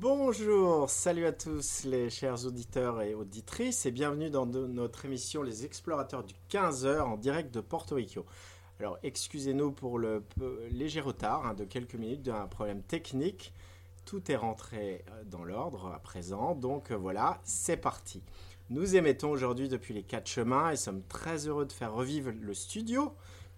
Bonjour, 0.00 0.88
salut 0.88 1.26
à 1.26 1.32
tous 1.32 1.84
les 1.84 2.08
chers 2.08 2.46
auditeurs 2.46 3.02
et 3.02 3.14
auditrices 3.14 3.84
et 3.84 3.90
bienvenue 3.90 4.30
dans 4.30 4.46
notre 4.46 5.04
émission 5.04 5.42
Les 5.42 5.66
Explorateurs 5.66 6.24
du 6.24 6.32
15h 6.50 7.02
en 7.02 7.18
direct 7.18 7.52
de 7.52 7.60
Porto 7.60 7.96
Rico. 7.96 8.24
Alors 8.78 8.96
excusez-nous 9.02 9.72
pour 9.72 9.98
le 9.98 10.24
léger 10.70 11.02
retard 11.02 11.46
hein, 11.46 11.52
de 11.52 11.64
quelques 11.64 11.96
minutes 11.96 12.22
d'un 12.22 12.46
problème 12.46 12.82
technique. 12.82 13.52
Tout 14.06 14.32
est 14.32 14.36
rentré 14.36 15.04
euh, 15.10 15.22
dans 15.26 15.44
l'ordre 15.44 15.92
à 15.94 15.98
présent, 15.98 16.54
donc 16.54 16.92
euh, 16.92 16.96
voilà, 16.96 17.38
c'est 17.44 17.76
parti. 17.76 18.22
Nous 18.70 18.96
émettons 18.96 19.28
aujourd'hui 19.28 19.68
depuis 19.68 19.92
les 19.92 20.02
quatre 20.02 20.28
chemins 20.28 20.70
et 20.70 20.76
sommes 20.76 21.02
très 21.10 21.46
heureux 21.46 21.66
de 21.66 21.72
faire 21.72 21.92
revivre 21.92 22.32
le 22.40 22.54
studio 22.54 23.12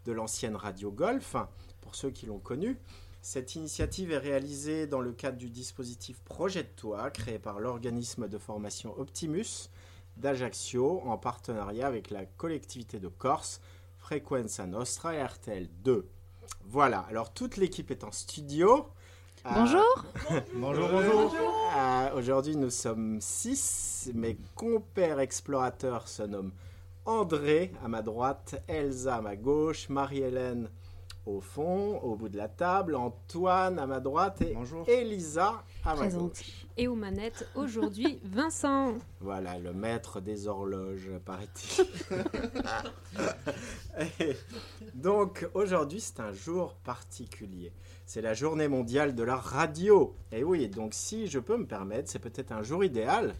de 0.06 0.10
l'ancienne 0.10 0.56
radio 0.56 0.90
Golf, 0.90 1.36
pour 1.82 1.94
ceux 1.94 2.10
qui 2.10 2.26
l'ont 2.26 2.40
connu. 2.40 2.78
Cette 3.24 3.54
initiative 3.54 4.10
est 4.10 4.18
réalisée 4.18 4.88
dans 4.88 5.00
le 5.00 5.12
cadre 5.12 5.38
du 5.38 5.48
dispositif 5.48 6.18
Projet 6.24 6.64
de 6.64 6.68
Toi, 6.74 7.08
créé 7.12 7.38
par 7.38 7.60
l'organisme 7.60 8.28
de 8.28 8.36
formation 8.36 8.98
Optimus 8.98 9.70
d'Ajaccio, 10.16 11.00
en 11.06 11.16
partenariat 11.16 11.86
avec 11.86 12.10
la 12.10 12.26
collectivité 12.26 12.98
de 12.98 13.06
Corse, 13.06 13.60
Frequenza 13.98 14.66
Nostra 14.66 15.14
et 15.14 15.22
RTL 15.22 15.68
2. 15.84 16.04
Voilà, 16.64 17.06
alors 17.08 17.32
toute 17.32 17.58
l'équipe 17.58 17.92
est 17.92 18.02
en 18.02 18.10
studio. 18.10 18.88
Bonjour. 19.44 20.04
bonjour, 20.56 20.88
bonjour. 20.88 21.34
Euh, 21.78 22.16
aujourd'hui, 22.16 22.56
nous 22.56 22.70
sommes 22.70 23.20
six. 23.20 24.10
Mes 24.14 24.36
compères 24.56 25.20
explorateurs 25.20 26.08
se 26.08 26.24
nomment 26.24 26.52
André 27.04 27.72
à 27.84 27.88
ma 27.88 28.02
droite, 28.02 28.60
Elsa 28.66 29.16
à 29.16 29.20
ma 29.20 29.36
gauche, 29.36 29.88
Marie-Hélène 29.88 30.68
au 31.26 31.40
fond, 31.40 31.98
au 32.00 32.16
bout 32.16 32.28
de 32.28 32.36
la 32.36 32.48
table, 32.48 32.96
Antoine 32.96 33.78
à 33.78 33.86
ma 33.86 34.00
droite 34.00 34.42
et 34.42 34.56
Elisa 34.92 35.62
à 35.84 35.94
ma 35.94 36.08
gauche. 36.08 36.66
Et 36.76 36.88
aux 36.88 36.94
manettes 36.94 37.48
aujourd'hui, 37.54 38.18
Vincent. 38.24 38.94
Voilà, 39.20 39.58
le 39.58 39.72
maître 39.72 40.20
des 40.20 40.48
horloges, 40.48 41.10
paraît-il. 41.24 41.86
Donc 44.94 45.48
aujourd'hui, 45.54 46.00
c'est 46.00 46.20
un 46.20 46.32
jour 46.32 46.74
particulier. 46.84 47.72
C'est 48.06 48.22
la 48.22 48.34
journée 48.34 48.68
mondiale 48.68 49.14
de 49.14 49.22
la 49.22 49.36
radio. 49.36 50.14
Et 50.32 50.44
oui, 50.44 50.68
donc 50.68 50.92
si 50.92 51.28
je 51.28 51.38
peux 51.38 51.56
me 51.56 51.66
permettre, 51.66 52.10
c'est 52.10 52.18
peut-être 52.18 52.52
un 52.52 52.62
jour 52.62 52.84
idéal 52.84 53.34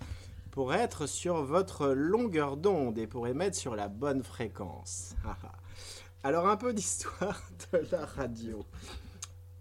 pour 0.50 0.74
être 0.74 1.06
sur 1.06 1.42
votre 1.42 1.88
longueur 1.88 2.56
d'onde 2.56 2.98
et 2.98 3.06
pour 3.06 3.26
émettre 3.26 3.56
sur 3.56 3.74
la 3.74 3.88
bonne 3.88 4.22
fréquence. 4.22 5.14
Alors 6.24 6.46
un 6.46 6.56
peu 6.56 6.72
d'histoire 6.72 7.42
de 7.72 7.78
la 7.90 8.06
radio. 8.06 8.64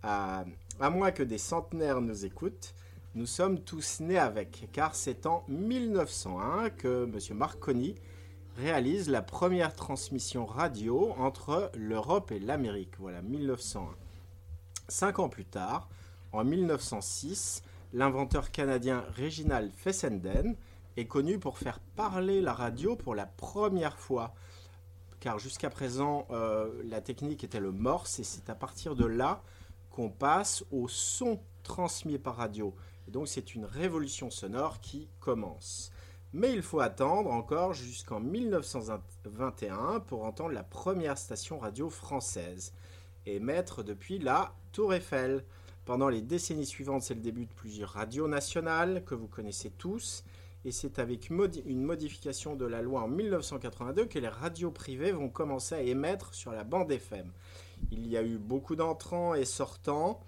À, 0.04 0.46
moins 0.92 1.12
que 1.12 1.24
des 1.24 1.40
centenaires 1.40 2.02
nous 2.02 2.24
écoutent, 2.24 2.76
nous 3.16 3.26
sommes 3.26 3.62
tous 3.62 4.00
nés 4.00 4.20
avec, 4.20 4.70
car 4.72 4.94
c'est 4.94 5.26
en 5.26 5.44
1901 5.48 6.70
que 6.70 7.06
M. 7.06 7.38
Marconi 7.38 7.96
réalise 8.58 9.10
la 9.10 9.24
première 9.24 9.74
transmission 9.74 10.46
radio 10.46 11.14
entre 11.18 11.72
l'Europe 11.74 12.32
et 12.32 12.40
l'Amérique. 12.40 12.94
Voilà, 13.00 13.24
1901. 13.24 13.96
Cinq 14.88 15.18
ans 15.18 15.30
plus 15.30 15.46
tard, 15.46 15.90
en 16.32 16.44
1906, 16.44 17.64
l'inventeur 17.94 18.52
canadien 18.52 19.04
Reginald 19.18 19.72
Fessenden 19.76 20.56
est 20.96 21.06
connu 21.06 21.40
pour 21.40 21.58
faire 21.58 21.80
parler 21.96 22.40
la 22.40 22.54
radio 22.54 22.96
pour 22.96 23.16
la 23.16 23.26
première 23.26 23.98
fois 23.98 24.36
car 25.22 25.38
jusqu'à 25.38 25.70
présent, 25.70 26.28
euh, 26.32 26.82
la 26.84 27.00
technique 27.00 27.44
était 27.44 27.60
le 27.60 27.72
morse, 27.72 28.20
et 28.20 28.24
c'est 28.24 28.50
à 28.50 28.56
partir 28.56 28.96
de 28.96 29.06
là 29.06 29.42
qu'on 29.92 30.10
passe 30.10 30.66
au 30.72 30.88
son 30.88 31.40
transmis 31.64 32.18
par 32.18 32.38
radio. 32.38 32.76
donc 33.08 33.28
c'est 33.28 33.54
une 33.54 33.66
révolution 33.66 34.32
sonore 34.32 34.82
qui 34.82 35.08
commence. 35.20 35.92
Mais 36.34 36.54
il 36.54 36.64
faut 36.64 36.80
attendre 36.80 37.32
encore 37.32 37.74
jusqu'en 37.74 38.20
1921 38.20 40.00
pour 40.00 40.26
entendre 40.26 40.54
la 40.54 40.64
première 40.64 41.18
station 41.18 41.60
radio 41.60 41.90
française, 41.90 42.74
émettre 43.26 43.84
depuis 43.84 44.18
la 44.18 44.56
Tour 44.72 44.94
Eiffel. 44.94 45.44
Pendant 45.86 46.10
les 46.10 46.22
décennies 46.22 46.66
suivantes, 46.66 47.04
c'est 47.04 47.14
le 47.14 47.22
début 47.22 47.46
de 47.46 47.54
plusieurs 47.54 47.92
radios 47.92 48.28
nationales 48.28 49.04
que 49.04 49.14
vous 49.14 49.28
connaissez 49.28 49.70
tous, 49.72 50.24
et 50.64 50.72
c'est 50.72 51.00
avec 51.00 51.30
une 51.30 51.84
modification 51.84 52.56
de 52.56 52.66
la 52.66 52.82
loi 52.82 53.02
en 53.02 53.08
1982 53.08 54.06
que 54.06 54.20
les 54.20 54.28
radios 54.28 54.72
privées 54.72 55.12
vont 55.12 55.30
commencer 55.30 55.76
à 55.76 55.82
émettre 55.82 56.34
sur 56.34 56.52
la 56.52 56.64
bande 56.64 56.92
FM. 56.92 57.32
Il 57.92 58.08
y 58.08 58.18
a 58.18 58.24
eu 58.24 58.38
beaucoup 58.38 58.76
d'entrants 58.76 59.34
et 59.34 59.46
sortants, 59.46 60.20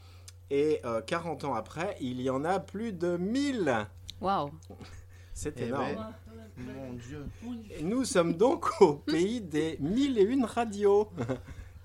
et 0.50 0.82
40 1.08 1.44
euh, 1.44 1.48
ans 1.48 1.54
après, 1.54 1.96
il 2.00 2.22
y 2.22 2.30
en 2.30 2.44
a 2.44 2.60
plus 2.60 2.94
de 2.94 3.18
1000. 3.18 3.88
Waouh 4.22 4.52
C'est 5.34 5.60
eh 5.60 5.66
énorme. 5.66 6.14
Ben, 6.58 6.74
mon 6.76 6.94
Dieu. 6.94 7.26
Et 7.72 7.84
nous 7.84 8.06
sommes 8.06 8.34
donc 8.34 8.82
au 8.82 8.94
pays 8.94 9.42
des 9.42 9.78
1001 9.80 10.46
radios. 10.46 11.10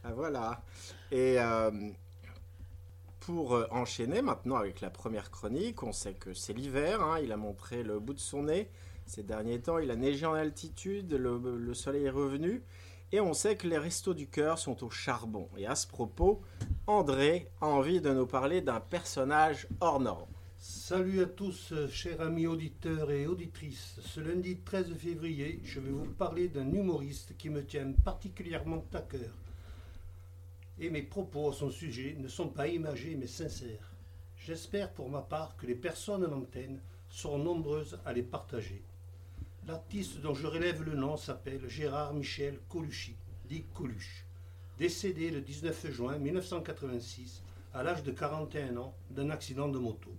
Ah, 0.04 0.12
voilà. 0.15 0.62
Et 1.10 1.38
euh, 1.38 1.70
pour 3.28 3.56
euh, 3.56 3.66
enchaîner 3.71 4.22
maintenant 4.22 4.56
avec 4.56 4.81
la 4.81 4.89
première 4.89 5.31
chronique, 5.31 5.83
on 5.83 5.93
sait 5.93 6.15
que 6.15 6.33
c'est 6.33 6.55
l'hiver, 6.55 7.03
hein, 7.03 7.19
il 7.22 7.31
a 7.31 7.37
montré 7.37 7.83
le 7.83 8.00
bout 8.00 8.15
de 8.15 8.19
son 8.19 8.44
nez. 8.44 8.71
Ces 9.05 9.22
derniers 9.22 9.61
temps, 9.61 9.77
il 9.77 9.91
a 9.91 9.97
neigé 9.97 10.25
en 10.25 10.33
altitude, 10.33 11.12
le, 11.12 11.75
soleil 11.75 12.05
est 12.05 12.11
revenu. 12.11 12.62
Et 13.12 13.21
on 13.21 13.34
sait 13.34 13.55
que 13.55 13.69
les 13.69 13.77
restos 13.77 14.15
du 14.15 14.28
cœur 14.28 14.59
sont 14.59 14.83
au 14.83 14.89
charbon. 14.89 15.47
Et 15.59 15.66
à 15.66 15.75
ce 15.75 15.87
propos, 15.87 16.41
André 16.87 17.50
a 17.61 17.66
envie 17.66 18.00
de 18.00 18.15
nous 18.15 18.27
parler 18.27 18.62
d'un 18.62 18.81
personnage 18.81 19.69
hors 19.81 20.00
norme. 20.00 20.33
Salut 20.59 21.21
à 21.21 21.27
tous, 21.27 21.75
chers 21.91 22.22
amis 22.22 22.47
auditeurs 22.47 23.10
et 23.10 23.27
auditrices. 23.27 24.00
Ce 24.06 24.21
lundi 24.21 24.56
13 24.56 24.95
février, 24.95 25.60
je 25.65 25.81
vais 25.81 25.91
vous 25.91 26.15
parler 26.15 26.49
d'un 26.49 26.72
humoriste 26.72 27.37
qui 27.37 27.50
me 27.50 27.62
tient 27.62 27.93
particulièrement 27.93 28.87
à 28.95 29.03
cœur 29.03 29.34
et 30.81 30.91
mes 30.91 31.03
propos 31.03 31.50
à 31.50 31.53
son 31.53 31.71
sujet 31.71 32.16
ne 32.19 32.28
sont 32.28 32.49
pas 32.49 32.69
imagés 32.69 33.16
mais 33.16 33.27
sincères. 33.27 33.93
J'espère 34.37 34.93
pour 34.93 35.11
ma 35.11 35.21
part 35.22 35.56
que 35.56 35.66
les 35.66 35.75
personnes 35.75 36.25
à 36.25 36.28
l'antenne 36.28 36.80
seront 37.09 37.39
nombreuses 37.39 37.98
à 38.04 38.13
les 38.13 38.22
partager. 38.22 38.83
L'artiste 39.66 40.21
dont 40.21 40.34
je 40.34 40.47
relève 40.47 40.83
le 40.83 40.95
nom 40.95 41.16
s'appelle 41.16 41.69
Gérard 41.69 42.15
Michel 42.15 42.59
Colucci, 42.69 43.16
dit 43.48 43.65
Coluche, 43.75 44.25
décédé 44.78 45.30
le 45.30 45.41
19 45.41 45.91
juin 45.91 46.19
1986 46.19 47.42
à 47.74 47.83
l'âge 47.83 48.03
de 48.03 48.13
41 48.13 48.77
ans 48.77 48.95
d'un 49.10 49.31
accident 49.31 49.69
de 49.69 49.78
moto. 49.78 50.10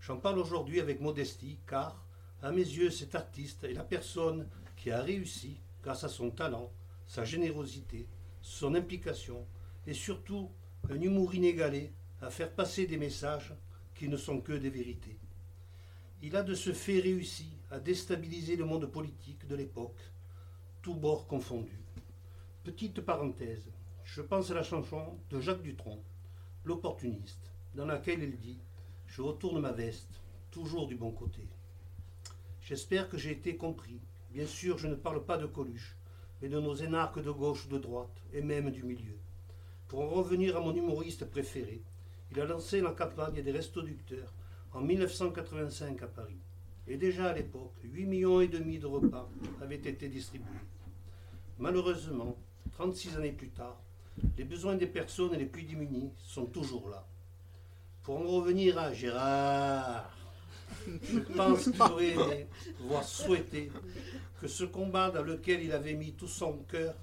J'en 0.00 0.18
parle 0.18 0.38
aujourd'hui 0.38 0.80
avec 0.80 1.00
modestie 1.00 1.58
car, 1.66 2.04
à 2.42 2.50
mes 2.50 2.60
yeux, 2.60 2.90
cet 2.90 3.14
artiste 3.14 3.64
est 3.64 3.72
la 3.72 3.84
personne 3.84 4.46
qui 4.76 4.90
a 4.90 5.00
réussi, 5.00 5.56
grâce 5.82 6.04
à 6.04 6.08
son 6.08 6.30
talent, 6.30 6.70
sa 7.06 7.24
générosité, 7.24 8.06
son 8.42 8.74
implication 8.74 9.46
et 9.86 9.94
surtout 9.94 10.50
un 10.90 11.00
humour 11.00 11.34
inégalé 11.34 11.92
à 12.20 12.30
faire 12.30 12.52
passer 12.52 12.86
des 12.86 12.96
messages 12.96 13.54
qui 13.94 14.08
ne 14.08 14.16
sont 14.16 14.40
que 14.40 14.52
des 14.52 14.70
vérités. 14.70 15.18
Il 16.22 16.36
a 16.36 16.42
de 16.42 16.54
ce 16.54 16.72
fait 16.72 17.00
réussi 17.00 17.48
à 17.70 17.78
déstabiliser 17.78 18.56
le 18.56 18.64
monde 18.64 18.86
politique 18.86 19.46
de 19.46 19.54
l'époque, 19.54 20.00
tous 20.82 20.94
bords 20.94 21.26
confondus. 21.26 21.80
Petite 22.64 23.00
parenthèse, 23.00 23.70
je 24.04 24.22
pense 24.22 24.50
à 24.50 24.54
la 24.54 24.62
chanson 24.62 25.18
de 25.30 25.40
Jacques 25.40 25.62
Dutronc, 25.62 26.02
L'opportuniste, 26.64 27.52
dans 27.76 27.86
laquelle 27.86 28.24
il 28.24 28.38
dit 28.38 28.58
Je 29.06 29.22
retourne 29.22 29.60
ma 29.60 29.70
veste, 29.70 30.20
toujours 30.50 30.88
du 30.88 30.96
bon 30.96 31.12
côté. 31.12 31.48
J'espère 32.60 33.08
que 33.08 33.18
j'ai 33.18 33.30
été 33.30 33.56
compris. 33.56 34.00
Bien 34.32 34.46
sûr, 34.46 34.78
je 34.78 34.88
ne 34.88 34.96
parle 34.96 35.24
pas 35.24 35.38
de 35.38 35.46
Coluche, 35.46 35.96
mais 36.42 36.48
de 36.48 36.58
nos 36.58 36.74
énarques 36.74 37.22
de 37.22 37.30
gauche 37.30 37.66
ou 37.66 37.68
de 37.68 37.78
droite, 37.78 38.20
et 38.32 38.42
même 38.42 38.70
du 38.70 38.82
milieu. 38.82 39.16
Pour 39.88 40.00
en 40.00 40.08
revenir 40.08 40.56
à 40.56 40.60
mon 40.60 40.74
humoriste 40.74 41.24
préféré, 41.26 41.80
il 42.32 42.40
a 42.40 42.44
lancé 42.44 42.80
la 42.80 42.90
campagne 42.90 43.40
des 43.40 43.52
restoducteurs 43.52 44.32
en 44.72 44.80
1985 44.80 46.02
à 46.02 46.06
Paris. 46.08 46.40
Et 46.88 46.96
déjà 46.96 47.30
à 47.30 47.32
l'époque, 47.32 47.74
8 47.84 48.06
millions 48.06 48.40
et 48.40 48.48
demi 48.48 48.78
de 48.78 48.86
repas 48.86 49.28
avaient 49.60 49.76
été 49.76 50.08
distribués. 50.08 50.48
Malheureusement, 51.58 52.36
36 52.72 53.16
années 53.16 53.32
plus 53.32 53.50
tard, 53.50 53.80
les 54.36 54.44
besoins 54.44 54.74
des 54.74 54.86
personnes 54.86 55.34
les 55.34 55.46
plus 55.46 55.62
démunies 55.62 56.10
sont 56.18 56.46
toujours 56.46 56.88
là. 56.88 57.06
Pour 58.02 58.18
en 58.20 58.26
revenir 58.26 58.78
à 58.78 58.92
Gérard, 58.92 60.10
je 61.02 61.18
pense 61.20 61.64
qu'il 61.70 61.82
aurait 61.82 62.10
aimé, 62.10 62.46
voire 62.80 63.04
souhaité, 63.04 63.70
que 64.40 64.48
ce 64.48 64.64
combat 64.64 65.10
dans 65.10 65.22
lequel 65.22 65.62
il 65.62 65.72
avait 65.72 65.94
mis 65.94 66.12
tout 66.12 66.28
son 66.28 66.58
cœur 66.68 66.94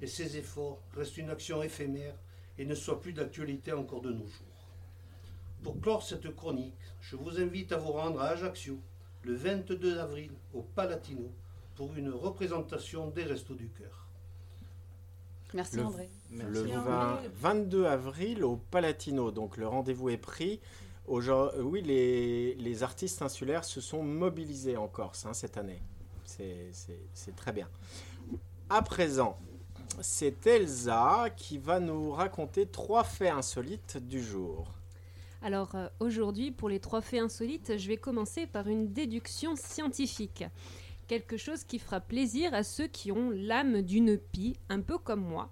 et 0.00 0.06
ses 0.06 0.36
efforts 0.36 0.80
reste 0.94 1.16
une 1.16 1.30
action 1.30 1.62
éphémère 1.62 2.14
et 2.58 2.64
ne 2.64 2.74
soit 2.74 3.00
plus 3.00 3.12
d'actualité 3.12 3.72
encore 3.72 4.00
de 4.00 4.10
nos 4.12 4.26
jours. 4.26 4.56
Pour 5.62 5.80
clore 5.80 6.02
cette 6.02 6.34
chronique, 6.34 6.74
je 7.00 7.16
vous 7.16 7.40
invite 7.40 7.72
à 7.72 7.78
vous 7.78 7.92
rendre 7.92 8.20
à 8.20 8.28
Ajaccio 8.28 8.78
le 9.22 9.34
22 9.34 9.98
avril 9.98 10.30
au 10.54 10.62
Palatino 10.62 11.30
pour 11.74 11.94
une 11.96 12.10
représentation 12.10 13.08
des 13.08 13.24
Restos 13.24 13.54
du 13.54 13.68
Cœur. 13.68 14.06
Merci 15.54 15.80
André. 15.80 16.08
le 16.30 16.66
22 17.34 17.86
avril 17.86 18.44
au 18.44 18.56
Palatino, 18.56 19.30
donc 19.30 19.56
le 19.56 19.66
rendez-vous 19.66 20.10
est 20.10 20.16
pris. 20.16 20.60
Aujourd'hui, 21.06 21.60
oui, 21.62 21.82
les, 21.82 22.54
les 22.56 22.82
artistes 22.82 23.22
insulaires 23.22 23.64
se 23.64 23.80
sont 23.80 24.02
mobilisés 24.02 24.76
en 24.76 24.88
Corse 24.88 25.24
hein, 25.24 25.32
cette 25.32 25.56
année. 25.56 25.80
C'est 26.24 27.36
très 27.36 27.52
bien. 27.52 27.68
À 28.68 28.82
présent, 28.82 29.38
c'est 30.00 30.46
Elsa 30.46 31.28
qui 31.36 31.58
va 31.58 31.80
nous 31.80 32.10
raconter 32.10 32.66
trois 32.66 33.04
faits 33.04 33.32
insolites 33.32 33.98
du 33.98 34.22
jour. 34.22 34.72
Alors 35.42 35.74
euh, 35.74 35.88
aujourd'hui, 36.00 36.50
pour 36.50 36.68
les 36.68 36.80
trois 36.80 37.00
faits 37.00 37.20
insolites, 37.20 37.78
je 37.78 37.88
vais 37.88 37.96
commencer 37.96 38.46
par 38.46 38.68
une 38.68 38.92
déduction 38.92 39.54
scientifique. 39.56 40.44
Quelque 41.06 41.36
chose 41.36 41.62
qui 41.64 41.78
fera 41.78 42.00
plaisir 42.00 42.52
à 42.52 42.62
ceux 42.62 42.88
qui 42.88 43.12
ont 43.12 43.30
l'âme 43.30 43.82
d'une 43.82 44.18
pie, 44.18 44.56
un 44.68 44.80
peu 44.80 44.98
comme 44.98 45.24
moi. 45.24 45.50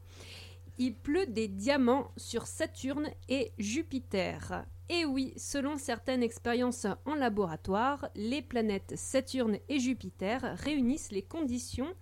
Il 0.79 0.94
pleut 0.94 1.26
des 1.26 1.46
diamants 1.46 2.11
sur 2.17 2.46
Saturne 2.46 3.08
et 3.29 3.52
Jupiter. 3.58 4.64
Et 4.88 5.05
oui, 5.05 5.32
selon 5.37 5.79
certaines 5.79 6.23
expériences 6.23 6.87
en 7.06 7.14
laboratoire, 7.14 8.08
les 8.17 8.43
planètes 8.43 8.94
Saturne 8.96 9.58
et 9.69 9.79
Jupiter 9.79 10.56
réunissent 10.58 11.12
les 11.12 11.23
conditions 11.23 11.94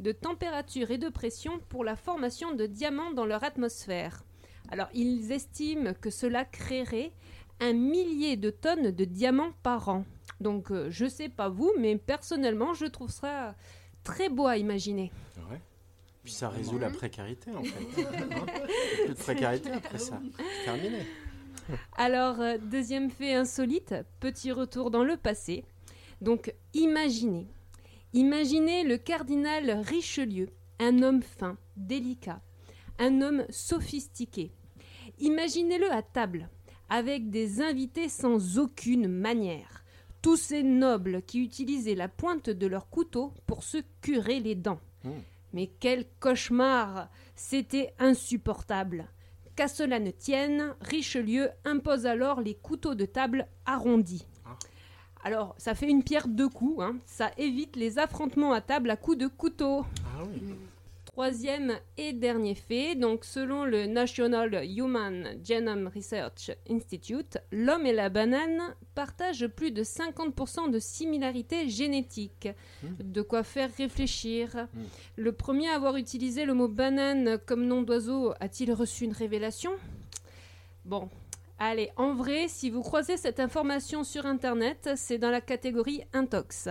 de 0.00 0.12
température 0.12 0.90
et 0.90 0.98
de 0.98 1.08
pression 1.08 1.60
pour 1.68 1.84
la 1.84 1.94
formation 1.94 2.54
de 2.54 2.66
diamants 2.66 3.12
dans 3.12 3.26
leur 3.26 3.44
atmosphère. 3.44 4.24
Alors, 4.70 4.88
ils 4.94 5.30
estiment 5.30 5.92
que 5.94 6.10
cela 6.10 6.44
créerait 6.44 7.12
un 7.60 7.74
millier 7.74 8.36
de 8.36 8.50
tonnes 8.50 8.90
de 8.90 9.04
diamants 9.04 9.52
par 9.62 9.88
an. 9.88 10.04
Donc, 10.40 10.70
euh, 10.70 10.90
je 10.90 11.06
sais 11.06 11.28
pas 11.28 11.48
vous, 11.48 11.72
mais 11.78 11.96
personnellement, 11.96 12.72
je 12.72 12.86
trouve 12.86 13.10
ça 13.10 13.54
très 14.02 14.30
beau 14.30 14.46
à 14.46 14.56
imaginer. 14.56 15.12
Ouais? 15.50 15.60
Puis 16.24 16.32
ça 16.32 16.48
résout 16.48 16.78
la 16.78 16.90
précarité 16.90 17.50
en 17.54 17.62
fait. 17.62 18.02
Hein? 18.02 18.46
Plus 19.04 19.14
de 19.14 19.18
précarité 19.18 19.70
après 19.70 19.98
ça. 19.98 20.20
Terminé. 20.64 21.06
Alors, 21.96 22.40
euh, 22.40 22.58
deuxième 22.58 23.10
fait 23.10 23.34
insolite, 23.34 23.94
petit 24.18 24.52
retour 24.52 24.90
dans 24.90 25.04
le 25.04 25.16
passé. 25.16 25.64
Donc, 26.20 26.54
imaginez. 26.74 27.46
Imaginez 28.12 28.82
le 28.82 28.98
cardinal 28.98 29.70
Richelieu, 29.86 30.48
un 30.80 31.00
homme 31.02 31.22
fin, 31.22 31.56
délicat, 31.76 32.40
un 32.98 33.22
homme 33.22 33.44
sophistiqué. 33.50 34.50
Imaginez-le 35.20 35.92
à 35.92 36.02
table, 36.02 36.48
avec 36.88 37.30
des 37.30 37.60
invités 37.60 38.08
sans 38.08 38.58
aucune 38.58 39.06
manière. 39.06 39.84
Tous 40.22 40.36
ces 40.36 40.64
nobles 40.64 41.22
qui 41.22 41.40
utilisaient 41.40 41.94
la 41.94 42.08
pointe 42.08 42.50
de 42.50 42.66
leur 42.66 42.90
couteau 42.90 43.32
pour 43.46 43.62
se 43.62 43.78
curer 44.00 44.40
les 44.40 44.56
dents. 44.56 44.80
Mm. 45.04 45.10
Mais 45.52 45.70
quel 45.78 46.06
cauchemar 46.18 47.10
C'était 47.36 47.94
insupportable. 48.00 49.06
Qu'à 49.54 49.68
cela 49.68 50.00
ne 50.00 50.10
tienne, 50.10 50.74
Richelieu 50.80 51.48
impose 51.64 52.06
alors 52.06 52.40
les 52.40 52.54
couteaux 52.54 52.96
de 52.96 53.06
table 53.06 53.46
arrondis. 53.66 54.26
Alors, 55.22 55.54
ça 55.58 55.74
fait 55.74 55.88
une 55.88 56.02
pierre 56.02 56.28
deux 56.28 56.48
coups, 56.48 56.82
hein. 56.82 56.96
ça 57.04 57.30
évite 57.36 57.76
les 57.76 57.98
affrontements 57.98 58.52
à 58.52 58.60
table 58.60 58.90
à 58.90 58.96
coups 58.96 59.18
de 59.18 59.26
couteau. 59.26 59.84
Ah 60.04 60.22
oui. 60.24 60.54
Troisième 61.04 61.72
et 61.98 62.12
dernier 62.12 62.54
fait, 62.54 62.94
donc 62.94 63.24
selon 63.24 63.64
le 63.64 63.86
National 63.86 64.62
Human 64.64 65.36
Genome 65.44 65.90
Research 65.94 66.52
Institute, 66.70 67.36
l'homme 67.50 67.84
et 67.84 67.92
la 67.92 68.08
banane 68.08 68.74
partagent 68.94 69.48
plus 69.48 69.72
de 69.72 69.82
50% 69.82 70.70
de 70.70 70.78
similarité 70.78 71.68
génétique. 71.68 72.48
De 72.82 73.22
quoi 73.22 73.42
faire 73.42 73.70
réfléchir. 73.76 74.68
Mm. 74.72 74.80
Le 75.16 75.32
premier 75.32 75.68
à 75.68 75.74
avoir 75.74 75.96
utilisé 75.96 76.44
le 76.44 76.54
mot 76.54 76.68
banane 76.68 77.38
comme 77.44 77.66
nom 77.66 77.82
d'oiseau 77.82 78.32
a-t-il 78.38 78.72
reçu 78.72 79.04
une 79.04 79.12
révélation? 79.12 79.72
Bon, 80.84 81.10
allez, 81.60 81.90
en 81.96 82.14
vrai, 82.14 82.48
si 82.48 82.70
vous 82.70 82.82
croisez 82.82 83.16
cette 83.16 83.38
information 83.38 84.02
sur 84.02 84.26
Internet, 84.26 84.90
c'est 84.96 85.18
dans 85.18 85.30
la 85.30 85.40
catégorie 85.40 86.02
intox. 86.12 86.68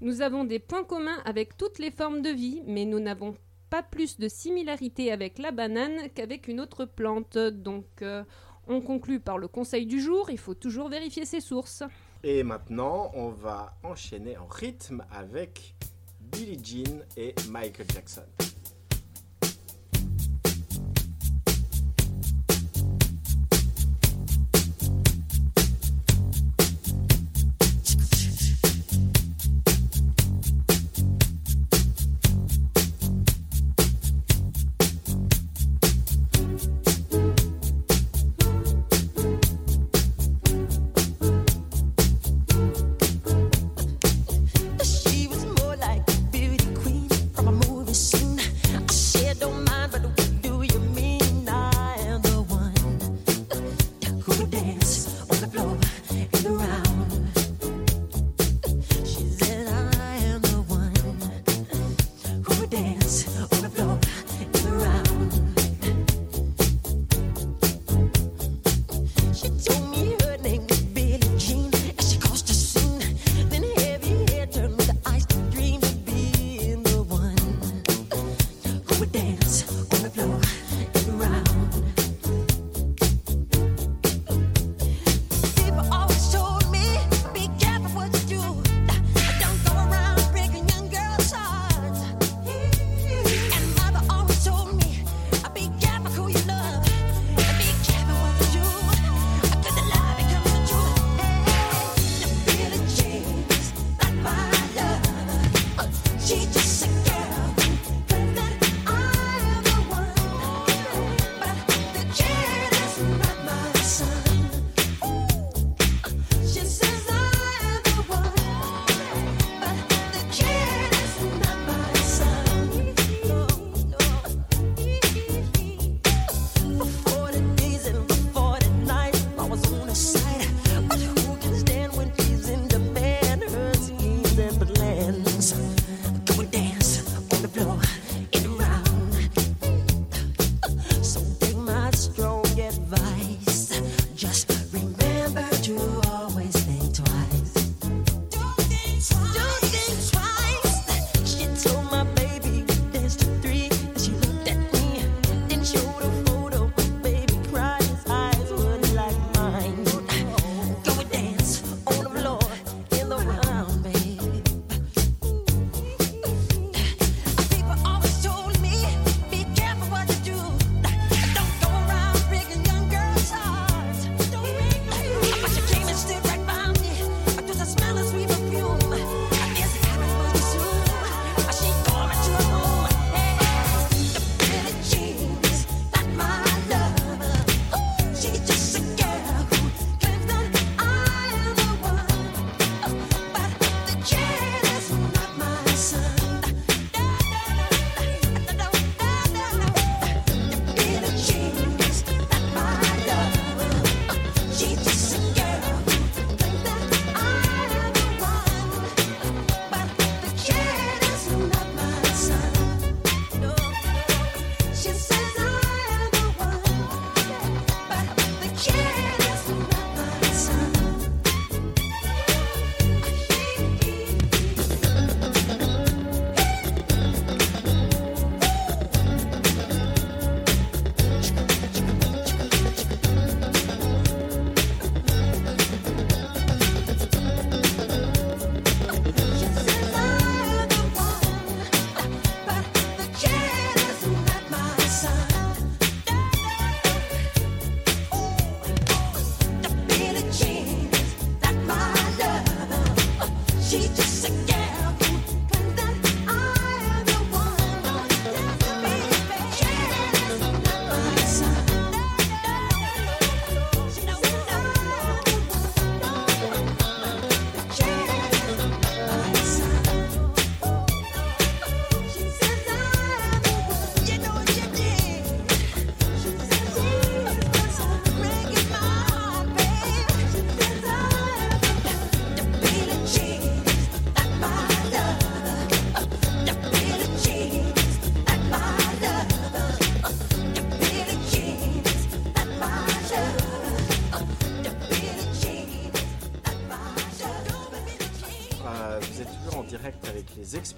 Nous 0.00 0.22
avons 0.22 0.44
des 0.44 0.58
points 0.58 0.84
communs 0.84 1.20
avec 1.26 1.58
toutes 1.58 1.78
les 1.78 1.90
formes 1.90 2.22
de 2.22 2.30
vie, 2.30 2.62
mais 2.66 2.86
nous 2.86 3.00
n'avons 3.00 3.34
pas 3.68 3.82
plus 3.82 4.18
de 4.18 4.28
similarité 4.28 5.12
avec 5.12 5.38
la 5.38 5.50
banane 5.50 6.08
qu'avec 6.14 6.48
une 6.48 6.60
autre 6.60 6.86
plante. 6.86 7.36
Donc, 7.36 7.84
euh, 8.00 8.24
on 8.66 8.80
conclut 8.80 9.20
par 9.20 9.36
le 9.36 9.48
conseil 9.48 9.84
du 9.84 10.00
jour, 10.00 10.30
il 10.30 10.38
faut 10.38 10.54
toujours 10.54 10.88
vérifier 10.88 11.26
ses 11.26 11.40
sources. 11.40 11.82
Et 12.22 12.42
maintenant, 12.42 13.10
on 13.14 13.28
va 13.28 13.76
enchaîner 13.82 14.36
en 14.38 14.46
rythme 14.46 15.04
avec 15.10 15.74
Billie 16.20 16.58
Jean 16.62 17.02
et 17.16 17.34
Michael 17.50 17.86
Jackson. 17.92 18.47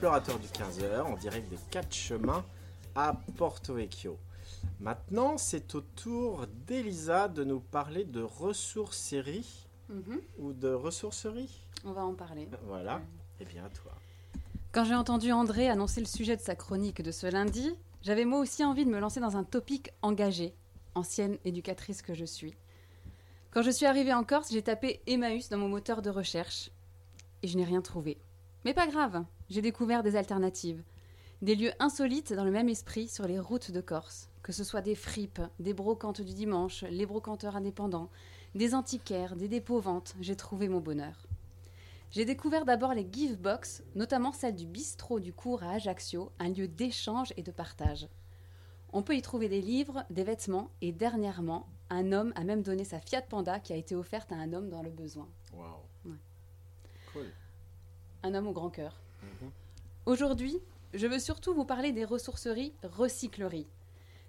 Explorateurs 0.00 0.38
du 0.38 0.48
15h, 0.48 1.02
en 1.02 1.16
direct 1.18 1.50
des 1.50 1.58
4 1.70 1.92
chemins 1.92 2.42
à 2.94 3.20
Porto 3.36 3.74
Vecchio. 3.74 4.16
Maintenant, 4.80 5.36
c'est 5.36 5.74
au 5.74 5.82
tour 5.82 6.46
d'Elisa 6.66 7.28
de 7.28 7.44
nous 7.44 7.60
parler 7.60 8.04
de 8.06 8.22
ressourcerie 8.22 9.66
Mhm, 9.90 10.20
ou 10.38 10.54
de 10.54 10.72
ressourcerie. 10.72 11.50
On 11.84 11.92
va 11.92 12.02
en 12.02 12.14
parler. 12.14 12.48
Voilà. 12.66 12.96
Ouais. 12.96 13.02
Eh 13.40 13.44
bien, 13.44 13.66
à 13.66 13.68
toi. 13.68 13.92
Quand 14.72 14.84
j'ai 14.84 14.94
entendu 14.94 15.32
André 15.32 15.68
annoncer 15.68 16.00
le 16.00 16.06
sujet 16.06 16.34
de 16.34 16.40
sa 16.40 16.54
chronique 16.54 17.02
de 17.02 17.10
ce 17.10 17.26
lundi, 17.26 17.74
j'avais 18.00 18.24
moi 18.24 18.38
aussi 18.38 18.64
envie 18.64 18.86
de 18.86 18.90
me 18.90 19.00
lancer 19.00 19.20
dans 19.20 19.36
un 19.36 19.44
topic 19.44 19.90
engagé, 20.00 20.54
ancienne 20.94 21.36
éducatrice 21.44 22.00
que 22.00 22.14
je 22.14 22.24
suis. 22.24 22.54
Quand 23.50 23.60
je 23.60 23.70
suis 23.70 23.84
arrivée 23.84 24.14
en 24.14 24.24
Corse, 24.24 24.50
j'ai 24.50 24.62
tapé 24.62 25.02
Emmaüs 25.06 25.50
dans 25.50 25.58
mon 25.58 25.68
moteur 25.68 26.00
de 26.00 26.08
recherche 26.08 26.70
et 27.42 27.48
je 27.48 27.58
n'ai 27.58 27.64
rien 27.64 27.82
trouvé. 27.82 28.16
Mais 28.64 28.72
pas 28.72 28.86
grave, 28.86 29.24
j'ai 29.50 29.62
découvert 29.62 30.02
des 30.02 30.16
alternatives. 30.16 30.82
Des 31.42 31.56
lieux 31.56 31.72
insolites 31.80 32.32
dans 32.32 32.44
le 32.44 32.50
même 32.50 32.68
esprit 32.68 33.08
sur 33.08 33.26
les 33.26 33.40
routes 33.40 33.72
de 33.72 33.80
Corse, 33.80 34.28
que 34.42 34.52
ce 34.52 34.62
soit 34.62 34.80
des 34.80 34.94
fripes, 34.94 35.42
des 35.58 35.74
brocantes 35.74 36.20
du 36.20 36.34
dimanche, 36.34 36.84
les 36.84 37.06
brocanteurs 37.06 37.56
indépendants, 37.56 38.10
des 38.54 38.74
antiquaires, 38.74 39.36
des 39.36 39.48
dépôts-ventes, 39.48 40.14
j'ai 40.20 40.36
trouvé 40.36 40.68
mon 40.68 40.80
bonheur. 40.80 41.26
J'ai 42.10 42.24
découvert 42.24 42.64
d'abord 42.64 42.94
les 42.94 43.08
give 43.10 43.38
box, 43.38 43.82
notamment 43.94 44.32
celle 44.32 44.56
du 44.56 44.66
bistrot 44.66 45.20
du 45.20 45.32
cours 45.32 45.62
à 45.62 45.72
Ajaccio, 45.72 46.30
un 46.38 46.48
lieu 46.48 46.68
d'échange 46.68 47.32
et 47.36 47.42
de 47.42 47.52
partage. 47.52 48.08
On 48.92 49.02
peut 49.02 49.16
y 49.16 49.22
trouver 49.22 49.48
des 49.48 49.60
livres, 49.60 50.04
des 50.10 50.24
vêtements 50.24 50.70
et 50.80 50.90
dernièrement, 50.92 51.68
un 51.88 52.12
homme 52.12 52.32
a 52.36 52.44
même 52.44 52.62
donné 52.62 52.84
sa 52.84 53.00
Fiat 53.00 53.22
Panda 53.22 53.60
qui 53.60 53.72
a 53.72 53.76
été 53.76 53.94
offerte 53.94 54.32
à 54.32 54.36
un 54.36 54.52
homme 54.52 54.68
dans 54.68 54.82
le 54.82 54.90
besoin. 54.90 55.28
Ouais. 55.54 56.12
Cool. 57.12 57.26
Un 58.22 58.34
homme 58.34 58.46
au 58.48 58.52
grand 58.52 58.70
cœur. 58.70 59.00
Mhm. 59.22 59.50
Aujourd'hui, 60.06 60.58
je 60.94 61.06
veux 61.06 61.18
surtout 61.18 61.54
vous 61.54 61.64
parler 61.64 61.92
des 61.92 62.04
ressourceries 62.04 62.72
recycleries. 62.82 63.68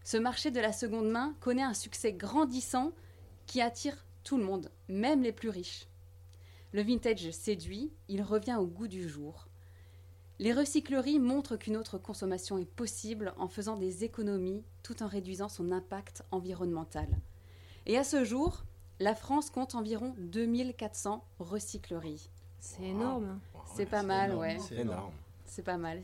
Ce 0.03 0.17
marché 0.17 0.51
de 0.51 0.59
la 0.59 0.73
seconde 0.73 1.09
main 1.09 1.35
connaît 1.39 1.61
un 1.63 1.73
succès 1.73 2.13
grandissant 2.13 2.91
qui 3.45 3.61
attire 3.61 4.05
tout 4.23 4.37
le 4.37 4.43
monde, 4.43 4.71
même 4.87 5.23
les 5.23 5.31
plus 5.31 5.49
riches. 5.49 5.87
Le 6.73 6.81
vintage 6.81 7.29
séduit, 7.31 7.91
il 8.07 8.21
revient 8.21 8.57
au 8.59 8.65
goût 8.65 8.87
du 8.87 9.07
jour. 9.07 9.47
Les 10.39 10.53
recycleries 10.53 11.19
montrent 11.19 11.57
qu'une 11.57 11.77
autre 11.77 11.97
consommation 11.97 12.57
est 12.57 12.65
possible 12.65 13.33
en 13.37 13.47
faisant 13.47 13.75
des 13.75 14.03
économies 14.03 14.63
tout 14.81 15.03
en 15.03 15.07
réduisant 15.07 15.49
son 15.49 15.71
impact 15.71 16.23
environnemental. 16.31 17.07
Et 17.85 17.97
à 17.97 18.03
ce 18.03 18.23
jour, 18.23 18.63
la 18.99 19.13
France 19.13 19.49
compte 19.49 19.75
environ 19.75 20.15
2400 20.17 21.23
recycleries. 21.39 22.29
C'est 22.61 22.83
énorme. 22.83 23.39
C'est 23.75 23.87
pas 23.87 24.03
mal, 24.03 24.29
énorme, 24.29 24.41
ouais. 24.41 24.57
C'est 24.59 24.75
énorme. 24.75 25.11
C'est 25.45 25.63
pas 25.63 25.77
mal. 25.77 26.01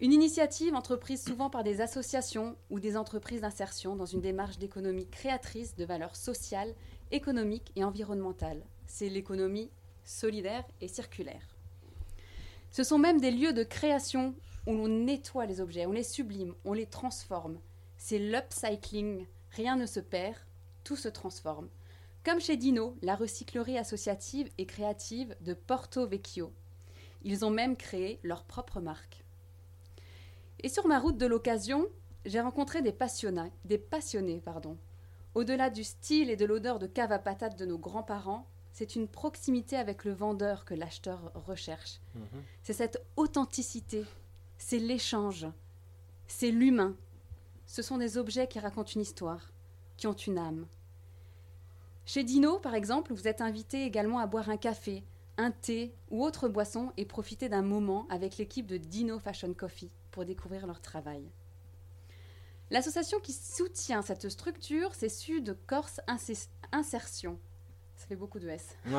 Une 0.00 0.12
initiative 0.12 0.74
entreprise 0.74 1.24
souvent 1.24 1.48
par 1.48 1.64
des 1.64 1.80
associations 1.80 2.56
ou 2.68 2.80
des 2.80 2.96
entreprises 2.96 3.40
d'insertion 3.40 3.96
dans 3.96 4.04
une 4.04 4.20
démarche 4.20 4.58
d'économie 4.58 5.06
créatrice 5.08 5.74
de 5.76 5.84
valeurs 5.86 6.16
sociales, 6.16 6.74
économiques 7.12 7.72
et 7.76 7.84
environnementales. 7.84 8.62
C'est 8.86 9.08
l'économie 9.08 9.70
solidaire 10.04 10.64
et 10.80 10.88
circulaire. 10.88 11.56
Ce 12.70 12.82
sont 12.82 12.98
même 12.98 13.20
des 13.20 13.30
lieux 13.30 13.52
de 13.52 13.62
création 13.62 14.34
où 14.66 14.72
l'on 14.72 14.88
nettoie 14.88 15.46
les 15.46 15.60
objets, 15.60 15.86
on 15.86 15.92
les 15.92 16.02
sublime, 16.02 16.54
on 16.64 16.72
les 16.72 16.86
transforme. 16.86 17.58
C'est 17.96 18.18
l'upcycling. 18.18 19.24
Rien 19.52 19.76
ne 19.76 19.86
se 19.86 20.00
perd, 20.00 20.36
tout 20.84 20.96
se 20.96 21.08
transforme. 21.08 21.68
Comme 22.26 22.40
chez 22.40 22.56
Dino, 22.56 22.96
la 23.02 23.14
recyclerie 23.14 23.78
associative 23.78 24.50
et 24.58 24.66
créative 24.66 25.36
de 25.42 25.54
Porto 25.54 26.08
Vecchio. 26.08 26.52
Ils 27.22 27.44
ont 27.44 27.50
même 27.50 27.76
créé 27.76 28.18
leur 28.24 28.42
propre 28.42 28.80
marque. 28.80 29.22
Et 30.58 30.68
sur 30.68 30.88
ma 30.88 30.98
route 30.98 31.18
de 31.18 31.26
l'occasion, 31.26 31.86
j'ai 32.24 32.40
rencontré 32.40 32.82
des 32.82 32.90
passionnés, 32.90 33.52
des 33.64 33.78
passionnés 33.78 34.40
pardon. 34.40 34.76
Au-delà 35.36 35.70
du 35.70 35.84
style 35.84 36.28
et 36.28 36.34
de 36.34 36.44
l'odeur 36.44 36.80
de 36.80 36.88
cave 36.88 37.12
à 37.12 37.20
patates 37.20 37.56
de 37.56 37.64
nos 37.64 37.78
grands-parents, 37.78 38.48
c'est 38.72 38.96
une 38.96 39.06
proximité 39.06 39.76
avec 39.76 40.04
le 40.04 40.12
vendeur 40.12 40.64
que 40.64 40.74
l'acheteur 40.74 41.30
recherche. 41.46 42.00
Mhm. 42.16 42.42
C'est 42.64 42.72
cette 42.72 43.06
authenticité, 43.14 44.04
c'est 44.58 44.80
l'échange, 44.80 45.46
c'est 46.26 46.50
l'humain. 46.50 46.96
Ce 47.66 47.82
sont 47.82 47.98
des 47.98 48.18
objets 48.18 48.48
qui 48.48 48.58
racontent 48.58 48.90
une 48.96 49.02
histoire, 49.02 49.52
qui 49.96 50.08
ont 50.08 50.12
une 50.12 50.38
âme. 50.38 50.66
Chez 52.06 52.22
Dino, 52.22 52.58
par 52.60 52.74
exemple, 52.74 53.12
vous 53.12 53.26
êtes 53.28 53.40
invité 53.40 53.84
également 53.84 54.20
à 54.20 54.26
boire 54.26 54.48
un 54.48 54.56
café, 54.56 55.02
un 55.38 55.50
thé 55.50 55.92
ou 56.10 56.24
autre 56.24 56.48
boisson 56.48 56.92
et 56.96 57.04
profiter 57.04 57.48
d'un 57.48 57.62
moment 57.62 58.06
avec 58.10 58.38
l'équipe 58.38 58.66
de 58.66 58.76
Dino 58.76 59.18
Fashion 59.18 59.52
Coffee 59.54 59.90
pour 60.12 60.24
découvrir 60.24 60.66
leur 60.66 60.80
travail. 60.80 61.28
L'association 62.70 63.18
qui 63.20 63.32
soutient 63.32 64.02
cette 64.02 64.28
structure, 64.28 64.94
c'est 64.94 65.08
Sud 65.08 65.56
Corse 65.66 66.00
Inse- 66.08 66.48
Insertion. 66.72 67.38
Ça 67.96 68.06
fait 68.06 68.16
beaucoup 68.16 68.38
de 68.38 68.48
S. 68.48 68.76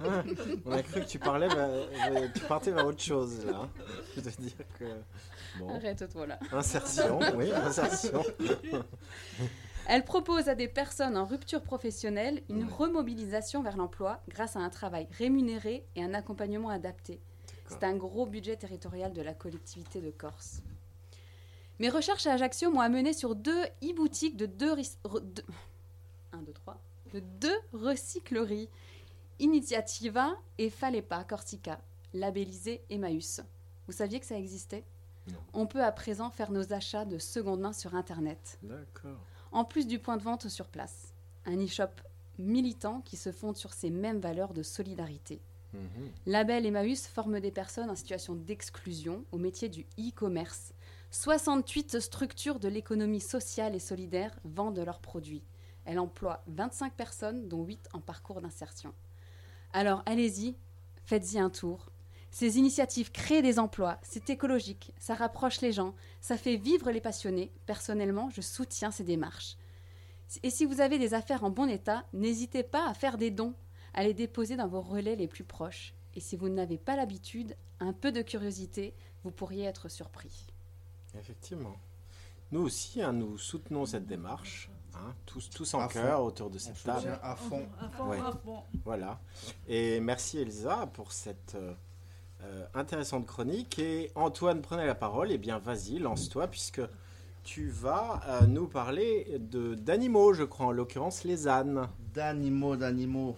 On 0.00 0.72
a 0.72 0.82
cru 0.82 1.00
que 1.00 1.06
tu 1.06 1.18
parlais, 1.18 1.48
vers- 1.48 1.88
vers- 2.12 2.32
tu 2.32 2.40
partais 2.40 2.70
vers 2.70 2.86
autre 2.86 3.00
chose 3.00 3.44
là. 3.46 3.68
Je 4.14 4.20
dois 4.20 4.32
dire 4.32 4.52
que 4.78 4.84
bon, 5.58 5.74
Arrête-toi 5.74 6.26
là. 6.26 6.38
insertion, 6.52 7.18
oui, 7.36 7.50
insertion. 7.52 8.22
Elle 9.90 10.04
propose 10.04 10.48
à 10.50 10.54
des 10.54 10.68
personnes 10.68 11.16
en 11.16 11.24
rupture 11.24 11.62
professionnelle 11.62 12.42
une 12.50 12.64
remobilisation 12.64 13.62
vers 13.62 13.76
l'emploi 13.78 14.22
grâce 14.28 14.54
à 14.54 14.60
un 14.60 14.68
travail 14.68 15.08
rémunéré 15.12 15.86
et 15.96 16.02
un 16.02 16.12
accompagnement 16.12 16.68
adapté. 16.68 17.20
C'est 17.68 17.84
un 17.84 17.96
gros 17.96 18.26
budget 18.26 18.56
territorial 18.56 19.12
de 19.14 19.22
la 19.22 19.32
collectivité 19.34 20.00
de 20.02 20.10
Corse. 20.10 20.60
Mes 21.78 21.88
recherches 21.88 22.26
à 22.26 22.32
Ajaccio 22.34 22.70
m'ont 22.70 22.80
amené 22.80 23.12
sur 23.14 23.34
deux 23.34 23.62
e-boutiques 23.82 24.36
de 24.36 24.44
deux, 24.46 24.74
re- 24.74 25.32
de- 25.32 25.44
un, 26.32 26.42
deux, 26.42 26.52
trois, 26.52 26.78
de 27.14 27.20
deux 27.20 27.56
recycleries, 27.72 28.68
Iniziativa 29.38 30.36
et 30.58 30.68
Falepa 30.68 31.24
Corsica, 31.24 31.80
labellisées 32.12 32.82
Emmaüs. 32.90 33.40
Vous 33.86 33.92
saviez 33.92 34.20
que 34.20 34.26
ça 34.26 34.36
existait? 34.36 34.84
Non. 35.28 35.38
On 35.54 35.66
peut 35.66 35.82
à 35.82 35.92
présent 35.92 36.30
faire 36.30 36.50
nos 36.50 36.72
achats 36.72 37.04
de 37.04 37.18
seconde 37.18 37.60
main 37.60 37.72
sur 37.72 37.94
Internet 37.94 38.58
D'accord. 38.62 39.20
En 39.52 39.64
plus 39.64 39.86
du 39.86 39.98
point 39.98 40.16
de 40.16 40.22
vente 40.22 40.48
sur 40.48 40.68
place. 40.68 41.14
Un 41.46 41.62
e-shop 41.64 41.90
militant 42.38 43.00
qui 43.00 43.16
se 43.16 43.32
fonde 43.32 43.56
sur 43.56 43.72
ces 43.72 43.90
mêmes 43.90 44.20
valeurs 44.20 44.54
de 44.54 44.62
solidarité. 44.62 45.40
Mhm. 45.74 46.10
Label 46.26 46.66
Emmaüs 46.66 47.06
forme 47.06 47.40
des 47.40 47.50
personnes 47.50 47.90
en 47.90 47.96
situation 47.96 48.34
d'exclusion 48.34 49.24
au 49.32 49.38
métier 49.38 49.68
du 49.68 49.82
e-commerce. 49.98 50.72
68 51.10 52.00
structures 52.00 52.58
de 52.58 52.68
l'économie 52.68 53.20
sociale 53.20 53.74
et 53.74 53.80
solidaire 53.80 54.38
vendent 54.44 54.78
leurs 54.78 55.00
produits. 55.00 55.42
Elle 55.84 55.98
emploie 55.98 56.42
25 56.48 56.92
personnes, 56.94 57.48
dont 57.48 57.64
8 57.64 57.88
en 57.94 58.00
parcours 58.00 58.40
d'insertion. 58.42 58.92
Alors 59.72 60.02
allez-y, 60.06 60.54
faites-y 61.06 61.38
un 61.38 61.50
tour. 61.50 61.90
Ces 62.30 62.58
initiatives 62.58 63.10
créent 63.10 63.42
des 63.42 63.58
emplois, 63.58 63.98
c'est 64.02 64.28
écologique, 64.30 64.92
ça 64.98 65.14
rapproche 65.14 65.60
les 65.60 65.72
gens, 65.72 65.94
ça 66.20 66.36
fait 66.36 66.56
vivre 66.56 66.90
les 66.90 67.00
passionnés. 67.00 67.50
Personnellement, 67.66 68.28
je 68.30 68.40
soutiens 68.42 68.90
ces 68.90 69.04
démarches. 69.04 69.56
Et 70.42 70.50
si 70.50 70.66
vous 70.66 70.80
avez 70.82 70.98
des 70.98 71.14
affaires 71.14 71.42
en 71.42 71.50
bon 71.50 71.68
état, 71.70 72.04
n'hésitez 72.12 72.62
pas 72.62 72.86
à 72.88 72.92
faire 72.94 73.16
des 73.16 73.30
dons, 73.30 73.54
à 73.94 74.02
les 74.04 74.12
déposer 74.12 74.56
dans 74.56 74.68
vos 74.68 74.82
relais 74.82 75.16
les 75.16 75.26
plus 75.26 75.44
proches. 75.44 75.94
Et 76.14 76.20
si 76.20 76.36
vous 76.36 76.50
n'avez 76.50 76.76
pas 76.76 76.96
l'habitude, 76.96 77.56
un 77.80 77.92
peu 77.94 78.12
de 78.12 78.20
curiosité, 78.22 78.94
vous 79.24 79.30
pourriez 79.30 79.64
être 79.64 79.88
surpris. 79.88 80.46
Effectivement. 81.18 81.76
Nous 82.52 82.60
aussi, 82.60 83.00
hein, 83.02 83.12
nous 83.12 83.38
soutenons 83.38 83.86
cette 83.86 84.06
démarche, 84.06 84.70
hein, 84.94 85.14
tous, 85.26 85.48
tous 85.50 85.74
en 85.74 85.86
cœur 85.88 86.22
autour 86.22 86.50
de 86.50 86.56
On 86.56 86.58
cette 86.58 86.76
soutient 86.76 86.94
table. 87.00 87.20
à 87.22 87.34
fond. 87.36 87.66
À 87.80 87.88
fond, 87.88 88.08
Ouais. 88.10 88.18
à 88.20 88.32
fond. 88.32 88.62
Voilà. 88.84 89.20
Et 89.66 90.00
merci 90.00 90.38
Elsa 90.38 90.86
pour 90.92 91.12
cette 91.12 91.54
euh, 91.54 91.74
euh, 92.44 92.64
intéressante 92.74 93.26
chronique. 93.26 93.78
Et 93.78 94.10
Antoine, 94.14 94.60
prenez 94.62 94.86
la 94.86 94.94
parole. 94.94 95.30
Eh 95.30 95.38
bien, 95.38 95.58
vas-y, 95.58 95.98
lance-toi, 95.98 96.48
puisque 96.48 96.80
tu 97.44 97.68
vas 97.68 98.20
euh, 98.28 98.46
nous 98.46 98.66
parler 98.66 99.38
de 99.38 99.74
d'animaux, 99.74 100.34
je 100.34 100.42
crois, 100.44 100.66
en 100.66 100.72
l'occurrence 100.72 101.24
les 101.24 101.48
ânes, 101.48 101.88
D'animaux, 102.14 102.76
d'animaux. 102.76 103.36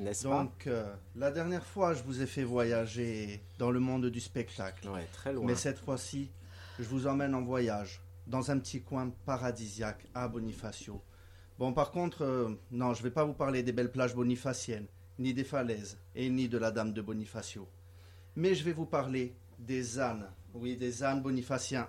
n'est-ce 0.00 0.28
pas 0.28 0.42
Donc, 0.44 0.66
euh, 0.66 0.84
la 1.16 1.30
dernière 1.30 1.64
fois, 1.64 1.94
je 1.94 2.02
vous 2.02 2.20
ai 2.22 2.26
fait 2.26 2.44
voyager 2.44 3.42
dans 3.58 3.70
le 3.70 3.80
monde 3.80 4.06
du 4.06 4.20
spectacle. 4.20 4.88
Ouais, 4.88 5.06
très 5.12 5.32
loin. 5.32 5.44
Mais 5.46 5.54
cette 5.54 5.78
fois-ci, 5.78 6.30
je 6.78 6.84
vous 6.84 7.06
emmène 7.06 7.34
en 7.34 7.42
voyage 7.42 8.00
dans 8.26 8.50
un 8.50 8.58
petit 8.58 8.82
coin 8.82 9.10
paradisiaque 9.26 10.06
à 10.14 10.28
Bonifacio. 10.28 11.00
Bon, 11.58 11.72
par 11.72 11.90
contre, 11.90 12.22
euh, 12.22 12.50
non, 12.70 12.94
je 12.94 13.02
vais 13.02 13.10
pas 13.10 13.24
vous 13.24 13.34
parler 13.34 13.62
des 13.62 13.72
belles 13.72 13.90
plages 13.90 14.14
bonifaciennes, 14.14 14.86
ni 15.18 15.34
des 15.34 15.44
falaises, 15.44 15.98
et 16.14 16.28
ni 16.28 16.48
de 16.48 16.58
la 16.58 16.70
Dame 16.70 16.92
de 16.92 17.02
Bonifacio. 17.02 17.66
Mais 18.36 18.54
je 18.54 18.64
vais 18.64 18.72
vous 18.72 18.86
parler 18.86 19.34
des 19.58 19.98
ânes. 19.98 20.28
Oui, 20.54 20.76
des 20.76 21.02
ânes 21.02 21.22
bonifaciens. 21.22 21.88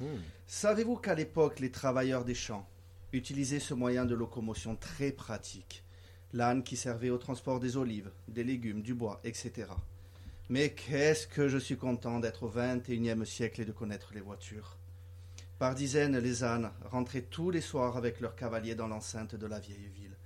Hmm. 0.00 0.18
Savez-vous 0.46 0.96
qu'à 0.96 1.14
l'époque, 1.14 1.60
les 1.60 1.70
travailleurs 1.70 2.24
des 2.24 2.34
champs 2.34 2.66
utilisaient 3.12 3.60
ce 3.60 3.74
moyen 3.74 4.04
de 4.04 4.14
locomotion 4.14 4.76
très 4.76 5.12
pratique? 5.12 5.84
L'âne 6.32 6.62
qui 6.62 6.76
servait 6.76 7.10
au 7.10 7.18
transport 7.18 7.60
des 7.60 7.76
olives, 7.76 8.10
des 8.28 8.42
légumes, 8.42 8.82
du 8.82 8.94
bois, 8.94 9.20
etc. 9.22 9.68
Mais 10.48 10.70
qu'est-ce 10.70 11.26
que 11.26 11.48
je 11.48 11.58
suis 11.58 11.76
content 11.76 12.20
d'être 12.20 12.44
au 12.44 12.50
21e 12.50 13.24
siècle 13.24 13.60
et 13.60 13.64
de 13.66 13.72
connaître 13.72 14.12
les 14.14 14.20
voitures. 14.20 14.78
Par 15.58 15.74
dizaines, 15.74 16.18
les 16.18 16.42
ânes 16.42 16.72
rentraient 16.90 17.22
tous 17.22 17.50
les 17.50 17.60
soirs 17.60 17.96
avec 17.96 18.20
leurs 18.20 18.34
cavaliers 18.34 18.74
dans 18.74 18.88
l'enceinte 18.88 19.34
de 19.34 19.46
la 19.46 19.60
vieille 19.60 19.90
ville, 19.94 20.16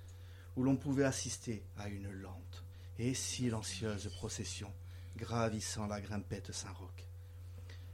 où 0.56 0.62
l'on 0.62 0.76
pouvait 0.76 1.04
assister 1.04 1.62
à 1.76 1.88
une 1.88 2.10
lente 2.10 2.64
et 2.98 3.14
silencieuse 3.14 4.08
procession 4.16 4.72
gravissant 5.16 5.86
la 5.86 6.00
grimpette 6.00 6.52
Saint-Roch. 6.52 7.08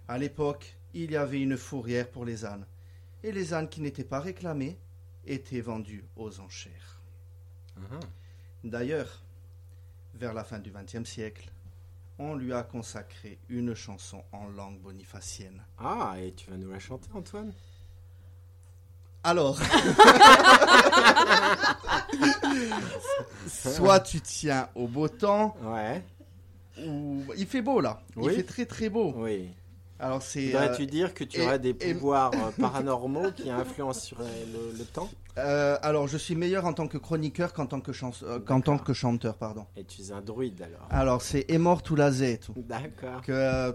À 0.08 0.18
l'époque, 0.18 0.76
il 0.94 1.12
y 1.12 1.16
avait 1.16 1.40
une 1.40 1.56
fourrière 1.56 2.10
pour 2.10 2.24
les 2.24 2.44
ânes, 2.44 2.66
et 3.22 3.32
les 3.32 3.54
ânes 3.54 3.68
qui 3.68 3.80
n'étaient 3.80 4.04
pas 4.04 4.20
réclamés 4.20 4.78
étaient 5.24 5.60
vendus 5.60 6.04
aux 6.16 6.40
enchères. 6.40 7.00
Mhm. 7.76 8.00
D'ailleurs, 8.64 9.22
vers 10.14 10.34
la 10.34 10.44
fin 10.44 10.58
du 10.58 10.70
XXe 10.70 11.08
siècle, 11.08 11.50
on 12.18 12.34
lui 12.34 12.52
a 12.52 12.62
consacré 12.62 13.38
une 13.48 13.74
chanson 13.74 14.22
en 14.32 14.48
langue 14.48 14.80
bonifacienne. 14.80 15.62
Ah, 15.78 16.14
et 16.18 16.32
tu 16.34 16.50
vas 16.50 16.56
nous 16.56 16.70
la 16.70 16.78
chanter, 16.78 17.08
Antoine? 17.14 17.52
Alors, 19.24 19.58
soit 23.46 24.00
tu 24.00 24.20
tiens 24.20 24.68
au 24.74 24.88
beau 24.88 25.08
temps, 25.08 25.56
Ouais, 25.62 26.04
ou 26.86 27.22
il 27.36 27.46
fait 27.46 27.62
beau 27.62 27.80
là, 27.80 28.02
Oui. 28.16 28.32
il 28.32 28.36
fait 28.36 28.42
très 28.44 28.66
très 28.66 28.88
beau. 28.88 29.12
oui. 29.16 29.50
Alors 29.98 30.20
c'est 30.20 30.46
Voudrais-tu 30.46 30.82
euh, 30.82 30.86
dire 30.86 31.14
que 31.14 31.22
tu 31.22 31.38
et- 31.38 31.44
aurais 31.44 31.60
des 31.60 31.68
et- 31.78 31.94
pouvoirs 31.94 32.32
euh, 32.34 32.50
paranormaux 32.60 33.30
qui 33.36 33.48
influencent 33.50 34.00
sur 34.00 34.20
euh, 34.20 34.24
le, 34.52 34.76
le 34.78 34.84
temps? 34.84 35.08
Euh, 35.38 35.78
alors 35.80 36.08
je 36.08 36.16
suis 36.16 36.34
meilleur 36.34 36.64
en 36.66 36.72
tant 36.72 36.88
que 36.88 36.98
chroniqueur 36.98 37.52
qu'en 37.52 37.66
tant 37.66 37.80
que 37.80 37.92
chans- 37.92 38.10
euh, 38.24 38.40
qu'en 38.40 38.60
tant 38.60 38.72
D'accord. 38.72 38.86
que 38.88 38.92
chanteur, 38.94 39.36
pardon. 39.36 39.64
Et 39.76 39.84
tu 39.84 40.02
es 40.02 40.10
un 40.10 40.20
druide 40.20 40.60
alors 40.62 40.86
Alors 40.90 41.22
c'est 41.22 41.48
Emor 41.48 41.84
Toulazetu. 41.84 42.50
D'accord. 42.56 43.20
que 43.22 43.30
euh, 43.30 43.72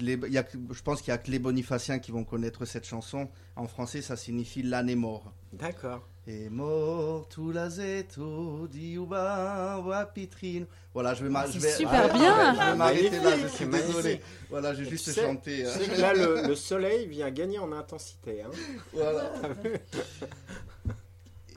les- 0.00 0.18
y 0.28 0.38
a 0.38 0.44
je 0.72 0.82
pense 0.82 1.02
qu'il 1.02 1.12
y 1.12 1.14
a 1.14 1.18
que 1.18 1.30
les 1.30 1.38
bonifaciens 1.38 2.00
qui 2.00 2.10
vont 2.10 2.24
connaître 2.24 2.64
cette 2.64 2.84
chanson. 2.86 3.28
En 3.54 3.68
français, 3.68 4.02
ça 4.02 4.16
signifie 4.16 4.62
est 4.88 4.94
mort. 4.96 5.32
D'accord. 5.52 6.04
Et 6.32 6.48
mort 6.48 7.26
tout 7.28 7.50
la 7.50 7.68
zeto 7.68 8.68
diuba 8.68 9.80
wapitrino. 9.84 10.66
Voilà, 10.94 11.12
je 11.14 11.24
vais 11.24 11.28
m'a- 11.30 11.46
C'est 11.46 11.54
je 11.54 11.58
vais 11.58 11.72
super 11.72 12.02
je 12.08 12.12
vais- 12.12 12.18
bien. 12.20 12.54
Je 12.54 12.70
vais 12.70 12.76
m'arrêter 12.76 13.18
là, 13.18 13.36
je 13.36 13.46
suis 13.48 13.66
désolé. 13.66 14.20
Voilà, 14.48 14.72
j'ai 14.74 14.84
juste 14.84 15.06
tu 15.06 15.10
sais- 15.12 15.22
chanté. 15.22 15.56
Tu 15.56 15.66
euh, 15.66 15.70
sais 15.72 15.88
que 15.88 16.00
là, 16.00 16.14
le, 16.14 16.46
le 16.46 16.54
soleil 16.54 17.08
vient 17.08 17.30
gagner 17.32 17.58
en 17.58 17.72
intensité. 17.72 18.42
Hein 18.42 18.50
voilà. 18.92 19.32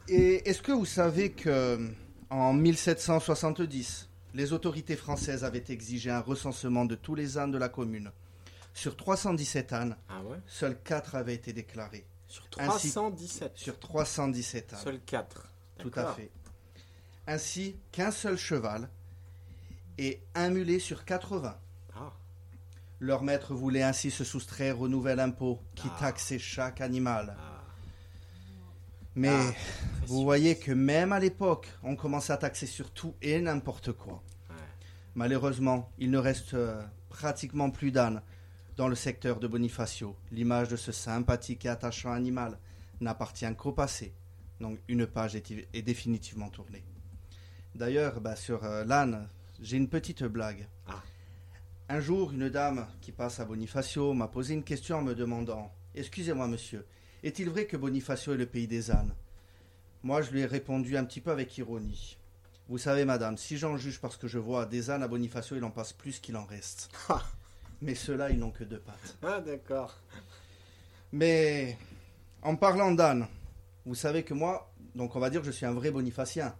Et 0.07 0.49
est-ce 0.49 0.61
que 0.61 0.71
vous 0.71 0.85
savez 0.85 1.31
que 1.31 1.77
en 2.31 2.53
1770, 2.53 4.09
les 4.33 4.53
autorités 4.53 4.95
françaises 4.95 5.43
avaient 5.43 5.63
exigé 5.69 6.09
un 6.09 6.19
recensement 6.19 6.85
de 6.85 6.95
tous 6.95 7.13
les 7.15 7.37
ânes 7.37 7.51
de 7.51 7.57
la 7.59 7.69
commune? 7.69 8.11
Sur 8.73 8.95
317 8.97 9.71
ânes, 9.73 9.95
ah 10.09 10.21
ouais? 10.23 10.37
seuls 10.47 10.77
4 10.83 11.13
avaient 11.15 11.35
été 11.35 11.53
déclarés. 11.53 12.05
Sur 12.33 12.45
Ainsi- 12.57 12.89
317. 12.89 13.51
Sur 13.57 13.77
317 13.79 14.73
ânes. 14.73 14.79
Seuls 14.83 14.99
4. 15.05 15.47
Tout 15.77 15.91
à 15.95 16.13
fait. 16.13 16.31
Ainsi 17.27 17.75
qu'un 17.91 18.09
seul 18.09 18.37
cheval 18.37 18.89
et 19.99 20.19
un 20.33 20.49
mulet 20.49 20.79
sur 20.79 21.05
80. 21.05 21.55
Ah, 21.95 22.11
Leur 22.99 23.21
maître 23.21 23.53
voulait 23.53 23.83
ainsi 23.83 24.09
se 24.09 24.23
soustraire 24.23 24.81
au 24.81 24.87
nouvel 24.87 25.19
impôt 25.19 25.59
qui 25.75 25.87
Ah. 25.93 25.99
taxait 25.99 26.39
chaque 26.39 26.81
animal. 26.81 27.35
ah, 27.37 27.61
Mais 29.15 29.29
Ah, 29.29 29.51
vous 30.07 30.23
voyez 30.23 30.57
que 30.57 30.71
même 30.71 31.11
à 31.13 31.19
l'époque, 31.19 31.67
on 31.83 31.95
commençait 31.95 32.33
à 32.33 32.37
taxer 32.37 32.65
sur 32.65 32.89
tout 32.89 33.13
et 33.21 33.39
n'importe 33.41 33.91
quoi. 33.91 34.23
Ouais. 34.49 34.55
Malheureusement, 35.13 35.91
il 35.99 36.09
ne 36.09 36.17
reste 36.17 36.55
euh, 36.55 36.81
pratiquement 37.09 37.69
plus 37.69 37.91
d'ânes 37.91 38.23
dans 38.77 38.87
le 38.87 38.95
secteur 38.95 39.39
de 39.39 39.47
Bonifacio. 39.47 40.15
L'image 40.31 40.69
de 40.69 40.75
ce 40.75 40.91
sympathique 40.91 41.65
et 41.65 41.69
attachant 41.69 42.11
animal 42.11 42.57
n'appartient 43.01 43.55
qu'au 43.55 43.71
passé. 43.71 44.13
Donc 44.59 44.79
une 44.87 45.05
page 45.05 45.35
est, 45.35 45.51
est 45.73 45.81
définitivement 45.81 46.49
tournée. 46.49 46.83
D'ailleurs, 47.75 48.21
bah, 48.21 48.35
sur 48.35 48.63
euh, 48.63 48.83
l'âne, 48.83 49.27
j'ai 49.59 49.77
une 49.77 49.89
petite 49.89 50.23
blague. 50.23 50.67
Ah. 50.87 51.01
Un 51.89 51.99
jour, 51.99 52.31
une 52.31 52.49
dame 52.49 52.87
qui 53.01 53.11
passe 53.11 53.39
à 53.39 53.45
Bonifacio 53.45 54.13
m'a 54.13 54.27
posé 54.27 54.53
une 54.53 54.63
question 54.63 54.97
en 54.97 55.01
me 55.01 55.15
demandant 55.15 55.71
Excusez-moi, 55.95 56.47
monsieur, 56.47 56.85
est-il 57.23 57.49
vrai 57.49 57.65
que 57.65 57.77
Bonifacio 57.77 58.33
est 58.33 58.37
le 58.37 58.45
pays 58.45 58.67
des 58.67 58.89
ânes? 58.89 59.13
Moi, 60.01 60.21
je 60.21 60.31
lui 60.31 60.41
ai 60.41 60.45
répondu 60.45 60.97
un 60.97 61.05
petit 61.05 61.21
peu 61.21 61.31
avec 61.31 61.57
ironie. 61.57 62.17
Vous 62.67 62.77
savez, 62.77 63.05
madame, 63.05 63.37
si 63.37 63.57
j'en 63.57 63.77
juge 63.77 63.99
parce 63.99 64.17
que 64.17 64.27
je 64.27 64.39
vois 64.39 64.65
des 64.65 64.89
ânes 64.89 65.03
à 65.03 65.07
Bonifacio, 65.07 65.55
il 65.55 65.63
en 65.63 65.71
passe 65.71 65.93
plus 65.93 66.19
qu'il 66.19 66.37
en 66.37 66.45
reste. 66.45 66.89
Mais 67.83 67.95
ceux-là, 67.95 68.29
ils 68.31 68.39
n'ont 68.39 68.51
que 68.51 68.63
deux 68.63 68.79
pattes. 68.79 69.17
Ah, 69.21 69.41
d'accord. 69.41 69.97
Mais 71.11 71.77
en 72.41 72.55
parlant 72.55 72.91
d'âne, 72.91 73.27
vous 73.85 73.95
savez 73.95 74.23
que 74.23 74.33
moi, 74.33 74.71
donc 74.95 75.15
on 75.15 75.19
va 75.19 75.29
dire 75.29 75.41
que 75.41 75.47
je 75.47 75.51
suis 75.51 75.65
un 75.65 75.73
vrai 75.73 75.91
bonifacien. 75.91 76.55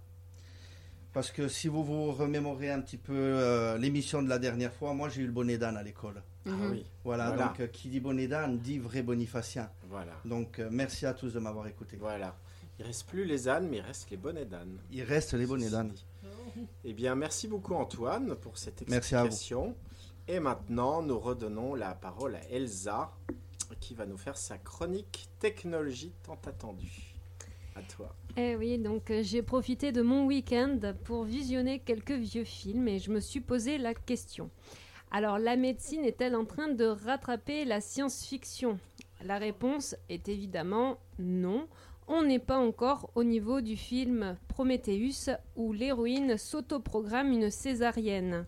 Parce 1.14 1.32
que 1.32 1.48
si 1.48 1.68
vous 1.68 1.84
vous 1.84 2.12
remémorez 2.12 2.72
un 2.72 2.82
petit 2.82 2.98
peu 2.98 3.14
euh, 3.16 3.78
l'émission 3.78 4.22
de 4.24 4.30
la 4.30 4.40
dernière 4.40 4.74
fois, 4.74 4.94
moi 4.94 5.10
j'ai 5.10 5.22
eu 5.22 5.28
le 5.28 5.32
bonnet 5.32 5.58
d'âne 5.58 5.78
à 5.78 5.84
l'école. 5.84 6.22
Ah 6.46 6.50
Mhm. 6.50 6.72
oui, 6.72 6.86
Voilà, 7.04 7.28
Voilà. 7.30 7.48
donc 7.48 7.60
euh, 7.62 7.68
qui 7.68 7.88
dit 7.88 8.00
bonnet 8.00 8.28
d'âne 8.28 8.58
dit 8.60 8.80
vrai 8.80 9.02
bonifacien. 9.04 9.70
voilà. 9.90 10.12
Donc 10.26 10.60
euh, 10.60 10.68
merci 10.72 11.06
à 11.06 11.14
tous 11.14 11.32
de 11.34 11.40
m'avoir 11.40 11.68
écouté. 11.68 11.98
Voilà. 11.98 12.36
Il 12.80 12.86
reste 12.86 13.06
plus 13.08 13.24
les 13.26 13.48
ânes, 13.48 13.68
mais 13.70 13.78
il 13.78 13.82
reste 13.82 14.10
les 14.10 14.18
bonnets 14.18 14.46
d'âne. 14.46 14.78
Il 14.92 15.04
reste 15.04 15.34
les 15.36 15.46
bonnets 15.46 15.70
d'âne. 15.70 15.94
Eh 16.84 16.94
bien, 16.94 17.14
merci 17.16 17.48
beaucoup 17.48 17.76
Antoine 17.76 18.36
pour 18.36 18.58
cette 18.58 18.88
Merci 18.90 19.14
à 19.16 19.22
vous. 19.22 19.28
explication. 19.28 19.76
Et 20.28 20.40
maintenant, 20.40 21.02
nous 21.02 21.20
redonnons 21.20 21.76
la 21.76 21.96
parole 21.96 22.36
à 22.36 22.50
Elsa, 22.50 23.12
qui 23.82 23.94
va 23.94 24.06
nous 24.06 24.18
faire 24.18 24.38
sa 24.38 24.58
chronique 24.58 25.28
technologie 25.40 26.14
tant 26.24 26.40
attendue. 26.46 27.14
À 27.76 27.82
toi. 27.82 28.16
Eh 28.38 28.56
oui, 28.56 28.78
donc 28.78 29.10
euh, 29.10 29.22
j'ai 29.24 29.42
profité 29.42 29.92
de 29.92 30.02
mon 30.02 30.26
week-end 30.26 30.80
pour 31.04 31.24
visionner 31.24 31.80
quelques 31.80 32.12
vieux 32.12 32.44
films 32.44 32.88
et 32.88 33.00
je 33.00 33.12
me 33.12 33.20
suis 33.20 33.42
posé 33.42 33.78
la 33.78 33.94
question. 33.94 34.50
Alors, 35.12 35.40
la 35.40 35.56
médecine 35.56 36.06
est-elle 36.06 36.36
en 36.36 36.46
train 36.46 36.70
de 36.70 36.86
rattraper 36.86 37.66
la 37.66 37.82
science-fiction? 37.82 38.80
La 39.26 39.40
réponse 39.40 39.96
est 40.08 40.30
évidemment 40.30 40.98
non. 41.20 41.68
On 42.08 42.24
n'est 42.24 42.40
pas 42.40 42.58
encore 42.58 43.10
au 43.16 43.24
niveau 43.24 43.60
du 43.60 43.76
film 43.76 44.38
Prometheus 44.48 45.32
où 45.56 45.74
l'héroïne 45.74 46.38
s'autoprogramme 46.38 47.32
une 47.32 47.50
césarienne. 47.50 48.46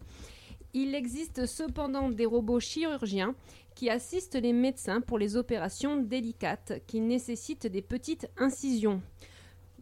Il 0.78 0.94
existe 0.94 1.46
cependant 1.46 2.10
des 2.10 2.26
robots 2.26 2.60
chirurgiens 2.60 3.34
qui 3.76 3.90
assistent 3.90 4.36
les 4.36 4.52
médecins 4.52 5.00
pour 5.00 5.18
les 5.18 5.38
opérations 5.38 5.96
délicates 5.96 6.84
qui 6.86 7.00
nécessitent 7.00 7.66
des 7.66 7.82
petites 7.82 8.30
incisions. 8.38 9.02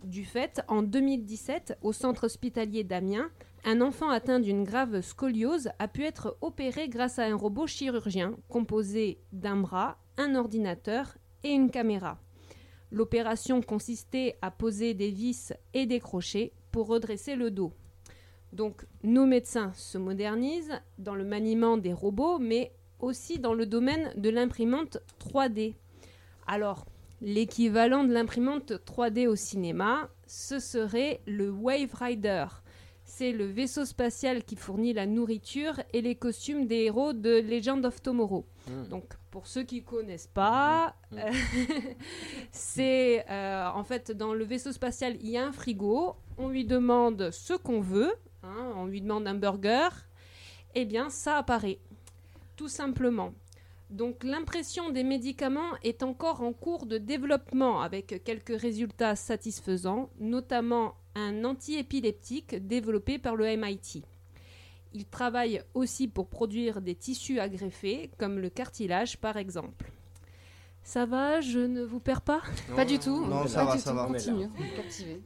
Du 0.03 0.23
fait, 0.23 0.62
en 0.67 0.84
2017, 0.84 1.79
au 1.82 1.93
centre 1.93 2.25
hospitalier 2.25 2.84
d'Amiens, 2.84 3.32
un 3.65 3.82
enfant 3.82 4.12
atteint 4.12 4.39
d'une 4.39 4.63
grave 4.63 5.01
scoliose 5.01 5.69
a 5.79 5.88
pu 5.88 6.03
être 6.03 6.38
opéré 6.41 6.89
grâce 6.89 7.17
à 7.17 7.25
un 7.25 7.36
robot 7.36 7.65
chirurgien 7.65 8.36
composé 8.47 9.17
d'un 9.32 9.56
bras, 9.56 9.97
un 10.17 10.36
ordinateur 10.36 11.17
et 11.43 11.53
une 11.53 11.71
caméra. 11.71 12.19
L'opération 12.91 13.63
consistait 13.63 14.38
à 14.43 14.51
poser 14.51 14.93
des 14.93 15.10
vis 15.10 15.53
et 15.73 15.88
des 15.88 15.99
crochets 15.99 16.53
pour 16.71 16.86
redresser 16.86 17.36
le 17.36 17.49
dos. 17.49 17.73
Donc 18.53 18.85
nos 19.03 19.25
médecins 19.25 19.71
se 19.75 19.97
modernisent 19.97 20.79
dans 20.97 21.15
le 21.15 21.25
maniement 21.25 21.75
des 21.77 21.91
robots, 21.93 22.39
mais 22.39 22.71
aussi 22.99 23.39
dans 23.39 23.53
le 23.53 23.65
domaine 23.65 24.13
de 24.15 24.29
l'imprimante 24.29 24.97
3D. 25.19 25.73
Alors, 26.47 26.85
l'équivalent 27.19 28.03
de 28.03 28.13
l'imprimante 28.13 28.71
3D 28.85 29.27
au 29.27 29.35
cinéma, 29.35 30.09
ce 30.27 30.59
serait 30.59 31.21
le 31.25 31.49
Wave 31.49 31.93
Rider. 31.99 32.45
C'est 33.05 33.31
le 33.33 33.45
vaisseau 33.45 33.85
spatial 33.85 34.43
qui 34.43 34.55
fournit 34.55 34.93
la 34.93 35.05
nourriture 35.05 35.79
et 35.91 36.01
les 36.01 36.15
costumes 36.15 36.67
des 36.67 36.83
héros 36.85 37.11
de 37.13 37.41
Legend 37.41 37.85
of 37.85 38.01
Tomorrow. 38.01 38.45
Hmm. 38.67 38.87
Donc, 38.89 39.05
pour 39.31 39.47
ceux 39.47 39.63
qui 39.63 39.83
connaissent 39.83 40.27
pas, 40.33 40.95
Mhm. 41.11 41.17
euh, 41.19 41.31
c'est 42.51 43.25
euh, 43.29 43.67
en 43.73 43.83
fait 43.83 44.11
dans 44.11 44.33
le 44.33 44.43
vaisseau 44.45 44.71
spatial, 44.71 45.17
il 45.21 45.29
y 45.29 45.37
a 45.37 45.45
un 45.45 45.51
frigo. 45.51 46.15
On 46.37 46.49
lui 46.49 46.65
demande 46.65 47.29
ce 47.31 47.53
qu'on 47.53 47.81
veut. 47.81 48.13
Hein, 48.43 48.73
on 48.75 48.86
lui 48.86 49.01
demande 49.01 49.27
un 49.27 49.36
burger. 49.36 49.89
Eh 50.75 50.86
bien, 50.86 51.10
ça 51.10 51.38
apparaît, 51.38 51.79
tout 52.56 52.67
simplement. 52.69 53.34
Donc, 53.89 54.23
l'impression 54.23 54.89
des 54.89 55.03
médicaments 55.03 55.77
est 55.84 56.01
encore 56.01 56.41
en 56.41 56.51
cours 56.51 56.86
de 56.88 56.97
développement 56.97 57.82
avec 57.82 58.23
quelques 58.23 58.60
résultats 58.60 59.15
satisfaisants, 59.15 60.10
notamment 60.19 60.95
un 61.15 61.43
antiépileptique 61.45 62.56
développé 62.67 63.19
par 63.19 63.36
le 63.36 63.45
MIT. 63.56 64.03
Il 64.95 65.06
travaille 65.06 65.62
aussi 65.75 66.08
pour 66.08 66.27
produire 66.27 66.82
des 66.82 66.95
tissus 66.95 67.39
à 67.39 67.49
greffer, 67.49 68.10
comme 68.17 68.39
le 68.39 68.49
cartilage 68.49 69.17
par 69.19 69.38
exemple. 69.38 69.91
Ça 70.84 71.06
va, 71.06 71.39
je 71.39 71.60
ne 71.60 71.84
vous 71.84 71.99
perds 71.99 72.21
pas? 72.21 72.41
Pas 72.75 72.86
du 72.86 72.99
tout. 72.99 73.25
Non, 73.25 73.43
pas 73.43 73.47
ça 73.47 73.65
va, 73.65 73.75
du 73.75 73.79
ça 73.82 73.91
tout. 73.91 73.97
va. 73.97 74.08
Continue. 74.08 74.49
Captivé. 74.75 75.21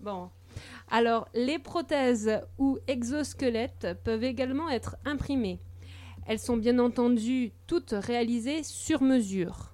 Bon, 0.00 0.30
Alors, 0.90 1.28
les 1.34 1.60
prothèses 1.60 2.40
ou 2.58 2.78
exosquelettes 2.88 3.86
peuvent 4.02 4.24
également 4.24 4.68
être 4.68 4.96
imprimées. 5.04 5.60
Elles 6.26 6.40
sont 6.40 6.56
bien 6.56 6.78
entendu 6.80 7.52
toutes 7.66 7.94
réalisées 7.96 8.64
sur 8.64 9.00
mesure. 9.00 9.72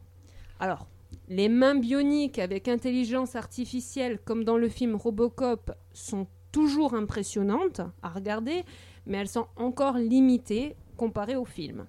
Alors, 0.60 0.86
les 1.28 1.48
mains 1.48 1.74
bioniques 1.74 2.38
avec 2.38 2.68
intelligence 2.68 3.34
artificielle, 3.34 4.18
comme 4.24 4.44
dans 4.44 4.58
le 4.58 4.68
film 4.68 4.94
Robocop, 4.94 5.72
sont 5.92 6.26
toujours 6.52 6.94
impressionnantes 6.94 7.80
à 8.02 8.10
regarder, 8.10 8.64
mais 9.06 9.18
elles 9.18 9.28
sont 9.28 9.46
encore 9.56 9.98
limitées 9.98 10.76
comparées 10.96 11.36
au 11.36 11.44
film. 11.44 11.86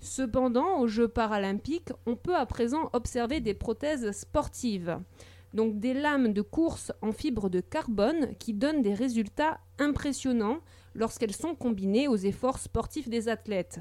Cependant, 0.00 0.80
aux 0.80 0.86
Jeux 0.86 1.08
paralympiques, 1.08 1.92
on 2.06 2.16
peut 2.16 2.36
à 2.36 2.46
présent 2.46 2.90
observer 2.92 3.40
des 3.40 3.54
prothèses 3.54 4.10
sportives, 4.12 4.98
donc 5.56 5.80
des 5.80 5.94
lames 5.94 6.32
de 6.32 6.42
course 6.42 6.92
en 7.02 7.10
fibre 7.10 7.48
de 7.48 7.60
carbone 7.60 8.34
qui 8.38 8.52
donnent 8.52 8.82
des 8.82 8.94
résultats 8.94 9.58
impressionnants 9.78 10.60
lorsqu'elles 10.94 11.34
sont 11.34 11.56
combinées 11.56 12.06
aux 12.06 12.16
efforts 12.16 12.58
sportifs 12.58 13.08
des 13.08 13.28
athlètes. 13.28 13.80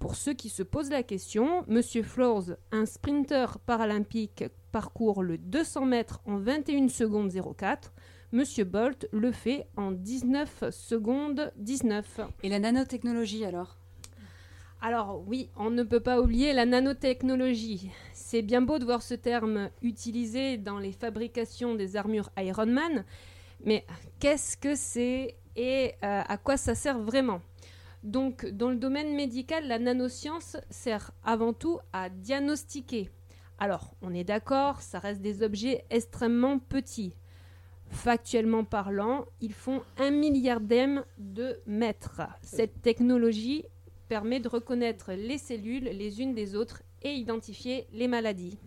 Pour 0.00 0.16
ceux 0.16 0.32
qui 0.32 0.48
se 0.48 0.62
posent 0.62 0.90
la 0.90 1.02
question, 1.02 1.64
Monsieur 1.68 2.02
Flores, 2.02 2.56
un 2.72 2.86
sprinter 2.86 3.58
paralympique, 3.66 4.44
parcourt 4.72 5.22
le 5.22 5.38
200 5.38 5.84
mètres 5.86 6.20
en 6.24 6.38
21 6.38 6.88
secondes 6.88 7.32
04. 7.56 7.92
Monsieur 8.32 8.64
Bolt 8.64 9.08
le 9.12 9.32
fait 9.32 9.66
en 9.76 9.90
19 9.90 10.70
secondes 10.70 11.52
19. 11.56 12.20
Et 12.42 12.48
la 12.48 12.60
nanotechnologie 12.60 13.44
alors? 13.44 13.77
Alors 14.80 15.24
oui, 15.26 15.50
on 15.56 15.70
ne 15.70 15.82
peut 15.82 16.00
pas 16.00 16.20
oublier 16.20 16.52
la 16.52 16.64
nanotechnologie. 16.64 17.90
C'est 18.12 18.42
bien 18.42 18.62
beau 18.62 18.78
de 18.78 18.84
voir 18.84 19.02
ce 19.02 19.14
terme 19.14 19.70
utilisé 19.82 20.56
dans 20.56 20.78
les 20.78 20.92
fabrications 20.92 21.74
des 21.74 21.96
armures 21.96 22.30
Iron 22.38 22.66
Man, 22.66 23.04
mais 23.64 23.84
qu'est-ce 24.20 24.56
que 24.56 24.76
c'est 24.76 25.36
et 25.56 25.94
euh, 26.04 26.22
à 26.26 26.36
quoi 26.36 26.56
ça 26.56 26.76
sert 26.76 27.00
vraiment? 27.00 27.40
Donc, 28.04 28.46
dans 28.46 28.70
le 28.70 28.76
domaine 28.76 29.16
médical, 29.16 29.66
la 29.66 29.80
nanoscience 29.80 30.56
sert 30.70 31.10
avant 31.24 31.52
tout 31.52 31.80
à 31.92 32.08
diagnostiquer. 32.08 33.10
Alors, 33.58 33.96
on 34.00 34.14
est 34.14 34.22
d'accord, 34.22 34.80
ça 34.80 35.00
reste 35.00 35.20
des 35.20 35.42
objets 35.42 35.84
extrêmement 35.90 36.60
petits. 36.60 37.16
Factuellement 37.90 38.62
parlant, 38.62 39.24
ils 39.40 39.52
font 39.54 39.82
un 39.96 40.12
milliardième 40.12 41.04
de 41.18 41.58
mètres. 41.66 42.22
Cette 42.42 42.80
technologie 42.82 43.64
permet 44.08 44.40
de 44.40 44.48
reconnaître 44.48 45.12
les 45.12 45.38
cellules 45.38 45.84
les 45.84 46.20
unes 46.20 46.34
des 46.34 46.54
autres 46.54 46.82
et 47.02 47.12
identifier 47.12 47.86
les 47.92 48.08
maladies. 48.08 48.58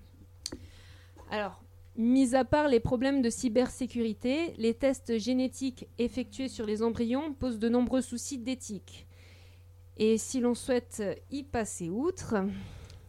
Alors, 1.29 1.63
mis 1.95 2.35
à 2.35 2.45
part 2.45 2.67
les 2.67 2.79
problèmes 2.79 3.21
de 3.21 3.29
cybersécurité, 3.29 4.53
les 4.57 4.73
tests 4.73 5.17
génétiques 5.17 5.87
effectués 5.97 6.47
sur 6.47 6.65
les 6.65 6.83
embryons 6.83 7.33
posent 7.33 7.59
de 7.59 7.69
nombreux 7.69 8.01
soucis 8.01 8.37
d'éthique. 8.37 9.07
Et 9.97 10.17
si 10.17 10.39
l'on 10.39 10.55
souhaite 10.55 11.03
y 11.29 11.43
passer 11.43 11.89
outre, 11.89 12.35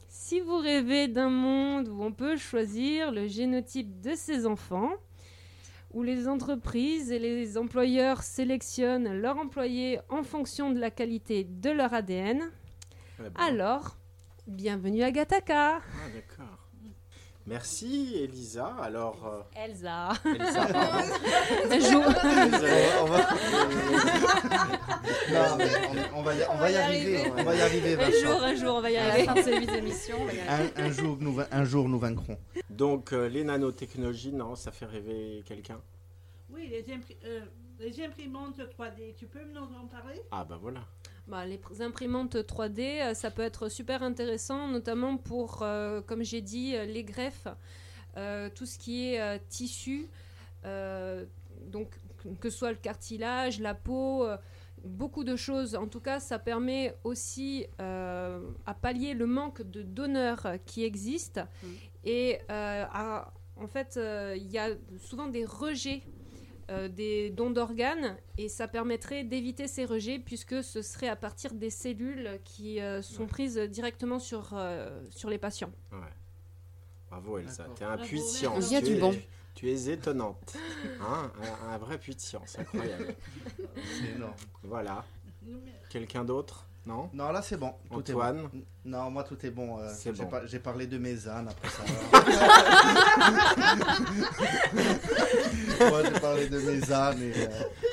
si 0.09 0.41
vous 0.41 0.59
rêvez 0.59 1.09
d'un 1.09 1.31
monde 1.31 1.89
où 1.89 2.03
on 2.03 2.13
peut 2.13 2.37
choisir 2.37 3.13
le 3.13 3.27
génotype 3.27 4.01
de 4.01 4.15
ses 4.15 4.47
enfants, 4.47 4.93
où 5.93 6.03
les 6.03 6.27
entreprises 6.29 7.11
et 7.13 7.19
les 7.19 7.59
employeurs 7.59 8.23
sélectionnent 8.23 9.13
leurs 9.21 9.37
employés 9.39 10.01
en 10.09 10.23
fonction 10.23 10.71
de 10.71 10.79
la 10.81 10.91
qualité 10.91 11.45
de 11.45 11.71
leur 11.71 11.93
ADN, 11.93 12.43
Eh 13.19 13.23
ben, 13.23 13.33
alors, 13.37 13.97
bienvenue 14.47 15.03
à 15.03 15.11
Gataka. 15.11 15.77
ah, 15.77 15.81
d'accord. 16.15 16.62
Merci 17.47 18.15
Elisa. 18.23 18.77
Alors, 18.81 19.47
Elsa. 19.57 20.11
euh, 20.27 20.35
Elsa, 20.35 20.67
pardon. 20.67 21.15
Un 21.71 21.79
jour, 21.81 22.05
Désolé. 22.51 22.83
On 23.01 23.07
va, 23.07 23.19
Non, 25.33 25.57
mais 25.59 25.71
on, 26.15 26.19
on 26.19 26.23
va 26.23 26.35
y, 26.35 26.45
on 26.51 26.57
va 26.57 26.71
y 26.71 26.77
arriver. 26.77 27.25
On 27.37 27.43
va 27.43 27.55
y 27.57 27.61
arriver, 27.61 27.97
un 28.01 28.11
jour, 28.11 28.43
un 28.43 28.55
jour, 28.55 28.75
on 28.77 28.81
va 28.81 28.91
y 28.91 28.97
À 28.97 29.07
la 29.07 29.13
arriver. 29.15 29.27
fin 29.27 29.35
de 29.35 29.43
cette 29.43 29.71
émission, 29.77 30.17
on 30.21 30.25
va 30.27 30.33
y 30.35 30.41
arriver. 30.41 30.73
Un, 30.77 30.85
un 30.85 30.91
jour, 30.93 31.17
nous, 31.21 31.41
un 31.51 31.65
jour, 31.65 31.89
nous 31.89 31.99
vaincrons. 31.99 32.39
Donc, 32.71 33.13
euh, 33.13 33.29
les 33.29 33.43
nanotechnologies, 33.45 34.33
non, 34.33 34.55
ça 34.55 34.71
fait 34.71 34.87
rêver 34.87 35.43
quelqu'un? 35.45 35.81
Oui, 36.51 36.69
les, 36.69 36.83
impri- 36.95 37.17
euh, 37.25 37.41
les 37.81 38.05
imprimantes 38.05 38.59
3D, 38.79 39.15
tu 39.17 39.27
peux 39.27 39.43
nous 39.53 39.61
en 39.61 39.87
parler? 39.87 40.21
Ah, 40.31 40.45
bah 40.45 40.59
voilà. 40.61 40.81
Bah, 41.29 41.47
les 41.47 41.57
pr- 41.57 41.81
imprimantes 41.83 42.37
3D, 42.47 42.81
euh, 43.01 43.15
ça 43.15 43.31
peut 43.31 43.43
être 43.43 43.69
super 43.69 44.03
intéressant, 44.03 44.69
notamment 44.69 45.17
pour, 45.17 45.63
euh, 45.63 46.01
comme 46.03 46.23
j'ai 46.23 46.41
dit, 46.41 46.75
euh, 46.77 46.85
les 46.85 47.05
greffes, 47.05 47.47
euh, 48.17 48.51
tout 48.55 48.67
ce 48.67 48.77
qui 48.79 49.07
est 49.09 49.21
euh, 49.21 49.39
tissu, 49.49 50.09
donc 51.71 51.89
que 52.41 52.51
ce 52.51 52.59
soit 52.59 52.71
le 52.71 52.77
cartilage, 52.79 53.59
la 53.61 53.75
peau, 53.75 54.27
beaucoup 54.85 55.25
de 55.25 55.35
choses. 55.37 55.75
En 55.75 55.87
tout 55.89 56.01
cas, 56.01 56.21
ça 56.21 56.39
permet 56.39 56.95
aussi 57.05 57.67
à 57.79 58.75
pallier 58.81 59.15
le 59.15 59.27
manque 59.27 59.63
de 59.63 59.83
donneurs 59.83 60.47
qui 60.67 60.85
existe. 60.85 61.41
Mm. 61.63 61.67
Et 62.05 62.39
à- 62.49 63.33
en 63.57 63.67
fait, 63.67 63.99
il 64.37 64.51
y 64.53 64.59
a 64.59 64.69
souvent 65.01 65.27
des 65.27 65.45
rejets 65.45 66.03
euh, 66.71 66.89
des 66.89 67.31
dons 67.31 67.51
d'organes 67.51 68.17
et 68.39 68.49
ça 68.49 68.69
permettrait 68.69 69.25
d'éviter 69.25 69.67
ces 69.69 69.85
rejets 69.85 70.19
puisque 70.19 70.63
ce 70.63 70.83
serait 70.83 71.09
à 71.09 71.17
partir 71.17 71.53
des 71.55 71.71
cellules 71.71 72.39
qui 72.45 72.81
euh, 72.81 73.03
sont 73.03 73.23
Ouais. 73.23 73.29
prises 73.29 73.59
directement 73.59 74.19
sur, 74.19 74.51
euh, 74.55 75.01
sur 75.11 75.29
les 75.31 75.39
patients. 75.39 75.73
Ouais. 75.93 75.99
Bravo 77.11 77.39
Elsa, 77.39 77.67
t'es 77.77 77.85
un. 77.85 77.97
Il 78.03 78.73
y 78.73 78.77
a 78.77 78.81
Tu 78.81 78.87
du 78.89 78.95
es- 78.95 78.99
bon. 79.01 79.15
Tu 79.55 79.71
es 79.71 79.91
étonnante. 79.93 80.57
Hein 81.03 81.31
un, 81.67 81.69
un 81.75 81.79
vrai 81.79 81.99
puissant, 81.99 82.41
c'est 82.47 82.61
incroyable. 82.61 83.15
C'est 83.99 84.17
énorme. 84.17 84.33
Voilà. 84.63 85.05
Quelqu'un 85.91 86.25
d'autre? 86.25 86.67
Non 86.85 87.09
Non, 87.13 87.31
là, 87.31 87.43
c'est 87.43 87.57
bon. 87.57 87.73
Tout 87.91 87.99
Antoine 87.99 88.39
est 88.39 88.43
bon. 88.43 88.49
N- 88.55 88.63
Non, 88.87 89.09
moi, 89.11 89.23
tout 89.23 89.37
est 89.47 89.51
bon. 89.51 89.79
euh, 89.79 89.89
C'est 89.95 90.17
j'ai 90.17 90.25
bon. 90.25 90.31
J'ai 90.47 90.59
parlé 90.59 90.87
de 90.89 90.99
mes 90.99 91.29
ânes 91.29 91.49
après 91.49 91.69
ça. 91.69 91.85
moi, 95.91 96.03
j'ai 96.05 96.21
parlé 96.21 96.49
de 96.49 96.59
mes 96.59 96.93
ânes 96.93 97.23
et 97.23 97.33
euh, 97.37 97.47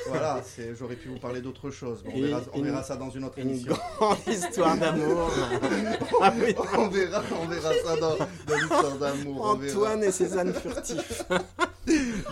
voilà, 0.08 0.40
c'est- 0.44 0.74
j'aurais 0.74 0.96
pu 0.96 1.08
vous 1.08 1.18
parler 1.18 1.40
d'autre 1.40 1.70
chose. 1.70 2.02
Bon, 2.02 2.10
on, 2.12 2.16
Et 2.16 2.22
verra, 2.22 2.40
on 2.52 2.58
une- 2.58 2.64
verra 2.64 2.82
ça 2.82 2.96
dans 2.96 3.10
une 3.10 3.24
autre 3.24 3.38
Une 3.38 3.50
émission. 3.50 3.76
grande 3.98 4.18
histoire 4.26 4.76
d'amour. 4.76 5.30
Ah 6.22 6.32
oui, 6.36 6.54
on, 6.76 6.88
verra, 6.88 7.22
on 7.40 7.46
verra 7.46 7.70
ça 7.84 7.96
dans, 7.96 8.16
dans 8.18 8.56
l'histoire 8.56 8.98
d'amour. 8.98 9.40
on 9.40 9.54
verra. 9.54 9.72
Antoine 9.78 10.04
et 10.04 10.12
ses 10.12 10.36
ânes 10.36 10.52
furtifs. 10.52 11.22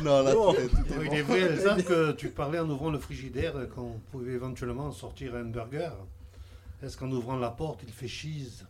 Non, 0.03 0.23
là, 0.23 0.35
Bon. 0.35 0.53
tout 0.53 0.61
est, 0.61 0.68
tout 0.68 0.77
est 0.77 1.05
il 1.05 1.09
bon. 1.09 1.12
est 1.14 1.23
vrai, 1.23 1.38
Elsa, 1.40 1.77
que 1.83 2.12
tu 2.12 2.29
parlais 2.29 2.59
en 2.59 2.68
ouvrant 2.68 2.90
le 2.90 2.99
frigidaire 2.99 3.57
euh, 3.57 3.66
qu'on 3.66 3.99
pouvait 4.12 4.33
éventuellement 4.33 4.92
sortir 4.92 5.35
un 5.37 5.44
burger. 5.44 5.88
Est-ce 6.83 6.97
qu'en 6.97 7.11
ouvrant 7.11 7.37
la 7.37 7.51
porte, 7.51 7.81
il 7.83 7.93
fait 7.93 8.09
cheese? 8.09 8.64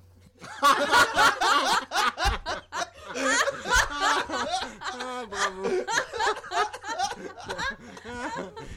Ah, 3.90 5.24
bravo. 5.28 5.62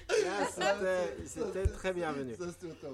Là, 0.09 0.47
c'était- 1.25 1.67
très 1.67 1.93
bienvenu. 1.93 2.35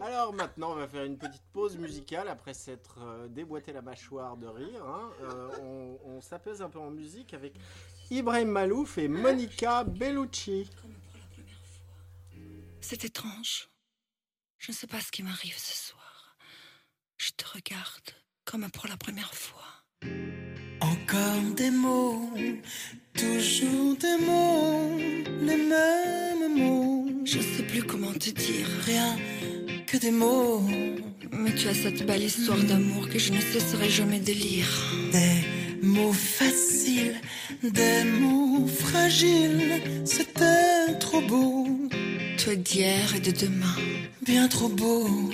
Alors 0.02 0.34
maintenant, 0.34 0.72
on 0.72 0.76
va 0.76 0.88
faire 0.88 1.04
une 1.04 1.18
petite 1.18 1.44
pause 1.54 1.78
musicale 1.78 2.28
après 2.28 2.54
s'être 2.54 3.00
euh, 3.02 3.28
déboîté 3.28 3.74
la 3.74 3.82
mâchoire 3.82 4.38
de 4.38 4.48
rire. 4.48 4.84
hein. 4.86 5.10
Euh, 5.22 5.50
on 5.62 6.00
on 6.18 6.22
s'apaise 6.22 6.62
un 6.62 6.70
peu 6.70 6.80
en 6.80 6.90
musique 6.90 7.34
avec 7.34 7.54
Ibrahim 8.10 8.50
Malouf 8.50 8.98
et 8.98 9.08
Monica 9.08 9.84
Bellucci. 9.84 10.70
C'est 12.82 13.04
étrange. 13.06 13.70
Je 14.58 14.72
ne 14.72 14.76
sais 14.76 14.88
pas 14.88 15.02
ce 15.02 15.12
qui 15.12 15.22
m'arrive 15.24 15.58
ce 15.58 15.74
soir. 15.90 15.97
Je 17.28 17.34
te 17.34 17.46
regarde 17.56 18.10
comme 18.46 18.70
pour 18.72 18.88
la 18.88 18.96
première 18.96 19.34
fois. 19.34 19.68
Encore 20.80 21.42
des 21.58 21.72
mots, 21.72 22.32
toujours 23.14 23.98
des 23.98 24.18
mots, 24.26 24.98
les 25.42 25.58
mêmes 25.58 26.58
mots. 26.58 27.06
Je 27.26 27.40
ne 27.40 27.44
sais 27.44 27.64
plus 27.64 27.84
comment 27.84 28.14
te 28.14 28.30
dire. 28.30 28.68
Rien 28.86 29.18
que 29.88 29.98
des 29.98 30.12
mots, 30.12 30.62
Mais 31.34 31.54
tu 31.54 31.68
as 31.68 31.74
cette 31.74 32.06
belle 32.06 32.24
histoire 32.24 32.64
d'amour 32.64 33.10
que 33.10 33.20
je 33.20 33.34
ne 33.34 33.42
cesserai 33.42 33.90
jamais 33.90 34.22
de 34.22 34.32
lire. 34.32 34.70
des 35.12 35.86
mots 35.86 36.14
faciles, 36.14 37.20
des 37.62 38.06
mots 38.06 38.68
fragiles. 38.68 39.82
C'était 40.06 40.98
trop 40.98 41.22
beau, 41.22 41.68
es 42.48 42.56
d'hier 42.56 43.16
et 43.16 43.20
de 43.20 43.32
demain. 43.32 43.76
bien 44.22 44.48
trop 44.48 44.70
beau. 44.70 45.30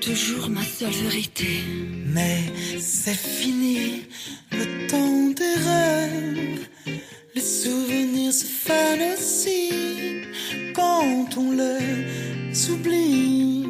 Toujours 0.00 0.48
ma 0.48 0.62
seule 0.62 0.90
vérité. 0.90 1.62
Mais 2.06 2.40
c'est 2.80 3.14
fini, 3.14 4.04
le 4.50 4.88
temps 4.88 5.28
des 5.30 5.54
rêves. 5.68 6.66
Les 7.34 7.40
souvenirs 7.40 8.32
se 8.32 8.46
fanent 8.46 9.12
aussi 9.14 9.70
quand 10.74 11.36
on 11.36 11.52
les 11.52 12.70
oublie. 12.70 13.66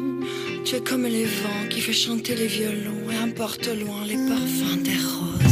Tu 0.65 0.75
es 0.75 0.81
comme 0.81 1.03
les 1.05 1.25
vents 1.25 1.67
qui 1.69 1.81
fait 1.81 1.93
chanter 1.93 2.35
les 2.35 2.47
violons 2.47 3.11
et 3.11 3.17
importe 3.17 3.67
loin 3.67 4.05
les 4.05 4.15
parfums 4.15 4.81
des 4.81 4.91
roses. 4.91 5.42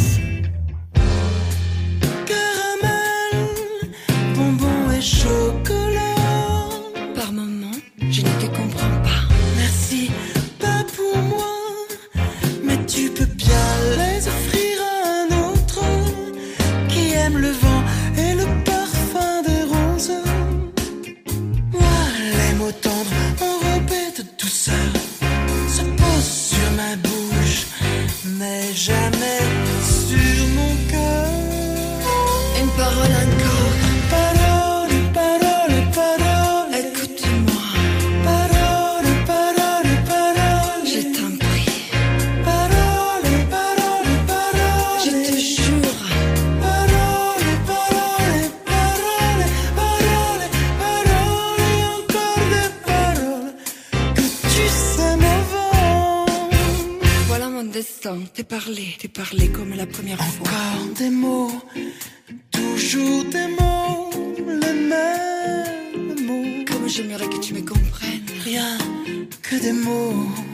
Comprennes, 68.51 68.81
Rien 68.81 69.27
que 69.41 69.55
des 69.55 69.73
mots, 69.73 70.50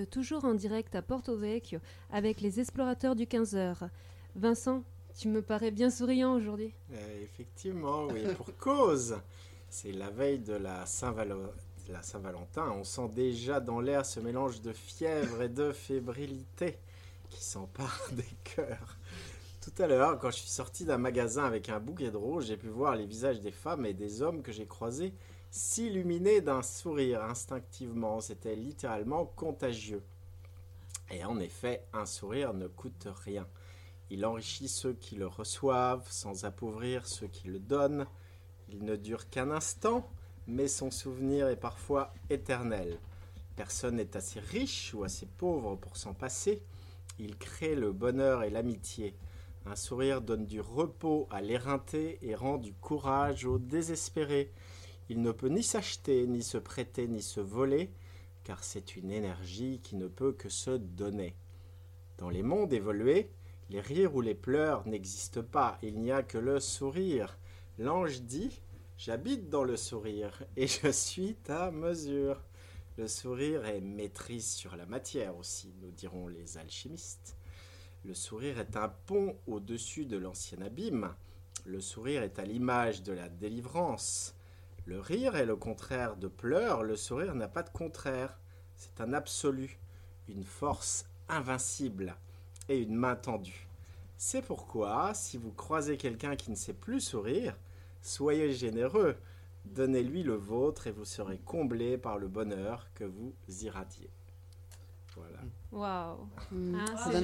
êtes 0.00 0.10
toujours 0.10 0.44
en 0.44 0.54
direct 0.54 0.94
à 0.94 1.02
Porto 1.02 1.36
Vecchio 1.36 1.78
avec 2.10 2.40
les 2.40 2.60
explorateurs 2.60 3.14
du 3.16 3.24
15h. 3.26 3.88
Vincent, 4.36 4.82
tu 5.18 5.28
me 5.28 5.42
parais 5.42 5.70
bien 5.70 5.90
souriant 5.90 6.34
aujourd'hui. 6.34 6.72
Euh, 6.92 7.22
effectivement, 7.22 8.06
oui, 8.06 8.22
pour 8.36 8.56
cause. 8.58 9.16
C'est 9.68 9.92
la 9.92 10.10
veille 10.10 10.38
de 10.38 10.54
la 10.54 10.84
Saint-Valo- 10.86 11.52
de 11.88 11.92
la 11.92 12.02
Saint-Valentin. 12.02 12.70
On 12.78 12.84
sent 12.84 13.08
déjà 13.14 13.60
dans 13.60 13.80
l'air 13.80 14.04
ce 14.06 14.20
mélange 14.20 14.60
de 14.60 14.72
fièvre 14.72 15.42
et 15.42 15.48
de 15.48 15.72
fébrilité 15.72 16.78
qui 17.30 17.42
s'empare 17.42 18.00
des 18.12 18.24
cœurs. 18.44 18.98
Tout 19.60 19.82
à 19.82 19.86
l'heure, 19.86 20.18
quand 20.18 20.30
je 20.30 20.38
suis 20.38 20.50
sorti 20.50 20.84
d'un 20.84 20.98
magasin 20.98 21.44
avec 21.44 21.68
un 21.68 21.78
bouquet 21.78 22.10
de 22.10 22.16
roses, 22.16 22.46
j'ai 22.46 22.56
pu 22.56 22.66
voir 22.68 22.96
les 22.96 23.06
visages 23.06 23.40
des 23.40 23.52
femmes 23.52 23.86
et 23.86 23.94
des 23.94 24.20
hommes 24.20 24.42
que 24.42 24.50
j'ai 24.52 24.66
croisés 24.66 25.12
s'illuminer 25.52 26.40
d'un 26.40 26.62
sourire 26.62 27.22
instinctivement. 27.22 28.20
C'était 28.20 28.56
littéralement 28.56 29.26
contagieux. 29.26 30.02
Et 31.10 31.24
en 31.24 31.38
effet, 31.38 31.84
un 31.92 32.06
sourire 32.06 32.54
ne 32.54 32.66
coûte 32.66 33.06
rien. 33.24 33.46
Il 34.10 34.24
enrichit 34.24 34.68
ceux 34.68 34.94
qui 34.94 35.14
le 35.14 35.26
reçoivent 35.26 36.10
sans 36.10 36.46
appauvrir 36.46 37.06
ceux 37.06 37.28
qui 37.28 37.48
le 37.48 37.58
donnent. 37.58 38.06
Il 38.70 38.82
ne 38.84 38.96
dure 38.96 39.28
qu'un 39.28 39.50
instant, 39.50 40.08
mais 40.46 40.68
son 40.68 40.90
souvenir 40.90 41.48
est 41.48 41.56
parfois 41.56 42.14
éternel. 42.30 42.98
Personne 43.54 43.96
n'est 43.96 44.16
assez 44.16 44.40
riche 44.40 44.94
ou 44.94 45.04
assez 45.04 45.26
pauvre 45.26 45.76
pour 45.76 45.98
s'en 45.98 46.14
passer. 46.14 46.62
Il 47.18 47.36
crée 47.36 47.74
le 47.74 47.92
bonheur 47.92 48.42
et 48.42 48.48
l'amitié. 48.48 49.14
Un 49.66 49.76
sourire 49.76 50.22
donne 50.22 50.46
du 50.46 50.62
repos 50.62 51.28
à 51.30 51.42
l'éreinté 51.42 52.18
et 52.22 52.34
rend 52.34 52.56
du 52.56 52.72
courage 52.72 53.44
au 53.44 53.58
désespéré. 53.58 54.50
Il 55.12 55.20
ne 55.20 55.30
peut 55.30 55.48
ni 55.48 55.62
s'acheter, 55.62 56.26
ni 56.26 56.42
se 56.42 56.56
prêter, 56.56 57.06
ni 57.06 57.20
se 57.20 57.40
voler, 57.40 57.90
car 58.44 58.64
c'est 58.64 58.96
une 58.96 59.10
énergie 59.10 59.78
qui 59.82 59.94
ne 59.94 60.08
peut 60.08 60.32
que 60.32 60.48
se 60.48 60.70
donner. 60.70 61.36
Dans 62.16 62.30
les 62.30 62.42
mondes 62.42 62.72
évolués, 62.72 63.28
les 63.68 63.82
rires 63.82 64.14
ou 64.14 64.22
les 64.22 64.34
pleurs 64.34 64.88
n'existent 64.88 65.42
pas, 65.42 65.78
il 65.82 66.00
n'y 66.00 66.10
a 66.10 66.22
que 66.22 66.38
le 66.38 66.60
sourire. 66.60 67.38
L'ange 67.78 68.22
dit 68.22 68.62
J'habite 68.96 69.50
dans 69.50 69.64
le 69.64 69.76
sourire 69.76 70.44
et 70.56 70.66
je 70.66 70.90
suis 70.90 71.34
ta 71.34 71.70
mesure. 71.70 72.40
Le 72.96 73.06
sourire 73.06 73.66
est 73.66 73.82
maîtrise 73.82 74.48
sur 74.48 74.76
la 74.76 74.86
matière 74.86 75.36
aussi, 75.36 75.74
nous 75.82 75.90
diront 75.90 76.26
les 76.26 76.56
alchimistes. 76.56 77.36
Le 78.06 78.14
sourire 78.14 78.58
est 78.58 78.78
un 78.78 78.88
pont 78.88 79.36
au-dessus 79.46 80.06
de 80.06 80.16
l'ancien 80.16 80.62
abîme. 80.62 81.14
Le 81.66 81.82
sourire 81.82 82.22
est 82.22 82.38
à 82.38 82.46
l'image 82.46 83.02
de 83.02 83.12
la 83.12 83.28
délivrance. 83.28 84.34
Le 84.84 84.98
rire 85.00 85.36
est 85.36 85.46
le 85.46 85.56
contraire 85.56 86.16
de 86.16 86.28
pleurs, 86.28 86.82
le 86.82 86.96
sourire 86.96 87.34
n'a 87.34 87.48
pas 87.48 87.62
de 87.62 87.70
contraire. 87.70 88.38
C'est 88.76 89.00
un 89.00 89.12
absolu, 89.12 89.78
une 90.28 90.44
force 90.44 91.06
invincible 91.28 92.16
et 92.68 92.78
une 92.78 92.94
main 92.94 93.14
tendue. 93.14 93.68
C'est 94.16 94.42
pourquoi, 94.42 95.14
si 95.14 95.36
vous 95.36 95.52
croisez 95.52 95.96
quelqu'un 95.96 96.36
qui 96.36 96.50
ne 96.50 96.56
sait 96.56 96.72
plus 96.74 97.00
sourire, 97.00 97.56
soyez 98.02 98.52
généreux, 98.52 99.16
donnez-lui 99.64 100.22
le 100.22 100.34
vôtre 100.34 100.86
et 100.88 100.92
vous 100.92 101.04
serez 101.04 101.38
comblé 101.38 101.96
par 101.96 102.18
le 102.18 102.28
bonheur 102.28 102.88
que 102.94 103.04
vous 103.04 103.34
irradiez. 103.62 104.10
Voilà. 105.14 105.38
Waouh 105.70 106.28
Hmm, 106.50 106.74
Hein, 106.74 106.86
ça 106.96 107.10
c'est 107.12 107.20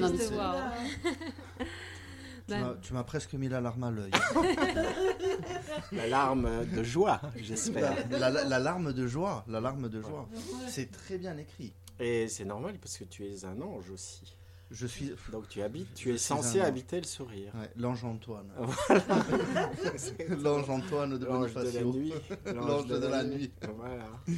Tu 2.49 2.55
Ben, 2.55 2.61
m'as- 2.67 2.75
Tu 2.81 2.93
m'as 2.93 3.03
presque 3.03 3.33
mis 3.35 3.47
la 3.49 3.61
larme 3.61 3.83
à 3.83 3.91
l'œil. 3.91 4.11
La 5.91 6.07
larme 6.07 6.65
de 6.75 6.83
joie, 6.83 7.19
j'espère. 7.37 7.93
La, 8.11 8.29
la- 8.29 8.43
la 8.43 8.59
larme 8.59 8.93
de 8.93 9.07
joie, 9.07 9.43
la 9.47 9.59
larme 9.59 9.89
de 9.89 10.01
joie. 10.01 10.27
C'est 10.67 10.91
très 10.91 11.17
bien 11.17 11.37
écrit. 11.37 11.73
Et 11.99 12.27
c'est 12.27 12.45
normal 12.45 12.75
parce 12.81 12.97
que 12.97 13.03
tu 13.05 13.25
es 13.25 13.45
un 13.45 13.59
ange 13.61 13.89
aussi. 13.89 14.35
Je 14.71 14.85
suis 14.85 15.11
Donc 15.31 15.47
tu 15.49 15.61
habites, 15.63 15.93
tu 15.95 16.09
Je 16.09 16.13
es 16.15 16.17
censé 16.19 16.61
habiter 16.61 16.97
le 17.01 17.07
sourire. 17.07 17.51
ouais, 17.55 17.71
l'ange 17.75 18.03
Antoine. 18.05 18.51
Voilà. 18.87 19.03
L'ange 20.41 20.69
Antoine 20.69 21.17
de 21.17 21.25
L'ange 21.25 21.53
de 21.55 21.61
la 21.71 21.83
nuit. 21.83 22.13
L'ange 22.53 22.85
de 22.87 23.07
la 23.07 23.23
nuit. 23.23 23.51
Voilà. 23.77 24.05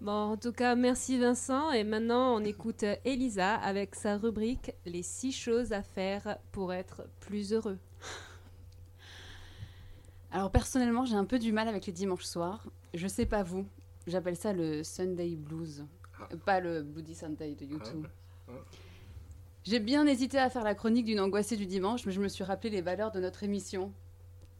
Bon, 0.00 0.32
en 0.32 0.36
tout 0.38 0.52
cas, 0.52 0.76
merci 0.76 1.18
Vincent. 1.18 1.72
Et 1.72 1.84
maintenant, 1.84 2.34
on 2.34 2.42
écoute 2.42 2.84
Elisa 3.04 3.54
avec 3.56 3.94
sa 3.94 4.16
rubrique 4.16 4.72
Les 4.86 5.02
six 5.02 5.30
choses 5.30 5.72
à 5.72 5.82
faire 5.82 6.38
pour 6.52 6.72
être 6.72 7.02
plus 7.20 7.52
heureux. 7.52 7.78
Alors 10.32 10.50
personnellement, 10.50 11.04
j'ai 11.04 11.16
un 11.16 11.26
peu 11.26 11.38
du 11.38 11.52
mal 11.52 11.68
avec 11.68 11.84
les 11.84 11.92
dimanches 11.92 12.24
soirs. 12.24 12.66
Je 12.94 13.06
sais 13.08 13.26
pas 13.26 13.42
vous, 13.42 13.66
j'appelle 14.06 14.36
ça 14.36 14.54
le 14.54 14.82
Sunday 14.84 15.36
Blues. 15.36 15.84
Ah. 16.18 16.28
Pas 16.46 16.60
le 16.60 16.82
Bloody 16.82 17.14
Sunday 17.14 17.54
de 17.54 17.66
YouTube. 17.66 18.06
Ah, 18.48 18.52
ah. 18.52 18.52
J'ai 19.64 19.80
bien 19.80 20.06
hésité 20.06 20.38
à 20.38 20.48
faire 20.48 20.64
la 20.64 20.74
chronique 20.74 21.04
d'une 21.04 21.20
angoissée 21.20 21.56
du 21.56 21.66
dimanche, 21.66 22.06
mais 22.06 22.12
je 22.12 22.22
me 22.22 22.28
suis 22.28 22.44
rappelé 22.44 22.70
les 22.70 22.80
valeurs 22.80 23.10
de 23.10 23.20
notre 23.20 23.42
émission. 23.42 23.92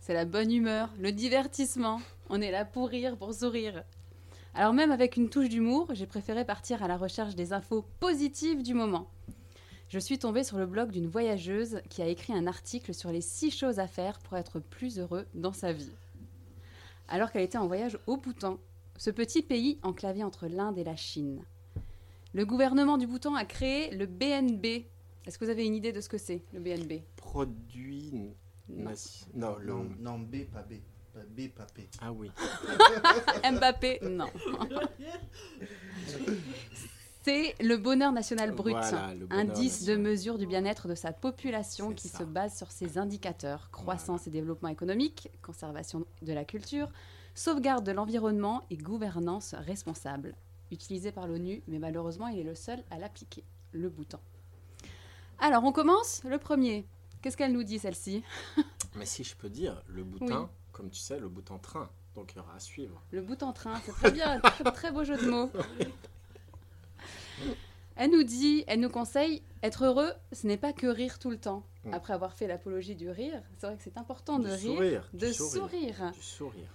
C'est 0.00 0.12
la 0.12 0.26
bonne 0.26 0.53
humeur, 0.53 0.90
le 0.98 1.12
divertissement. 1.12 2.03
On 2.29 2.42
est 2.42 2.50
là 2.50 2.66
pour 2.66 2.88
rire, 2.88 3.16
pour 3.16 3.33
sourire. 3.33 3.85
Alors 4.55 4.73
même 4.73 4.91
avec 4.91 5.17
une 5.17 5.31
touche 5.31 5.49
d'humour, 5.49 5.89
j'ai 5.93 6.07
préféré 6.07 6.45
partir 6.45 6.83
à 6.83 6.89
la 6.89 6.97
recherche 6.97 7.37
des 7.37 7.53
infos 7.53 7.85
positives 8.01 8.63
du 8.63 8.75
moment. 8.75 9.09
Je 9.89 9.99
suis 9.99 10.19
tombée 10.19 10.45
sur 10.45 10.59
le 10.59 10.67
blog 10.67 10.91
d'une 10.91 11.09
voyageuse 11.09 11.81
qui 11.89 12.03
a 12.03 12.07
écrit 12.07 12.33
un 12.33 12.47
article 12.47 12.93
sur 12.93 13.11
les 13.11 13.21
six 13.21 13.51
choses 13.51 13.79
à 13.79 13.87
faire 13.87 14.19
pour 14.21 14.37
être 14.37 14.61
plus 14.61 14.99
heureux 14.99 15.27
dans 15.35 15.53
sa 15.53 15.73
vie. 15.73 15.93
Alors 17.09 17.31
qu'elle 17.31 17.43
était 17.43 17.59
en 17.59 17.67
voyage 17.67 17.99
au 18.07 18.17
Bhoutan, 18.17 18.59
ce 18.99 19.11
petit 19.11 19.43
pays 19.43 19.79
enclavé 19.83 20.23
entre 20.23 20.47
l'Inde 20.47 20.79
et 20.79 20.85
la 20.85 20.97
Chine. 20.97 21.43
Le 22.33 22.45
gouvernement 22.45 22.99
du 22.99 23.07
Bhoutan 23.07 23.35
a 23.35 23.45
créé 23.45 23.95
le 23.97 24.07
BNB. 24.07 24.85
Est-ce 25.27 25.39
que 25.39 25.45
vous 25.45 25.51
avez 25.51 25.67
une 25.67 25.75
idée 25.75 25.93
de 25.93 26.01
ce 26.01 26.09
que 26.09 26.19
c'est, 26.19 26.43
le 26.53 26.61
BNB 26.61 27.03
Produit. 27.17 28.13
Non. 28.69 29.57
le. 29.59 29.75
Non, 29.99 30.19
B, 30.19 30.45
pas 30.45 30.63
B. 30.63 30.75
P. 31.75 31.88
Ah 32.01 32.12
oui. 32.12 32.31
Mbappé 33.53 34.01
Non. 34.03 34.29
C'est 37.23 37.55
le 37.61 37.77
bonheur 37.77 38.12
national 38.12 38.53
brut, 38.53 38.73
Voilà, 38.75 39.14
le 39.14 39.27
bonheur 39.27 39.44
indice 39.44 39.85
de 39.85 39.95
mesure 39.95 40.39
du 40.39 40.47
bien-être 40.47 40.89
de 40.89 40.95
sa 40.95 41.12
population 41.12 41.93
qui 41.93 42.09
ça. 42.09 42.18
se 42.18 42.24
base 42.24 42.57
sur 42.57 42.70
ces 42.70 42.97
indicateurs 42.97 43.70
croissance 43.70 44.26
et 44.26 44.30
développement 44.30 44.70
économique, 44.70 45.28
conservation 45.43 46.07
de 46.22 46.32
la 46.32 46.47
culture, 46.47 46.89
sauvegarde 47.35 47.85
de 47.85 47.93
l'environnement 47.93 48.62
et 48.70 48.78
gouvernance 48.78 49.55
responsable. 49.55 50.35
Utilisé 50.70 51.12
par 51.12 51.26
l'ONU, 51.26 51.62
mais 51.66 51.78
malheureusement, 51.78 52.28
il 52.28 52.39
est 52.39 52.45
le 52.45 52.55
seul 52.55 52.82
à 52.91 52.99
l'appliquer, 52.99 53.45
le 53.72 53.91
Bhoutan. 53.91 54.20
Alors, 55.41 55.64
on 55.64 55.72
commence 55.72 56.22
Le 56.24 56.39
premier. 56.39 56.87
Qu'est-ce 57.22 57.37
qu'elle 57.37 57.53
nous 57.53 57.64
dit, 57.64 57.78
celle-ci? 57.78 58.22
Mais 58.97 59.05
si 59.05 59.24
je 59.24 59.37
peux 59.37 59.51
dire, 59.51 59.82
le 59.89 60.05
boutin, 60.05 60.51
comme 60.81 60.89
tu 60.89 60.99
sais, 60.99 61.20
le 61.20 61.28
boutin 61.28 61.59
train. 61.59 61.91
Donc 62.14 62.33
il 62.33 62.39
y 62.39 62.41
aura 62.41 62.55
à 62.55 62.59
suivre. 62.59 63.03
Le 63.11 63.20
bout 63.20 63.43
en 63.43 63.53
train, 63.53 63.78
c'est 63.85 63.93
très 63.93 64.11
bien, 64.11 64.41
très, 64.43 64.64
très 64.64 64.91
beau 64.91 65.05
jeu 65.05 65.14
de 65.18 65.28
mots. 65.28 65.51
Elle 67.97 68.11
nous 68.12 68.22
dit, 68.22 68.64
elle 68.66 68.81
nous 68.81 68.89
conseille, 68.89 69.43
être 69.62 69.85
heureux, 69.85 70.11
ce 70.33 70.47
n'est 70.47 70.57
pas 70.57 70.72
que 70.72 70.87
rire 70.87 71.18
tout 71.18 71.28
le 71.28 71.37
temps. 71.37 71.66
Mm. 71.85 71.93
Après 71.93 72.14
avoir 72.14 72.33
fait 72.33 72.47
l'apologie 72.47 72.95
du 72.95 73.11
rire, 73.11 73.43
c'est 73.59 73.66
vrai 73.66 73.76
que 73.76 73.83
c'est 73.83 73.99
important 73.99 74.39
de 74.39 74.49
Du 74.49 74.53
rire, 74.53 74.61
sourire, 74.74 75.11
de 75.12 75.26
du 75.26 75.35
sourire. 75.35 75.51
sourire. 75.97 76.12
Du 76.12 76.22
sourire. 76.22 76.68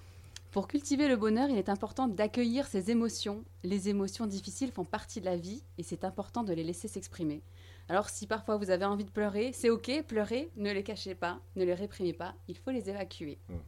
Pour 0.51 0.67
cultiver 0.67 1.07
le 1.07 1.15
bonheur, 1.15 1.49
il 1.49 1.57
est 1.57 1.69
important 1.69 2.07
d'accueillir 2.07 2.67
ses 2.67 2.91
émotions. 2.91 3.43
Les 3.63 3.89
émotions 3.89 4.27
difficiles 4.27 4.71
font 4.71 4.85
partie 4.85 5.19
de 5.19 5.25
la 5.25 5.35
vie 5.35 5.63
et 5.79 5.83
c'est 5.83 6.03
important 6.03 6.43
de 6.43 6.53
les 6.53 6.63
laisser 6.63 6.87
s'exprimer. 6.87 7.41
Alors 7.89 8.09
si 8.11 8.27
parfois 8.27 8.57
vous 8.57 8.69
avez 8.69 8.85
envie 8.85 9.03
de 9.03 9.09
pleurer, 9.09 9.51
c'est 9.51 9.71
ok, 9.71 10.03
pleurez, 10.07 10.51
ne 10.57 10.71
les 10.71 10.83
cachez 10.83 11.15
pas, 11.15 11.39
ne 11.55 11.65
les 11.65 11.73
réprimez 11.73 12.13
pas, 12.13 12.35
il 12.47 12.55
faut 12.55 12.69
les 12.69 12.87
évacuer. 12.87 13.39
Mhm. 13.49 13.59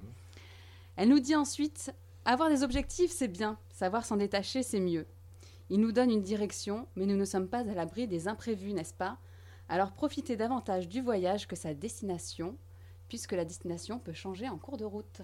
Elle 0.98 1.10
nous 1.10 1.20
dit 1.20 1.36
ensuite 1.36 1.94
avoir 2.26 2.50
des 2.50 2.64
objectifs, 2.64 3.12
c'est 3.12 3.30
bien, 3.30 3.58
savoir 3.72 4.06
s'en 4.06 4.18
détacher, 4.18 4.64
c'est 4.64 4.82
mieux. 4.82 5.06
Il 5.70 5.80
nous 5.80 5.92
donne 5.92 6.12
une 6.12 6.24
direction, 6.24 6.88
mais 6.96 7.06
nous 7.06 7.16
ne 7.16 7.24
sommes 7.24 7.48
pas 7.48 7.60
à 7.60 7.64
l'abri 7.64 8.08
des 8.08 8.28
imprévus, 8.28 8.74
n'est-ce 8.74 8.94
pas? 8.94 9.18
Alors 9.70 9.92
profitez 9.92 10.36
davantage 10.36 10.90
du 10.90 11.02
voyage 11.02 11.48
que 11.48 11.56
sa 11.56 11.74
destination, 11.74 12.58
puisque 13.10 13.34
la 13.34 13.46
destination 13.46 14.00
peut 14.00 14.14
changer 14.14 14.50
en 14.50 14.58
cours 14.58 14.78
de 14.78 14.86
route. 14.86 15.22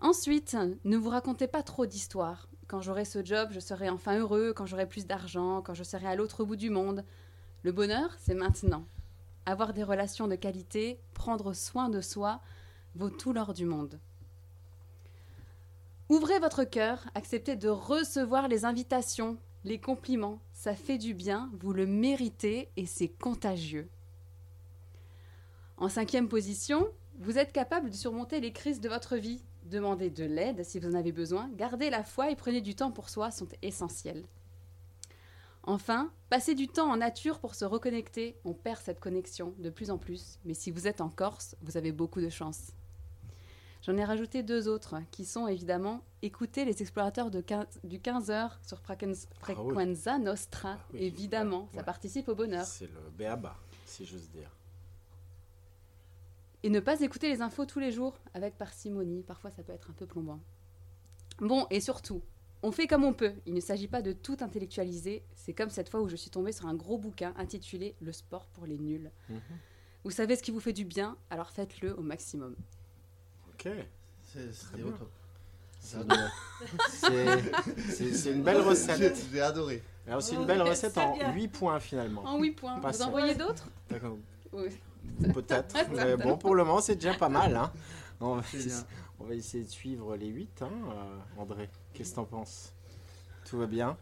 Ensuite, 0.00 0.56
ne 0.84 0.96
vous 0.96 1.10
racontez 1.10 1.48
pas 1.48 1.62
trop 1.62 1.86
d'histoires. 1.86 2.48
Quand 2.68 2.82
j'aurai 2.82 3.04
ce 3.04 3.24
job, 3.24 3.48
je 3.50 3.60
serai 3.60 3.88
enfin 3.88 4.18
heureux, 4.18 4.52
quand 4.52 4.66
j'aurai 4.66 4.86
plus 4.86 5.06
d'argent, 5.06 5.62
quand 5.62 5.74
je 5.74 5.84
serai 5.84 6.06
à 6.06 6.14
l'autre 6.14 6.44
bout 6.44 6.56
du 6.56 6.70
monde. 6.70 7.04
Le 7.62 7.72
bonheur, 7.72 8.14
c'est 8.18 8.34
maintenant. 8.34 8.84
Avoir 9.46 9.72
des 9.72 9.82
relations 9.82 10.28
de 10.28 10.36
qualité, 10.36 11.00
prendre 11.14 11.52
soin 11.54 11.88
de 11.88 12.00
soi, 12.00 12.40
vaut 12.94 13.10
tout 13.10 13.32
l'or 13.32 13.54
du 13.54 13.64
monde. 13.64 13.98
Ouvrez 16.08 16.38
votre 16.38 16.64
cœur, 16.64 17.06
acceptez 17.14 17.54
de 17.54 17.68
recevoir 17.68 18.48
les 18.48 18.64
invitations, 18.64 19.36
les 19.64 19.78
compliments. 19.78 20.40
Ça 20.54 20.74
fait 20.74 20.96
du 20.96 21.12
bien, 21.12 21.50
vous 21.60 21.74
le 21.74 21.86
méritez 21.86 22.70
et 22.78 22.86
c'est 22.86 23.08
contagieux. 23.08 23.90
En 25.76 25.90
cinquième 25.90 26.28
position, 26.28 26.88
vous 27.18 27.36
êtes 27.36 27.52
capable 27.52 27.90
de 27.90 27.94
surmonter 27.94 28.40
les 28.40 28.54
crises 28.54 28.80
de 28.80 28.88
votre 28.88 29.16
vie. 29.16 29.44
Demandez 29.64 30.08
de 30.08 30.24
l'aide 30.24 30.64
si 30.64 30.80
vous 30.80 30.88
en 30.88 30.94
avez 30.94 31.12
besoin. 31.12 31.50
Gardez 31.56 31.90
la 31.90 32.02
foi 32.02 32.30
et 32.30 32.36
prenez 32.36 32.62
du 32.62 32.74
temps 32.74 32.90
pour 32.90 33.10
soi 33.10 33.30
sont 33.30 33.48
essentiels. 33.60 34.24
Enfin, 35.64 36.10
passez 36.30 36.54
du 36.54 36.68
temps 36.68 36.90
en 36.90 36.96
nature 36.96 37.38
pour 37.38 37.54
se 37.54 37.66
reconnecter. 37.66 38.40
On 38.46 38.54
perd 38.54 38.80
cette 38.80 39.00
connexion 39.00 39.54
de 39.58 39.68
plus 39.68 39.90
en 39.90 39.98
plus, 39.98 40.38
mais 40.46 40.54
si 40.54 40.70
vous 40.70 40.86
êtes 40.86 41.02
en 41.02 41.10
Corse, 41.10 41.54
vous 41.60 41.76
avez 41.76 41.92
beaucoup 41.92 42.22
de 42.22 42.30
chance. 42.30 42.72
J'en 43.88 43.96
ai 43.96 44.04
rajouté 44.04 44.42
deux 44.42 44.68
autres, 44.68 44.96
qui 45.10 45.24
sont 45.24 45.48
évidemment 45.48 46.02
écouter 46.20 46.66
les 46.66 46.82
explorateurs 46.82 47.30
de 47.30 47.40
15 47.40 47.66
du 47.84 47.98
15h 47.98 48.50
sur 48.62 48.82
Ah 48.86 48.94
oui. 49.00 49.14
Frequenza 49.40 50.18
Nostra, 50.18 50.72
Ah 50.78 50.86
oui, 50.92 51.04
évidemment, 51.04 51.60
ouais, 51.62 51.68
ça 51.72 51.78
ouais. 51.78 51.84
participe 51.84 52.28
au 52.28 52.34
bonheur. 52.34 52.66
C'est 52.66 52.84
le 52.84 53.00
béaba, 53.16 53.56
si 53.86 54.04
j'ose 54.04 54.28
dire. 54.28 54.50
Et 56.62 56.68
ne 56.68 56.80
pas 56.80 57.00
écouter 57.00 57.30
les 57.30 57.40
infos 57.40 57.64
tous 57.64 57.78
les 57.78 57.90
jours 57.90 58.18
avec 58.34 58.58
parcimonie, 58.58 59.22
parfois 59.22 59.50
ça 59.50 59.62
peut 59.62 59.72
être 59.72 59.88
un 59.88 59.94
peu 59.94 60.04
plombant. 60.04 60.40
Bon, 61.38 61.66
et 61.70 61.80
surtout, 61.80 62.20
on 62.62 62.72
fait 62.72 62.88
comme 62.88 63.04
on 63.04 63.14
peut, 63.14 63.32
il 63.46 63.54
ne 63.54 63.60
s'agit 63.60 63.88
pas 63.88 64.02
de 64.02 64.12
tout 64.12 64.36
intellectualiser, 64.40 65.22
c'est 65.34 65.54
comme 65.54 65.70
cette 65.70 65.88
fois 65.88 66.02
où 66.02 66.08
je 66.10 66.16
suis 66.16 66.28
tombée 66.30 66.52
sur 66.52 66.66
un 66.66 66.74
gros 66.74 66.98
bouquin 66.98 67.32
intitulé 67.38 67.94
Le 68.02 68.12
sport 68.12 68.48
pour 68.48 68.66
les 68.66 68.76
nuls. 68.76 69.10
Mhm. 69.30 69.40
Vous 70.04 70.10
savez 70.10 70.36
ce 70.36 70.42
qui 70.42 70.50
vous 70.50 70.60
fait 70.60 70.74
du 70.74 70.84
bien, 70.84 71.16
alors 71.30 71.48
faites-le 71.48 71.96
au 71.98 72.02
maximum. 72.02 72.54
Ok. 73.58 73.72
C'est- 74.32 74.52
C'était 74.52 74.82
au 74.82 74.90
top. 74.92 75.10
C'est 78.20 78.30
une 78.30 78.42
belle 78.42 78.60
recette. 78.60 79.16
J'ai- 79.32 79.40
adoré. 79.40 79.82
Alors 80.06 80.22
c'est 80.22 80.34
une 80.34 80.46
belle 80.46 80.62
Ouais, 80.62 80.70
recette 80.70 80.96
en 80.98 81.16
bien. 81.16 81.32
8 81.32 81.48
points 81.48 81.80
finalement. 81.80 82.22
En 82.24 82.38
8 82.38 82.52
points, 82.52 82.78
vous 82.80 83.02
en 83.02 83.10
voyez 83.10 83.34
d'autres 83.34 83.64
D'accord. 83.90 84.16
Oui. 84.52 84.68
Peut-être. 85.34 85.76
Mais 85.94 86.16
bon, 86.16 86.36
pour 86.36 86.54
le 86.54 86.64
moment, 86.64 86.80
c'est 86.80 86.94
déjà 86.96 87.14
pas 87.14 87.28
mal. 87.28 87.56
Hein. 87.56 87.72
On, 88.20 88.36
va, 88.36 88.42
on 89.20 89.30
essayer 89.30 89.64
de 89.64 89.68
suivre 89.70 90.16
les 90.16 90.26
8, 90.28 90.62
hein, 90.62 90.70
euh, 90.90 91.40
André. 91.40 91.68
Qu'est-ce 91.92 92.10
que 92.10 92.16
t'en 92.16 92.24
penses? 92.24 92.72
Tout 93.48 93.58
va 93.58 93.66
bien? 93.66 93.96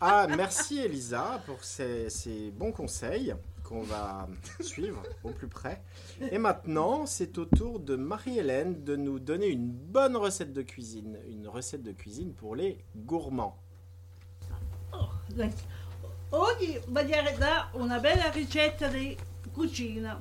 Ah, 0.00 0.26
merci 0.28 0.78
Elisa 0.78 1.42
pour 1.46 1.62
ces, 1.62 2.10
ces 2.10 2.50
bons 2.50 2.72
conseils 2.72 3.34
qu'on 3.64 3.82
va 3.82 4.28
suivre 4.60 5.02
au 5.24 5.30
plus 5.30 5.48
près. 5.48 5.82
Et 6.30 6.38
maintenant, 6.38 7.06
c'est 7.06 7.36
au 7.38 7.44
tour 7.44 7.80
de 7.80 7.96
Marie-Hélène 7.96 8.84
de 8.84 8.94
nous 8.94 9.18
donner 9.18 9.48
une 9.48 9.68
bonne 9.68 10.16
recette 10.16 10.52
de 10.52 10.62
cuisine. 10.62 11.18
Une 11.28 11.48
recette 11.48 11.82
de 11.82 11.92
cuisine 11.92 12.32
pour 12.34 12.54
les 12.54 12.78
gourmands. 12.94 13.58
Oggi 16.30 16.78
vogliamo 16.88 17.36
dare 17.38 17.68
una 17.72 17.98
bella 17.98 18.30
ricetta 18.30 18.88
di 18.88 19.16
cucina. 19.52 20.20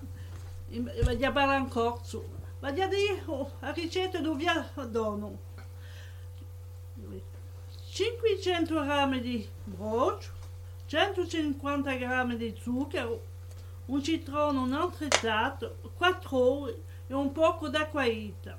In- 0.70 0.92
Vogliamo 1.04 1.34
parlare 1.34 1.60
in 1.60 1.70
corso. 1.70 2.24
Vogliamo 2.60 2.92
dire 2.92 3.22
oh, 3.26 3.52
la 3.60 3.72
ricetta 3.72 4.20
dove 4.20 4.44
vi 4.44 4.90
dono 4.90 5.52
500 7.94 8.82
g 8.84 9.20
di 9.22 9.48
brocio, 9.66 10.32
150 10.88 11.94
g 11.96 12.36
di 12.38 12.56
zucchero, 12.60 13.22
un 13.86 14.02
citrone 14.02 14.68
non 14.68 14.74
attrezzato, 14.74 15.78
4 15.96 16.38
uova 16.38 16.70
e 17.08 17.14
un 17.14 17.32
poco 17.32 17.70
d'acquaita. 17.70 18.58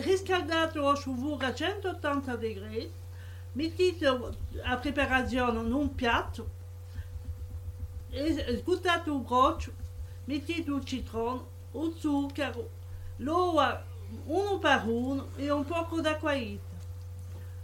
Riscaldato 0.00 0.88
a 0.88 0.96
sciovura 0.96 1.46
a 1.48 1.54
180 1.54 2.36
gradi 2.36 2.92
mettete 3.52 4.06
a 4.06 4.76
preparazione 4.76 5.60
in 5.60 5.72
un 5.72 5.94
piatto 5.94 6.50
e 8.10 8.58
sbutate 8.58 9.08
il 9.08 9.20
brocio, 9.20 9.72
mettete 10.24 10.70
il 10.70 10.84
citrone, 10.84 11.44
il 11.72 11.94
zucchero, 11.96 12.70
l'uovo 13.16 13.94
uno 14.26 14.58
per 14.58 14.82
uno 14.86 15.28
e 15.36 15.50
un 15.50 15.64
poco 15.64 16.00
d'acquaita. 16.00 16.64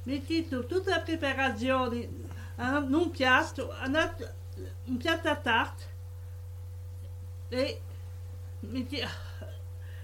Mettete 0.05 0.67
tutta 0.67 0.97
la 0.97 1.01
preparazione 1.01 1.97
in 2.57 2.95
un 2.95 3.11
piatto, 3.11 3.73
un 4.85 4.97
piatto 4.97 5.29
a 5.29 5.37
tarte 5.37 5.92
e 7.53 7.81
mettete, 8.61 9.09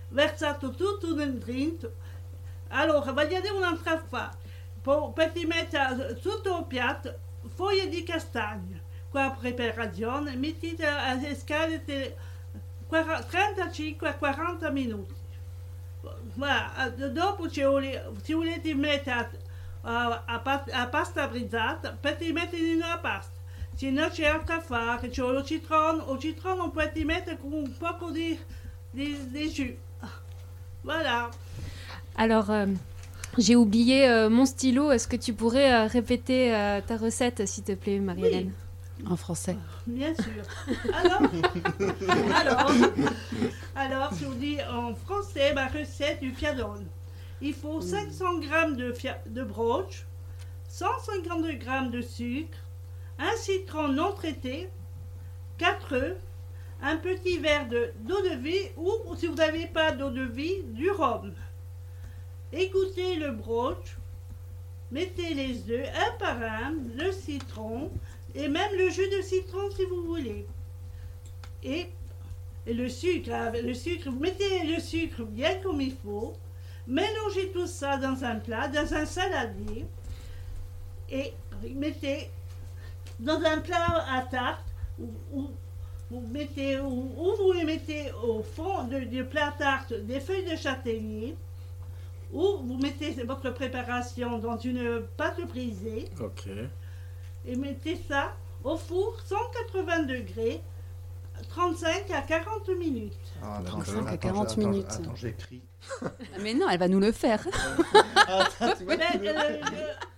versate 0.09 0.70
tutto 0.70 1.14
dentro. 1.14 1.92
Allora, 2.68 3.12
voglio 3.12 3.40
dire 3.40 3.55
un'altra 3.55 3.99
fa. 3.99 4.36
Poi 4.80 5.12
per 5.12 5.32
mettere 5.46 6.18
sotto 6.20 6.59
il 6.59 6.64
piatto 6.66 7.18
foglie 7.55 7.88
di 7.88 8.03
castagno. 8.03 8.80
Qua 9.11 9.34
preparazione, 9.38 10.36
mettete 10.36 10.86
a 10.86 11.18
scaldare 11.34 12.16
35-40 12.90 14.70
minuti. 14.70 15.14
Euh, 16.05 17.11
dopo 17.11 17.49
se 17.49 17.64
volete 17.64 18.74
mettere 18.74 19.30
a, 19.82 20.22
a, 20.26 20.38
pa- 20.40 20.64
a 20.70 20.86
pasta 20.86 21.26
brizzata, 21.26 21.92
potete 21.92 22.32
mettere 22.32 22.62
in 22.62 22.76
una 22.76 22.99
pasta. 22.99 23.38
Se 23.78 23.90
non 23.90 24.10
c'è 24.10 24.24
altro 24.24 24.56
da 24.56 24.60
fare, 24.60 25.08
c'è 25.08 25.22
lo 25.22 25.44
citron, 25.44 26.00
au 26.08 26.18
citron 26.18 26.58
on 26.58 26.70
peut 26.72 26.90
y 26.96 27.04
mettere 27.04 27.38
con 27.38 27.52
un 27.52 27.76
poco 27.78 28.10
di, 28.10 28.36
di, 28.92 29.16
di 29.30 29.48
jus. 29.48 29.76
Voilà. 30.82 31.30
Alors, 32.16 32.50
euh, 32.50 32.66
j'ai 33.38 33.54
oublié 33.54 34.08
euh, 34.08 34.28
mon 34.28 34.46
stylo. 34.46 34.90
Est-ce 34.90 35.06
que 35.06 35.14
tu 35.14 35.32
pourrais 35.32 35.72
euh, 35.72 35.86
répéter 35.86 36.52
euh, 36.52 36.80
ta 36.84 36.96
recette, 36.96 37.46
s'il 37.46 37.62
te 37.62 37.70
plaît, 37.70 38.00
Marie-Hélène? 38.00 38.52
En 39.06 39.14
français. 39.14 39.56
Bien 39.86 40.12
sûr. 40.12 40.42
Alors, 40.92 41.22
alors, 42.34 42.72
alors, 43.76 44.10
je 44.20 44.24
vous 44.26 44.34
dis 44.34 44.56
en 44.68 44.92
français 44.96 45.54
ma 45.54 45.68
recette 45.68 46.18
du 46.20 46.32
fiadone. 46.32 46.84
Il 47.40 47.54
faut 47.54 47.80
500 47.80 48.42
g 48.42 48.48
de, 48.74 48.92
de 49.28 49.44
broche, 49.44 50.04
152 50.68 51.52
g 51.52 51.58
de 51.92 52.00
sucre, 52.02 52.58
un 53.18 53.36
citron 53.36 53.88
non 53.88 54.12
traité, 54.12 54.68
4 55.58 55.94
œufs, 55.94 56.16
un 56.80 56.96
petit 56.96 57.38
verre 57.38 57.68
de- 57.68 57.92
d'eau 58.00 58.20
de 58.22 58.36
vie 58.36 58.68
ou, 58.76 58.92
si 59.16 59.26
vous 59.26 59.34
n'avez 59.34 59.66
pas 59.66 59.90
d'eau 59.92 60.10
de 60.10 60.22
vie, 60.22 60.62
du 60.64 60.90
rhum. 60.90 61.32
Égouttez 62.52 63.16
le 63.16 63.32
broche, 63.32 63.96
mettez 64.90 65.34
les 65.34 65.70
œufs 65.70 65.88
un 66.06 66.16
par 66.18 66.40
un, 66.40 66.74
le 66.96 67.10
citron, 67.12 67.90
et 68.34 68.48
même 68.48 68.70
le 68.78 68.88
jus 68.90 69.08
de 69.10 69.22
citron 69.22 69.70
si 69.74 69.84
vous 69.84 70.04
voulez. 70.04 70.46
Et, 71.64 71.86
le 72.66 72.88
sucre, 72.88 73.32
avec 73.32 73.62
le 73.62 73.74
sucre, 73.74 74.10
mettez 74.10 74.64
le 74.64 74.78
sucre 74.80 75.22
bien 75.24 75.56
comme 75.62 75.80
il 75.80 75.94
faut, 75.96 76.34
mélangez 76.86 77.50
tout 77.50 77.66
ça 77.66 77.96
dans 77.96 78.22
un 78.24 78.36
plat, 78.36 78.68
dans 78.68 78.94
un 78.94 79.06
saladier, 79.06 79.86
et 81.10 81.32
mettez 81.74 82.30
dans 83.20 83.40
un 83.42 83.58
plat 83.58 84.04
à 84.12 84.22
tarte, 84.22 84.64
où, 84.98 85.08
où 85.32 85.50
vous 86.10 86.20
mettez, 86.28 86.78
où, 86.80 87.12
où 87.16 87.36
vous 87.36 87.52
mettez 87.64 88.10
au 88.22 88.42
fond 88.42 88.84
de- 88.84 89.00
du 89.00 89.24
plat 89.24 89.48
à 89.48 89.52
tarte 89.52 89.92
des 89.92 90.20
feuilles 90.20 90.48
de 90.50 90.56
châtaignier, 90.56 91.36
ou 92.32 92.58
vous 92.64 92.78
mettez 92.78 93.10
votre 93.24 93.50
préparation 93.50 94.38
dans 94.38 94.56
une 94.58 95.02
pâte 95.16 95.40
brisée, 95.48 96.06
Ok. 96.20 96.48
et 97.46 97.56
mettez 97.56 97.96
ça 98.08 98.32
au 98.64 98.76
four 98.76 99.16
180 99.26 100.02
degrés 100.04 100.60
35 101.50 102.10
à 102.10 102.22
40 102.22 102.68
minutes. 102.70 103.12
Ah, 103.42 103.60
D'accord. 103.64 103.84
35 103.84 104.06
à 104.06 104.10
attends, 104.10 104.16
40 104.18 104.50
attends, 104.50 104.60
minutes. 104.68 104.86
Attends, 104.90 105.14
j'écris. 105.16 105.62
Ah, 106.02 106.08
Mais 106.40 106.54
non, 106.54 106.68
elle 106.68 106.78
va 106.80 106.88
nous 106.88 106.98
le 106.98 107.12
faire. 107.12 107.46
Attends, 108.16 108.72
tu 108.76 108.84
veux- 108.84 108.90
euh, 109.00 109.60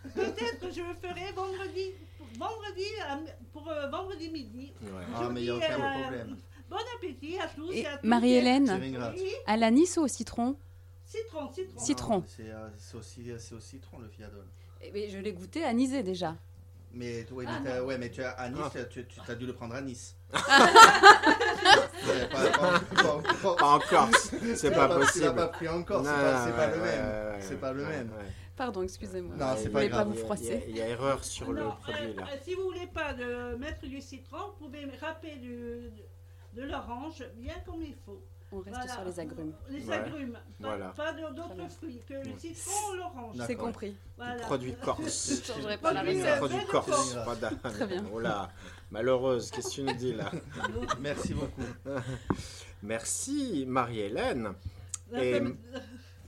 je- 0.07 0.11
Peut-être 0.15 0.59
que 0.61 0.71
je 0.75 0.81
le 0.81 0.95
ferai 0.95 1.31
vendredi, 1.37 1.93
vendredi, 2.41 2.85
pour 3.53 3.69
euh, 3.69 3.89
vendredi 3.89 4.31
midi. 4.31 4.73
Ouais. 4.83 4.89
Ah, 5.15 5.29
mais 5.33 5.43
il 5.43 5.45
n'y 5.45 5.51
a 5.51 5.53
dis, 5.55 5.59
aucun 5.75 5.75
euh, 5.85 6.03
problème. 6.03 6.37
Bon 6.71 6.77
appétit 6.97 7.39
à 7.39 7.49
tous 7.49 7.73
Et 7.73 7.81
et 7.81 7.87
à 7.87 7.97
toutes. 7.97 8.05
Marie-Hélène, 8.05 8.81
à 9.47 9.57
l'anis 9.57 9.97
ou 9.99 10.03
au 10.03 10.09
citron 10.09 10.57
citron, 11.05 11.53
citron. 11.53 11.79
Citron. 11.81 12.15
Non, 12.19 12.25
C'est 12.27 12.51
euh, 12.51 12.69
c'est 12.79 12.97
aussi, 12.97 13.33
au 13.55 13.61
citron 13.61 13.99
le 13.99 14.09
fiadone. 14.09 14.47
Eh 14.81 15.11
Je 15.11 15.19
l'ai 15.19 15.33
goûté 15.33 15.65
anisé 15.65 16.03
déjà. 16.03 16.37
Mais, 16.93 17.25
ouais, 17.31 17.45
mais, 17.47 17.71
t'as- 17.71 17.85
ouais, 17.85 17.99
mais 17.99 18.11
tu 18.11 18.23
as 18.23 18.31
à 18.31 18.49
Nice, 18.49 18.61
Ah. 18.75 18.85
tu, 18.91 19.07
tu 19.07 19.21
as 19.31 19.35
dû 19.37 19.47
le 19.47 19.53
prendre 19.53 19.75
à 19.75 19.81
Nice. 19.81 20.17
Ouais, 22.07 22.27
pas, 22.27 22.51
pas- 22.51 22.81
pas- 22.81 23.23
pas- 23.43 23.55
Pas 23.57 23.67
en 23.67 23.79
Corse, 23.79 24.31
c'est 24.57 24.71
pas 24.71 24.89
l'as 24.89 24.95
Tu 24.95 25.01
l'as 25.01 25.07
possible. 25.07 25.35
pas 25.37 25.49
pris 25.49 25.69
encore, 25.69 26.05
c'est 26.05 26.11
pas, 26.11 26.45
c'est 26.45 26.51
ouais, 26.51 26.57
pas 26.57 26.67
le 26.67 26.73
ouais, 26.81 26.97
même. 26.97 27.41
C'est 27.41 27.61
pas 27.61 27.73
le 27.73 27.85
même. 27.87 28.11
Pardon, 28.61 28.83
excusez-moi. 28.83 29.35
Non, 29.37 29.55
Je 29.57 29.63
c'est 29.63 29.69
pas 29.71 29.81
pas 29.81 29.87
grave. 29.89 30.09
vous 30.09 30.13
Il 30.13 30.19
y 30.19 30.21
a- 30.21 30.25
froisser. 30.27 30.65
Il 30.69 30.77
y, 30.77 30.83
a 30.83 30.89
erreur 30.89 31.25
sur 31.25 31.51
le 31.51 31.63
produit 31.63 32.13
là. 32.15 32.25
euh, 32.31 32.37
si 32.45 32.55
vous 32.55 32.65
voulez 32.65 32.87
pas 32.89 33.15
de 33.15 33.57
mettre 33.57 33.87
du 33.87 34.03
citron, 34.03 34.37
vous 34.61 34.67
pouvez 34.67 34.85
râper 35.01 35.37
du, 35.37 35.57
de, 36.55 36.61
de 36.61 36.63
l'orange 36.71 37.25
bien 37.37 37.55
comme 37.65 37.81
il 37.83 37.95
faut. 38.05 38.23
On 38.53 38.59
reste 38.59 38.77
Voilà. 38.77 38.93
sur 38.93 39.05
les 39.07 39.19
agrumes. 39.19 39.55
Les 39.71 39.83
Ouais. 39.87 39.95
agrumes, 39.95 40.33
pas, 40.33 40.41
Voilà. 40.69 40.89
pas 40.91 41.13
d'autres 41.15 41.71
fruits 41.71 42.03
que 42.07 42.13
le 42.13 42.37
citron 42.39 42.73
ou 42.93 42.97
l'orange. 42.97 43.37
C'est 43.47 43.55
compris. 43.57 43.97
Voilà. 44.19 44.43
Produit 44.43 44.73
Je 44.79 44.85
corse. 44.85 45.31
ne 45.31 45.55
changerai 45.55 45.79
pas 45.79 45.93
la 45.95 46.03
Produit, 46.03 46.21
recette. 46.21 46.35
euh, 46.35 46.39
Produit 46.39 46.67
corse, 46.67 47.15
pas. 47.25 47.71
Très 47.71 47.87
bien. 47.87 48.05
Oh 48.13 48.21
là, 48.21 48.51
malheureuse, 48.91 49.51
qu'est-ce 49.53 49.69
que 49.69 49.73
tu 49.77 49.83
nous 49.85 49.95
dis 49.95 50.13
là 50.13 50.31
Merci 51.01 51.33
beaucoup. 51.33 51.63
Merci 52.83 53.65
Marie-Hélène. 53.67 54.53
Et- 55.15 55.41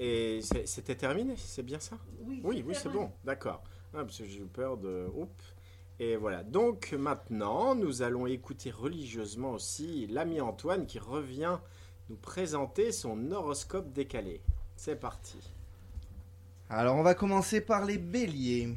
Et 0.05 0.40
c'était 0.64 0.96
terminé, 0.96 1.36
c'est 1.36 1.62
bien 1.62 1.78
ça? 1.78 1.96
Oui, 2.22 2.40
Oui, 2.42 2.64
oui, 2.66 2.74
c'est 2.74 2.88
bon, 2.88 3.12
d'accord. 3.22 3.62
Ah, 3.94 3.98
parce 4.03 4.18
que 4.18 4.24
j'ai 4.24 4.40
eu 4.40 4.46
peur 4.46 4.76
de... 4.76 5.07
Oups. 5.14 5.55
Et 6.00 6.16
voilà, 6.16 6.42
donc 6.42 6.90
maintenant, 6.90 7.76
nous 7.76 8.03
allons 8.03 8.26
écouter 8.26 8.72
religieusement 8.72 9.53
aussi 9.53 10.09
l'ami 10.09 10.40
Antoine 10.40 10.86
qui 10.86 10.98
revient 10.98 11.57
nous 12.11 12.16
présenter 12.16 12.90
son 12.90 13.30
horoscope 13.30 13.92
décalé. 13.92 14.40
C'est 14.74 14.96
parti. 14.96 15.38
Alors, 16.68 16.96
on 16.96 17.05
va 17.05 17.14
commencer 17.14 17.61
par 17.61 17.84
les 17.84 17.98
béliers. 17.98 18.74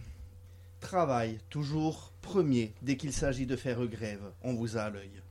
Travail, 0.80 1.40
toujours 1.50 2.12
premier 2.22 2.76
dès 2.84 2.98
qu'il 2.98 3.14
s'agit 3.14 3.48
de 3.48 3.56
faire 3.56 3.84
grève. 3.88 4.32
On 4.44 4.54
vous 4.54 4.78
a 4.78 4.82
à 4.82 4.90
l'œil. 4.92 5.24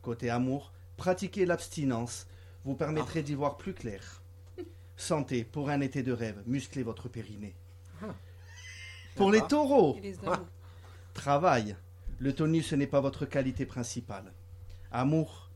Côté 0.00 0.30
amour, 0.30 0.72
pratiquez 0.96 1.44
l'abstinence. 1.44 2.26
Vous 2.64 2.76
permettrez 2.76 3.22
d'y 3.22 3.34
voir 3.34 3.58
plus 3.58 3.74
clair. 3.74 4.22
Santé, 5.04 5.44
pour 5.44 5.68
un 5.70 5.80
été 5.82 6.02
de 6.02 6.12
rêve, 6.12 6.42
musclez 6.46 6.82
votre 6.82 7.08
périnée. 7.08 7.54
Ah. 8.02 8.06
Pour 9.14 9.30
les 9.30 9.40
Ah. 9.40 9.46
taureaux, 9.48 9.98
les 10.02 10.18
hommes 10.26 10.46
Travail. 11.12 11.76
Le 12.18 12.32
tonus, 12.34 12.66
ce 12.66 12.74
n'est 12.74 12.86
pas 12.86 13.00
votre 13.00 13.26
qualité 13.26 13.66
principale. 13.66 14.32
Amour. 14.90 15.50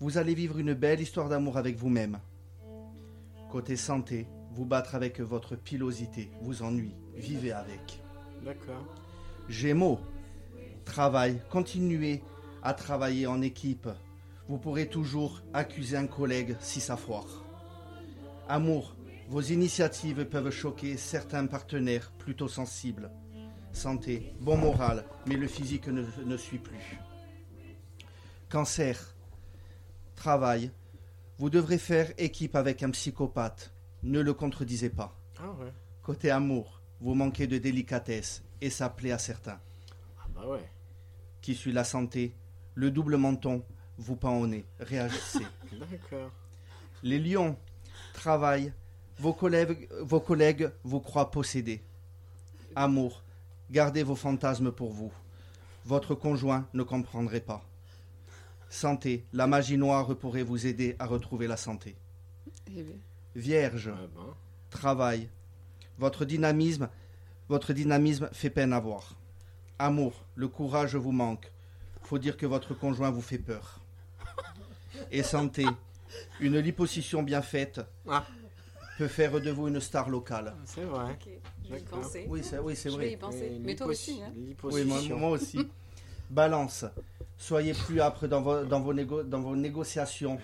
Vous 0.00 0.18
allez 0.18 0.34
vivre 0.34 0.58
une 0.58 0.74
belle 0.74 1.00
histoire 1.00 1.28
d'amour 1.28 1.56
avec 1.56 1.76
vous-même. 1.76 2.18
Côté 3.50 3.76
santé, 3.76 4.26
vous 4.52 4.64
battre 4.64 4.94
avec 4.94 5.20
votre 5.20 5.56
pilosité 5.56 6.30
vous 6.42 6.62
ennuie. 6.62 6.94
Vivez 7.16 7.52
avec. 7.52 8.00
D'accord. 8.44 8.84
Gémeaux. 9.48 9.98
Travail. 10.84 11.40
Continuez 11.50 12.22
à 12.62 12.74
travailler 12.74 13.26
en 13.26 13.40
équipe. 13.42 13.88
Vous 14.48 14.58
pourrez 14.58 14.88
toujours 14.88 15.42
accuser 15.54 15.96
un 15.96 16.06
collègue 16.06 16.56
si 16.60 16.80
ça 16.80 16.96
foire. 16.96 17.44
Amour. 18.50 18.96
Vos 19.28 19.42
initiatives 19.42 20.24
peuvent 20.24 20.50
choquer 20.50 20.96
certains 20.96 21.46
partenaires 21.46 22.10
plutôt 22.18 22.48
sensibles. 22.48 23.08
Santé, 23.72 24.34
bon 24.40 24.56
moral, 24.56 25.04
mais 25.24 25.36
le 25.36 25.46
physique 25.46 25.86
ne, 25.86 26.02
ne 26.26 26.36
suit 26.36 26.58
plus. 26.58 26.98
Cancer, 28.48 29.14
travail. 30.16 30.72
Vous 31.38 31.48
devrez 31.48 31.78
faire 31.78 32.12
équipe 32.18 32.56
avec 32.56 32.82
un 32.82 32.90
psychopathe. 32.90 33.72
Ne 34.02 34.18
le 34.18 34.34
contredisez 34.34 34.90
pas. 34.90 35.16
Ah 35.38 35.52
ouais. 35.52 35.72
Côté 36.02 36.32
amour, 36.32 36.82
vous 37.00 37.14
manquez 37.14 37.46
de 37.46 37.56
délicatesse 37.56 38.42
et 38.60 38.68
ça 38.68 38.90
plaît 38.90 39.12
à 39.12 39.18
certains. 39.18 39.60
Ah 40.18 40.26
bah 40.34 40.48
ouais. 40.48 40.68
Qui 41.40 41.54
suit 41.54 41.70
la 41.72 41.84
santé, 41.84 42.34
le 42.74 42.90
double 42.90 43.16
menton 43.16 43.64
vous 43.96 44.16
pend 44.16 44.40
au 44.40 44.48
nez. 44.48 44.66
Réagissez. 44.80 45.46
D'accord. 45.72 46.32
Les 47.04 47.20
lions, 47.20 47.56
travail. 48.20 48.72
Vos 49.18 49.32
collègues, 49.32 49.88
vos 50.02 50.20
collègues 50.20 50.70
vous 50.84 51.00
croient 51.00 51.30
possédés. 51.30 51.82
Amour, 52.76 53.22
gardez 53.70 54.02
vos 54.02 54.14
fantasmes 54.14 54.70
pour 54.70 54.92
vous. 54.92 55.12
Votre 55.86 56.14
conjoint 56.14 56.68
ne 56.74 56.82
comprendrait 56.82 57.40
pas. 57.40 57.64
Santé, 58.68 59.24
la 59.32 59.46
magie 59.46 59.78
noire 59.78 60.14
pourrait 60.16 60.42
vous 60.42 60.66
aider 60.66 60.96
à 60.98 61.06
retrouver 61.06 61.46
la 61.46 61.56
santé. 61.56 61.96
Eh 62.68 62.84
Vierge, 63.34 63.90
Ah 63.90 64.34
travail. 64.70 65.28
Votre 65.98 66.24
dynamisme, 66.24 66.88
votre 67.48 67.72
dynamisme 67.72 68.28
fait 68.32 68.50
peine 68.50 68.72
à 68.72 68.80
voir. 68.80 69.16
Amour, 69.78 70.24
le 70.36 70.48
courage 70.48 70.94
vous 70.94 71.12
manque. 71.12 71.50
Faut 72.02 72.18
dire 72.18 72.36
que 72.36 72.46
votre 72.46 72.74
conjoint 72.74 73.10
vous 73.10 73.22
fait 73.22 73.38
peur. 73.38 73.80
Et 75.10 75.22
santé, 75.22 75.66
une 76.40 76.58
liposuction 76.58 77.22
bien 77.22 77.42
faite 77.42 77.80
Ah. 78.08 78.26
peut 78.98 79.08
faire 79.08 79.40
de 79.40 79.50
vous 79.50 79.68
une 79.68 79.80
star 79.80 80.08
locale. 80.10 80.54
C'est 80.64 80.84
vrai. 80.84 81.18
je 81.64 81.70
vais 81.74 81.80
y 81.80 81.84
penser. 81.84 82.26
Oui, 82.28 82.40
c'est 82.42 82.58
oui, 82.58 82.76
c'est 82.76 82.90
Je 82.90 82.96
vais 82.96 83.12
y 83.12 83.16
vrai. 83.16 83.18
penser. 83.18 83.58
Mais 83.60 83.74
toi 83.74 83.86
aussi, 83.88 84.20
hein 84.22 84.32
Oui, 84.62 84.84
moi, 85.16 85.30
aussi. 85.30 85.58
Balance, 86.30 86.84
soyez 87.38 87.72
plus 87.74 88.00
âpre 88.00 88.28
dans 88.28 88.40
vos, 88.40 88.64
dans 88.64 88.80
vos, 88.80 88.94
négo- 88.94 89.24
dans 89.24 89.40
vos 89.40 89.56
négociations, 89.56 90.38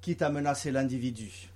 quitte 0.00 0.22
à 0.22 0.30
menacer 0.30 0.70
l'individu. 0.70 1.48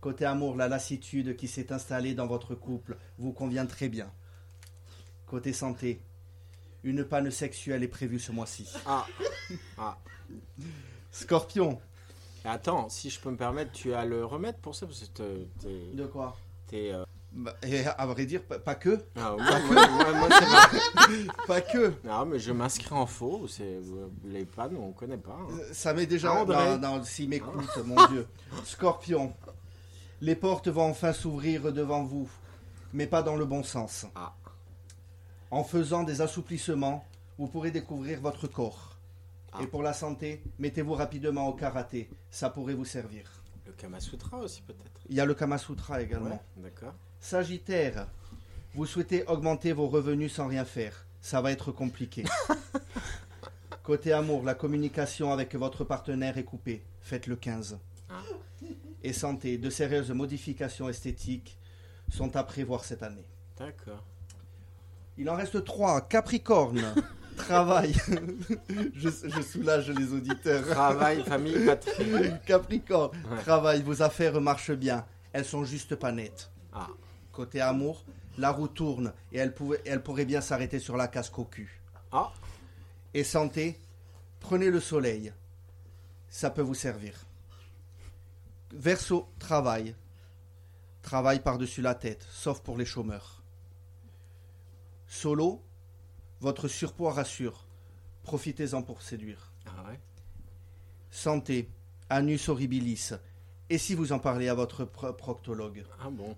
Côté 0.00 0.24
amour, 0.24 0.56
la 0.56 0.68
lassitude 0.68 1.36
qui 1.36 1.46
s'est 1.48 1.72
installée 1.72 2.14
dans 2.14 2.26
votre 2.26 2.54
couple 2.54 2.96
vous 3.18 3.32
convient 3.32 3.66
très 3.66 3.88
bien. 3.88 4.10
Côté 5.26 5.52
santé, 5.52 6.00
une 6.84 7.04
panne 7.04 7.30
sexuelle 7.30 7.82
est 7.82 7.88
prévue 7.88 8.18
ce 8.20 8.30
mois-ci. 8.32 8.66
Ah. 8.86 9.04
Ah. 9.76 9.98
Scorpion, 11.10 11.80
Attends, 12.46 12.88
si 12.88 13.10
je 13.10 13.20
peux 13.20 13.30
me 13.30 13.36
permettre, 13.36 13.72
tu 13.72 13.92
as 13.94 14.04
le 14.04 14.24
remède 14.24 14.56
pour 14.58 14.74
ça 14.74 14.86
parce 14.86 15.00
que 15.00 15.44
t'es- 15.60 15.92
De 15.94 16.06
quoi 16.06 16.36
t'es, 16.68 16.92
euh, 16.92 17.04
Bah, 17.32 17.54
Et 17.62 17.84
à 17.84 18.06
vrai 18.06 18.24
dire, 18.26 18.42
pas, 18.42 18.58
pas 18.58 18.74
que. 18.74 18.98
ah, 19.16 19.34
moi- 19.38 19.60
moi- 19.70 20.12
moi, 20.14 20.28
Pas 21.46 21.60
que. 21.60 21.92
Non, 22.04 22.24
mais 22.26 22.38
je 22.38 22.52
m'inscris 22.52 22.94
en 22.94 23.06
faux. 23.06 23.46
C'est 23.48 23.80
les 24.24 24.44
pannes, 24.46 24.76
on 24.76 24.92
connaît 24.92 25.16
pas. 25.18 25.36
hein. 25.40 25.46
Euh, 25.52 25.68
Ça 25.72 25.92
m'est 25.92 26.06
déjà. 26.06 26.32
André. 26.32 26.76
Non, 26.78 26.96
non, 26.98 27.04
s'il 27.04 27.28
m'écoute, 27.28 27.76
mon 27.84 28.06
Dieu. 28.06 28.26
Scorpion. 28.64 29.32
Les 30.22 30.34
portes 30.34 30.68
vont 30.68 30.88
enfin 30.90 31.12
s'ouvrir 31.12 31.72
devant 31.72 32.02
vous, 32.04 32.28
mais 32.94 33.06
pas 33.06 33.22
dans 33.22 33.36
le 33.36 33.44
bon 33.44 33.62
sens. 33.62 34.06
Ah. 34.14 34.32
En 35.50 35.62
faisant 35.62 36.04
des 36.04 36.22
assouplissements, 36.22 37.04
vous 37.38 37.46
pourrez 37.48 37.70
découvrir 37.70 38.20
votre 38.20 38.46
corps. 38.46 38.95
Ah. 39.58 39.62
Et 39.62 39.66
pour 39.66 39.82
la 39.82 39.92
santé, 39.92 40.42
mettez-vous 40.58 40.94
rapidement 40.94 41.48
au 41.48 41.54
karaté. 41.54 42.10
Ça 42.30 42.50
pourrait 42.50 42.74
vous 42.74 42.84
servir. 42.84 43.42
Le 43.66 43.72
Kama 43.72 44.00
Sutra 44.00 44.38
aussi 44.38 44.62
peut-être. 44.62 45.00
Il 45.08 45.16
y 45.16 45.20
a 45.20 45.24
le 45.24 45.34
Kama 45.34 45.58
Sutra 45.58 46.02
également. 46.02 46.30
Ouais, 46.30 46.40
d'accord. 46.62 46.94
Sagittaire, 47.20 48.08
vous 48.74 48.86
souhaitez 48.86 49.24
augmenter 49.26 49.72
vos 49.72 49.88
revenus 49.88 50.32
sans 50.32 50.46
rien 50.46 50.64
faire. 50.64 51.06
Ça 51.20 51.40
va 51.40 51.50
être 51.50 51.72
compliqué. 51.72 52.24
Côté 53.82 54.12
amour, 54.12 54.44
la 54.44 54.54
communication 54.54 55.32
avec 55.32 55.54
votre 55.54 55.84
partenaire 55.84 56.38
est 56.38 56.44
coupée. 56.44 56.84
Faites 57.00 57.26
le 57.26 57.36
15. 57.36 57.78
Ah. 58.10 58.22
Et 59.02 59.12
santé, 59.12 59.58
de 59.58 59.70
sérieuses 59.70 60.10
modifications 60.10 60.88
esthétiques 60.88 61.58
sont 62.10 62.36
à 62.36 62.44
prévoir 62.44 62.84
cette 62.84 63.02
année. 63.02 63.26
D'accord. 63.56 64.04
Il 65.18 65.30
en 65.30 65.36
reste 65.36 65.64
3. 65.64 66.02
Capricorne, 66.02 66.94
travail. 67.36 67.94
je, 68.94 69.08
je 69.08 69.42
soulage 69.42 69.90
les 69.90 70.12
auditeurs. 70.12 70.66
Travail, 70.66 71.22
famille, 71.24 71.64
patrie. 71.64 72.30
Capricorne, 72.46 73.16
Ouais. 73.30 73.40
travail, 73.42 73.82
vos 73.82 74.02
affaires 74.02 74.40
marchent 74.40 74.72
bien. 74.72 75.04
Elles 75.32 75.44
sont 75.44 75.64
juste 75.64 75.94
pas 75.96 76.12
nettes. 76.12 76.50
Ah. 76.72 76.88
Côté 77.32 77.60
amour, 77.60 78.04
la 78.38 78.50
roue 78.50 78.68
tourne 78.68 79.12
et 79.32 79.38
elle, 79.38 79.54
pouvait, 79.54 79.80
elle 79.84 80.02
pourrait 80.02 80.24
bien 80.24 80.40
s'arrêter 80.40 80.78
sur 80.78 80.96
la 80.96 81.08
casque 81.08 81.38
au 81.38 81.44
cul. 81.44 81.80
Ah. 82.12 82.32
Et 83.14 83.24
santé, 83.24 83.78
prenez 84.40 84.70
le 84.70 84.80
soleil. 84.80 85.32
Ça 86.28 86.50
peut 86.50 86.62
vous 86.62 86.74
servir. 86.74 87.14
Verseau, 88.72 89.28
travail. 89.38 89.94
Travail 91.02 91.40
par-dessus 91.40 91.82
la 91.82 91.94
tête, 91.94 92.26
sauf 92.30 92.60
pour 92.60 92.76
les 92.76 92.84
chômeurs. 92.84 93.42
Solo, 95.06 95.62
votre 96.46 96.68
surpoids 96.68 97.12
rassure. 97.12 97.66
Profitez-en 98.22 98.80
pour 98.80 99.02
séduire. 99.02 99.50
Ah 99.66 99.82
ouais. 99.88 99.98
Santé, 101.10 101.68
anus 102.08 102.48
horribilis. 102.48 103.10
Et 103.68 103.78
si 103.78 103.96
vous 103.96 104.12
en 104.12 104.20
parlez 104.20 104.48
à 104.48 104.54
votre 104.54 104.84
pro- 104.84 105.12
proctologue 105.12 105.84
Ah 106.00 106.08
bon. 106.08 106.36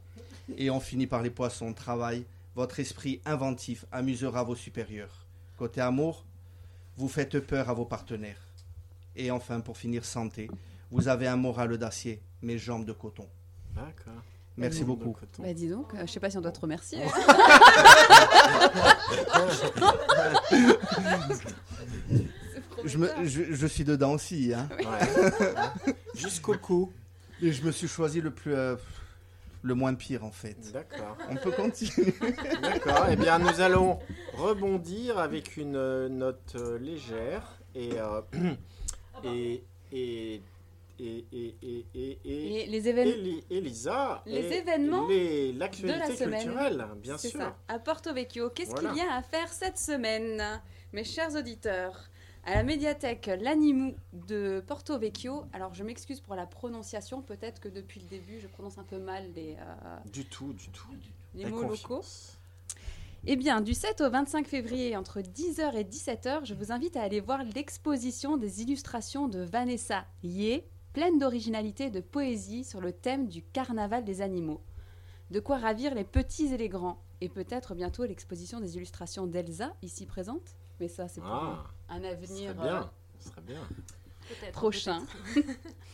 Et 0.57 0.71
on 0.71 0.81
finit 0.81 1.07
par 1.07 1.23
les 1.23 1.29
poissons, 1.29 1.75
travail. 1.75 2.25
Votre 2.55 2.81
esprit 2.81 3.21
inventif 3.27 3.85
amusera 3.93 4.45
vos 4.45 4.57
supérieurs. 4.57 5.27
Côté 5.59 5.83
amour, 5.83 6.25
vous 6.97 7.09
faites 7.09 7.39
peur 7.41 7.69
à 7.69 7.75
vos 7.75 7.85
partenaires. 7.85 8.41
Et 9.15 9.31
enfin, 9.31 9.61
pour 9.61 9.77
finir, 9.77 10.07
santé. 10.07 10.51
Vous 10.91 11.09
avez 11.09 11.27
un 11.29 11.37
moral 11.37 11.77
d'acier, 11.77 12.23
mais 12.41 12.57
jambes 12.57 12.87
de 12.87 12.95
coton. 12.95 13.29
D'accord. 13.75 14.23
Merci 14.59 14.81
De 14.81 14.85
beaucoup. 14.87 15.13
coton. 15.13 15.43
Bah 15.43 15.53
dis 15.55 15.69
donc, 15.69 15.95
euh, 15.95 16.03
je 16.07 16.11
sais 16.13 16.21
pas 16.21 16.31
si 16.31 16.37
on 16.37 16.41
doit 16.41 16.53
te 16.53 16.61
remercier. 16.61 16.99
Je, 22.85 22.99
me, 22.99 23.09
je, 23.25 23.43
je 23.55 23.67
suis 23.67 23.85
dedans 23.85 24.13
aussi, 24.13 24.53
hein. 24.55 24.69
Ouais. 24.79 25.93
Jusqu'au 26.15 26.55
cou. 26.57 26.93
Et 27.43 27.53
je 27.53 27.63
me 27.65 27.71
suis 27.73 27.89
choisi 27.89 28.21
le 28.21 28.31
plus, 28.31 28.55
euh, 28.55 28.77
le 29.63 29.75
moins 29.75 29.95
pire 29.95 30.25
en 30.25 30.31
fait. 30.31 30.57
D'accord. 30.73 31.17
On 31.29 31.37
peut 31.37 31.51
continuer. 31.53 32.15
D'accord. 32.63 33.07
Eh 33.11 33.17
bien, 33.17 33.39
nous 33.39 33.61
allons 33.61 33.99
rebondir 34.35 35.19
avec 35.19 35.57
une 35.57 35.77
euh, 35.77 36.09
note 36.09 36.55
euh, 36.57 36.79
légère 36.79 37.59
et 37.75 37.91
euh, 37.99 38.21
et 39.25 39.63
et 39.93 40.43
et 40.99 41.25
et 41.33 41.87
et 41.95 42.19
et 42.63 42.67
les 42.67 42.89
événements. 42.89 43.15
Eli- 43.17 43.45
Elisa. 43.51 44.23
Les 44.27 44.53
événements 44.53 45.07
l'actualité 45.57 45.99
la 45.99 46.17
semaine. 46.17 46.43
culturelle, 46.43 46.87
bien 47.03 47.17
C'est 47.19 47.29
sûr. 47.29 47.41
ça. 47.41 47.57
À 47.69 47.79
Porto 47.79 48.13
Vecchio, 48.13 48.51
qu'est-ce 48.51 48.75
qu'il 48.75 48.95
y 48.97 49.01
a 49.01 49.15
à 49.15 49.23
faire 49.23 49.53
cette 49.53 49.79
semaine, 49.79 50.61
mes 50.93 51.05
chers 51.05 51.35
auditeurs? 51.35 52.09
À 52.45 52.55
la 52.55 52.63
médiathèque 52.63 53.31
L'Animou 53.43 53.95
de 54.13 54.63
Porto 54.67 54.99
Vecchio. 54.99 55.45
Alors, 55.53 55.75
je 55.75 55.85
m'excuse 55.85 56.21
pour 56.21 56.35
la 56.35 56.47
prononciation. 56.47 57.21
Peut-être 57.21 57.61
que 57.61 57.69
depuis 57.69 58.01
le 58.01 58.07
début, 58.07 58.41
je 58.41 58.47
prononce 58.47 58.79
un 58.79 58.85
peu 58.85 58.99
mal 58.99 59.25
les, 59.37 59.57
euh, 59.61 59.97
Du 60.13 60.25
tout, 60.25 60.55
du 60.55 60.69
tout. 60.71 60.89
les 61.35 61.45
mots 61.45 61.63
locaux. 61.63 62.01
Eh 63.27 63.37
bien, 63.37 63.61
du 63.61 63.75
7 63.75 64.01
au 64.01 64.09
25 64.09 64.47
février, 64.47 64.97
entre 64.97 65.21
10h 65.21 65.75
et 65.77 65.85
17h, 65.85 66.45
je 66.47 66.55
vous 66.55 66.73
invite 66.73 66.97
à 66.97 67.03
aller 67.03 67.21
voir 67.21 67.41
l'exposition 67.55 68.37
des 68.39 68.63
illustrations 68.63 69.29
de 69.29 69.41
Vanessa 69.41 70.07
Yé, 70.23 70.65
pleine 70.99 71.21
d'originalité 71.21 71.85
et 71.85 71.91
de 71.91 72.01
poésie 72.01 72.65
sur 72.65 72.81
le 72.81 72.91
thème 72.91 73.29
du 73.29 73.41
carnaval 73.41 74.03
des 74.03 74.21
animaux. 74.21 74.61
De 75.31 75.39
quoi 75.39 75.57
ravir 75.57 75.95
les 75.95 76.03
petits 76.03 76.53
et 76.53 76.57
les 76.57 76.69
grands. 76.69 77.01
Et 77.21 77.29
peut-être 77.29 77.77
bientôt 77.77 78.05
l'exposition 78.05 78.59
des 78.59 78.75
illustrations 78.75 79.29
d'Elsa, 79.29 79.77
ici 79.81 80.07
présente. 80.07 80.57
Mais 80.81 80.89
ça, 80.89 81.07
c'est 81.07 81.21
pour 81.21 81.31
Ah, 81.31 81.67
un 81.89 82.03
avenir 82.03 82.51
euh, 82.51 82.63
bien. 82.65 82.91
Ce 83.21 83.29
serait 83.29 83.43
bien. 83.43 83.61
Peut-être, 84.29 84.53
prochain. 84.53 85.05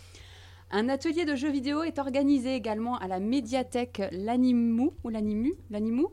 Un 0.71 0.89
atelier 0.89 1.27
de 1.27 1.37
jeux 1.37 1.53
vidéo 1.53 1.83
est 1.83 1.99
organisé 1.99 2.55
également 2.55 2.97
à 2.97 3.07
la 3.07 3.21
médiathèque 3.21 4.01
L'Animou, 4.11 4.95
ou 5.05 5.11
l'Animu, 5.11 5.53
l'Animou, 5.69 6.13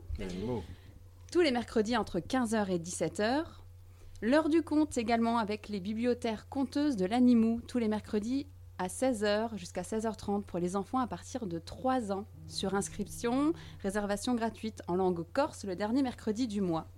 tous 1.32 1.40
les 1.40 1.50
mercredis 1.50 1.96
entre 1.96 2.18
15h 2.20 2.68
et 2.68 2.78
17h. 2.78 3.44
L'heure 4.20 4.50
du 4.50 4.62
conte 4.62 4.98
également 4.98 5.38
avec 5.38 5.70
les 5.70 5.80
bibliothécaires 5.80 6.50
conteuses 6.50 6.96
de 6.96 7.06
l'Animou 7.06 7.62
tous 7.66 7.78
les 7.78 7.88
mercredis 7.88 8.46
à 8.82 8.88
16h 8.88 9.56
jusqu'à 9.56 9.82
16h30 9.82 10.42
pour 10.42 10.58
les 10.58 10.74
enfants 10.74 10.98
à 10.98 11.06
partir 11.06 11.46
de 11.46 11.60
3 11.60 12.10
ans. 12.10 12.26
Sur 12.48 12.74
inscription, 12.74 13.52
réservation 13.80 14.34
gratuite 14.34 14.82
en 14.88 14.96
langue 14.96 15.24
corse 15.32 15.64
le 15.64 15.76
dernier 15.76 16.02
mercredi 16.02 16.48
du 16.48 16.60
mois. 16.60 16.88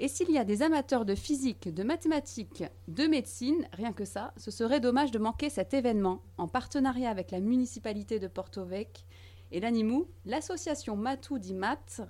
Et 0.00 0.08
s'il 0.08 0.28
y 0.32 0.38
a 0.38 0.44
des 0.44 0.62
amateurs 0.62 1.04
de 1.04 1.14
physique, 1.14 1.72
de 1.72 1.84
mathématiques, 1.84 2.64
de 2.88 3.06
médecine, 3.06 3.68
rien 3.72 3.92
que 3.92 4.04
ça, 4.04 4.32
ce 4.36 4.50
serait 4.50 4.80
dommage 4.80 5.12
de 5.12 5.20
manquer 5.20 5.50
cet 5.50 5.72
événement 5.72 6.20
en 6.36 6.48
partenariat 6.48 7.10
avec 7.10 7.30
la 7.30 7.38
municipalité 7.38 8.18
de 8.18 8.26
Porto 8.26 8.64
Vec 8.64 9.06
et 9.52 9.60
l'Animou, 9.60 10.08
l'association 10.24 10.96
Matou 10.96 11.38
Mat 11.54 12.02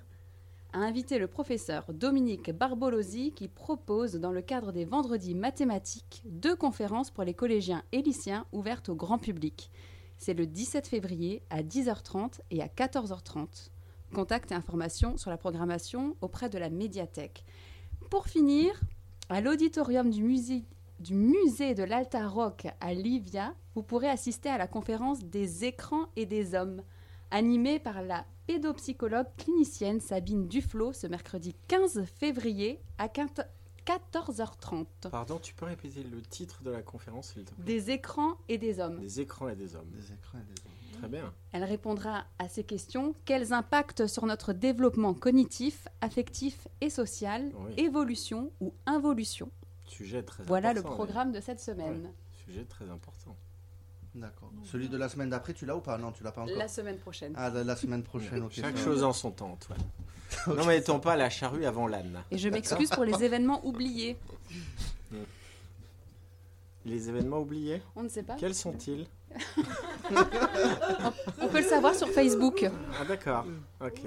a 0.75 0.79
invité 0.79 1.19
le 1.19 1.27
professeur 1.27 1.85
Dominique 1.93 2.51
Barbolosi 2.51 3.31
qui 3.31 3.47
propose 3.47 4.15
dans 4.15 4.31
le 4.31 4.41
cadre 4.41 4.73
des 4.73 4.83
vendredis 4.83 5.33
mathématiques 5.33 6.21
deux 6.25 6.55
conférences 6.55 7.11
pour 7.11 7.23
les 7.23 7.33
collégiens 7.33 7.81
et 7.93 8.01
lycéens 8.01 8.45
ouvertes 8.51 8.89
au 8.89 8.95
grand 8.95 9.17
public. 9.17 9.71
C'est 10.17 10.33
le 10.33 10.45
17 10.45 10.85
février 10.87 11.41
à 11.49 11.63
10h30 11.63 12.41
et 12.51 12.61
à 12.61 12.67
14h30. 12.67 13.69
Contact 14.13 14.51
et 14.51 14.55
informations 14.55 15.15
sur 15.15 15.29
la 15.29 15.37
programmation 15.37 16.17
auprès 16.19 16.49
de 16.49 16.57
la 16.57 16.69
médiathèque. 16.69 17.45
Pour 18.09 18.27
finir, 18.27 18.77
à 19.29 19.39
l'auditorium 19.39 20.09
du 20.09 20.23
musée, 20.23 20.65
du 20.99 21.13
musée 21.13 21.73
de 21.73 21.83
l'Alta 21.83 22.27
Rock 22.27 22.67
à 22.81 22.93
Livia, 22.93 23.53
vous 23.75 23.83
pourrez 23.83 24.09
assister 24.09 24.49
à 24.49 24.57
la 24.57 24.67
conférence 24.67 25.23
des 25.23 25.63
écrans 25.63 26.07
et 26.17 26.25
des 26.25 26.53
hommes, 26.53 26.81
animée 27.31 27.79
par 27.79 28.01
la 28.01 28.25
pédopsychologue 28.47 29.27
clinicienne 29.37 29.99
Sabine 29.99 30.47
Duflo 30.47 30.93
ce 30.93 31.07
mercredi 31.07 31.55
15 31.67 32.05
février 32.05 32.79
à 32.97 33.07
14h30. 33.07 34.85
Pardon, 35.11 35.39
tu 35.39 35.53
peux 35.53 35.65
répéter 35.65 36.03
le 36.03 36.21
titre 36.21 36.61
de 36.63 36.71
la 36.71 36.81
conférence, 36.81 37.33
s'il 37.33 37.43
te 37.45 37.53
plaît? 37.53 37.63
Des 37.65 37.91
écrans 37.91 38.37
et 38.49 38.57
des 38.57 38.79
hommes. 38.79 38.99
Des 38.99 39.19
écrans 39.21 39.49
et 39.49 39.55
des 39.55 39.75
hommes. 39.75 39.89
Des 39.91 40.11
écrans 40.13 40.37
et 40.39 40.43
des 40.43 40.61
hommes. 40.61 40.99
Très 40.99 41.07
bien. 41.09 41.33
Elle 41.51 41.63
répondra 41.63 42.25
à 42.39 42.47
ces 42.47 42.63
questions. 42.63 43.13
Quels 43.25 43.51
impacts 43.53 44.07
sur 44.07 44.25
notre 44.25 44.53
développement 44.53 45.13
cognitif, 45.13 45.87
affectif 46.01 46.67
et 46.81 46.89
social 46.89 47.51
Oui. 47.53 47.73
Évolution 47.77 48.51
ou 48.61 48.73
involution? 48.85 49.51
Sujet 49.85 50.23
très 50.23 50.43
Voilà 50.43 50.73
le 50.73 50.79
important. 50.79 50.95
programme 50.95 51.31
de 51.31 51.39
cette 51.41 51.59
semaine. 51.59 52.11
Sujet 52.45 52.65
très 52.65 52.89
important. 52.89 53.35
D'accord. 54.15 54.49
Celui 54.63 54.87
de 54.89 54.97
la 54.97 55.09
semaine 55.09 55.29
d'après, 55.29 55.53
tu 55.53 55.65
l'as 55.65 55.75
ou 55.75 55.81
pas? 55.81 55.97
Non, 55.97 56.11
tu 56.11 56.23
l'as 56.23 56.31
pas 56.31 56.41
encore. 56.41 56.57
La 56.57 56.67
semaine 56.69 56.97
prochaine. 56.97 57.33
Ah, 57.35 57.49
la, 57.49 57.63
la 57.63 57.75
semaine 57.75 58.01
prochaine, 58.03 58.43
ok. 58.43 58.51
Chaque 58.53 58.77
chose 58.77 59.03
en 59.03 59.11
son 59.13 59.31
temps, 59.31 59.51
Antoine. 59.51 59.79
Non, 60.47 60.55
mais 60.65 60.77
mettons 60.77 60.99
pas 60.99 61.15
la 61.15 61.29
charrue 61.29 61.65
avant 61.65 61.87
l'âne. 61.87 62.21
Et 62.31 62.37
je 62.37 62.49
m'excuse 62.49 62.89
pour 62.89 63.05
les 63.05 63.23
événements 63.23 63.65
oubliés. 63.65 64.17
Les 66.85 67.09
événements 67.09 67.39
oubliés, 67.39 67.81
On 67.95 68.03
ne 68.03 68.09
sait 68.09 68.21
pas. 68.21 68.35
quels 68.35 68.53
sont-ils? 68.53 69.07
On 71.41 71.47
peut 71.47 71.57
le 71.61 71.67
savoir 71.67 71.95
sur 71.95 72.07
Facebook. 72.09 72.63
Ah 72.99 73.05
d'accord, 73.05 73.45
ok. 73.81 74.01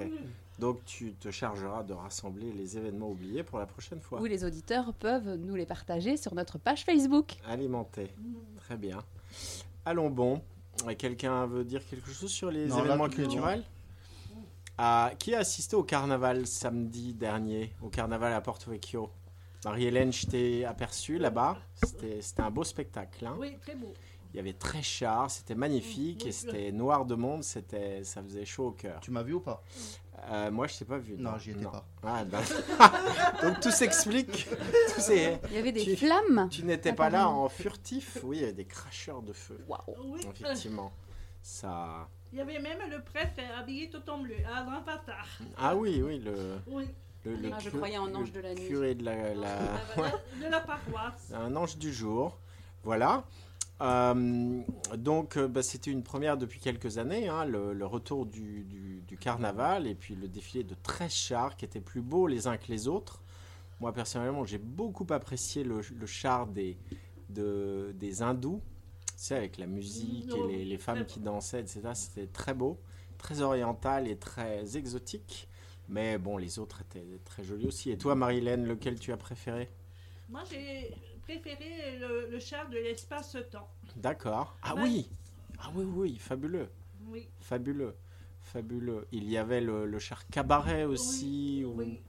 Donc 0.59 0.83
tu 0.85 1.13
te 1.13 1.29
chargeras 1.29 1.83
de 1.83 1.91
rassembler 1.93 2.53
les 2.53 2.77
événements 2.77 3.09
oubliés 3.09 3.43
pour 3.43 3.59
la 3.59 3.65
prochaine 3.65 3.99
fois. 3.99 4.21
Où 4.21 4.25
les 4.25 4.45
auditeurs 4.45 4.93
peuvent 4.93 5.35
nous 5.35 5.55
les 5.55 5.65
partager 5.65 6.15
sur 6.15 6.33
notre 6.35 6.57
page 6.57 6.85
Facebook. 6.85 7.35
Alimenté. 7.49 8.13
Très 8.57 8.77
bien. 8.77 8.99
Allons 9.85 10.09
bon. 10.09 10.41
Et 10.89 10.95
Quelqu'un 10.95 11.45
veut 11.45 11.65
dire 11.65 11.81
quelque 11.89 12.11
chose 12.11 12.31
sur 12.31 12.51
les 12.51 12.67
Non, 12.67 12.79
événements 12.85 13.09
culturels? 13.09 13.63
Ah, 14.77 15.11
Qui 15.19 15.35
a 15.35 15.39
assisté 15.39 15.75
au 15.75 15.83
carnaval 15.83 16.47
samedi 16.47 17.13
dernier 17.13 17.73
Au 17.81 17.89
carnaval 17.89 18.31
à 18.33 18.39
Porto 18.41 18.71
Vecchio? 18.71 19.09
Marie-Hélène, 19.65 20.13
je 20.13 20.25
t'ai 20.25 20.63
aperçu 20.65 21.17
là-bas. 21.17 21.57
C'était 21.83 22.21
c'était 22.21 22.41
un 22.43 22.49
beau 22.51 22.63
spectacle. 22.63 23.25
hein? 23.25 23.35
Oui, 23.37 23.57
très 23.61 23.75
beau. 23.75 23.93
Il 24.33 24.37
y 24.37 24.39
avait 24.39 24.53
très 24.53 24.83
char, 24.83 25.31
c'était 25.31 25.55
magnifique 25.55 26.21
Oui, 26.23 26.29
et 26.29 26.31
c'était 26.31 26.71
noir 26.71 27.05
de 27.05 27.15
monde. 27.15 27.43
C'était, 27.43 28.03
ça 28.03 28.21
faisait 28.21 28.45
chaud 28.45 28.67
au 28.67 28.71
cœur. 28.71 28.99
Tu 29.01 29.09
m'as 29.11 29.23
vu 29.23 29.33
ou 29.33 29.39
pas? 29.39 29.63
Euh, 30.29 30.51
moi, 30.51 30.67
je 30.67 30.77
t'ai 30.77 30.85
pas 30.85 30.97
vu. 30.99 31.15
Non, 31.17 31.37
j'y 31.39 31.51
étais 31.51 31.63
pas. 31.65 31.85
Ah, 32.03 32.23
ben. 32.29 32.41
Donc 33.41 33.59
tout 33.59 33.71
s'explique. 33.71 34.47
Tout 34.95 35.01
Il 35.11 35.53
y 35.55 35.57
avait 35.57 35.71
des 35.71 35.83
Tu- 35.83 35.95
flammes. 35.95 36.47
Tu 36.51 36.63
n'étais 36.63 36.93
pas 36.93 37.09
là 37.09 37.27
en 37.29 37.49
furtif 37.49 38.19
Oui, 38.23 38.37
il 38.37 38.41
y 38.41 38.43
avait 38.43 38.53
des 38.53 38.65
cracheurs 38.65 39.21
de 39.21 39.33
feu. 39.33 39.57
Waouh. 39.67 39.81
Oui. 40.13 40.21
Effectivement. 40.29 40.91
Ça. 41.41 42.07
Il 42.31 42.37
y 42.37 42.41
avait 42.41 42.59
même 42.59 42.79
le 42.89 43.01
prêtre 43.01 43.41
habillé 43.57 43.89
tout 43.89 44.07
en 44.09 44.19
bleu, 44.19 44.35
à 44.45 44.63
l'avatar. 44.63 45.25
Ah 45.57 45.75
oui, 45.75 46.01
oui, 46.03 46.19
le. 46.19 46.57
Oui, 46.67 46.85
le, 47.25 47.35
le 47.35 47.49
Ah, 47.53 47.57
je 47.59 47.69
cu- 47.69 47.77
croyais 47.77 47.97
en 47.97 48.13
ange 48.13 48.31
de 48.31 48.41
la 48.41 48.53
nuit. 48.53 48.67
curé 48.67 48.93
de 48.93 49.03
la, 49.05 49.33
la- 49.33 49.57
de 49.97 50.51
la 50.51 50.59
paroisse. 50.59 51.31
un 51.33 51.55
ange 51.55 51.77
du 51.77 51.91
jour. 51.93 52.37
Voilà. 52.83 53.23
Euh, 53.81 54.61
donc, 54.97 55.37
euh, 55.37 55.47
bah, 55.47 55.63
c'était 55.63 55.91
une 55.91 56.03
première 56.03 56.37
depuis 56.37 56.59
quelques 56.59 56.97
années, 56.97 57.29
hein, 57.29 57.45
le, 57.45 57.73
le 57.73 57.85
retour 57.85 58.25
du, 58.25 58.63
du- 58.65 59.01
du 59.07 59.17
carnaval 59.17 59.87
et 59.87 59.95
puis 59.95 60.15
le 60.15 60.27
défilé 60.27 60.63
de 60.63 60.75
13 60.83 61.11
chars 61.13 61.55
qui 61.55 61.63
étaient 61.65 61.79
plus 61.81 62.01
beaux 62.01 62.27
les 62.27 62.47
uns 62.47 62.57
que 62.57 62.67
les 62.69 62.87
autres. 62.89 63.21
Moi, 63.79 63.93
personnellement, 63.93 64.45
j'ai 64.45 64.57
beaucoup 64.59 65.07
apprécié 65.11 65.63
le, 65.63 65.81
le 65.81 66.05
char 66.07 66.47
des, 66.47 66.77
de- 67.29 67.93
des 67.95 68.21
hindous, 68.21 68.61
sais, 69.15 69.35
avec 69.35 69.57
la 69.57 69.67
musique 69.67 70.35
et 70.35 70.43
les, 70.43 70.65
les 70.65 70.77
femmes 70.77 71.05
qui 71.05 71.19
dansaient, 71.19 71.61
etc. 71.61 71.95
C'était 71.95 72.27
très 72.27 72.53
beau, 72.53 72.79
très 73.17 73.41
oriental 73.41 74.07
et 74.07 74.17
très 74.17 74.77
exotique. 74.77 75.47
Mais 75.89 76.17
bon, 76.17 76.37
les 76.37 76.59
autres 76.59 76.81
étaient 76.81 77.19
très 77.25 77.43
jolis 77.43 77.67
aussi. 77.67 77.91
Et 77.91 77.97
toi, 77.97 78.15
Marilène, 78.15 78.65
lequel 78.65 78.99
tu 78.99 79.11
as 79.11 79.17
préféré? 79.17 79.69
Moi, 80.29 80.43
j'ai 80.49 80.95
préféré 81.29 81.97
le, 81.99 82.27
le 82.31 82.39
char 82.39 82.67
de 82.69 82.77
l'espace-temps. 82.77 83.69
D'accord. 83.95 84.57
Ah 84.63 84.73
oui 84.75 85.09
Ah 85.59 85.69
oui, 85.75 85.85
oui, 85.85 86.17
fabuleux. 86.17 86.69
Oui, 87.07 87.27
Fabuleux. 87.39 87.95
Fabuleux. 88.41 89.05
Il 89.11 89.29
y 89.29 89.37
avait 89.37 89.61
le, 89.61 89.85
le 89.85 89.99
char 89.99 90.25
cabaret 90.29 90.85
aussi, 90.85 91.63
où, 91.65 91.77
oui. 91.77 91.99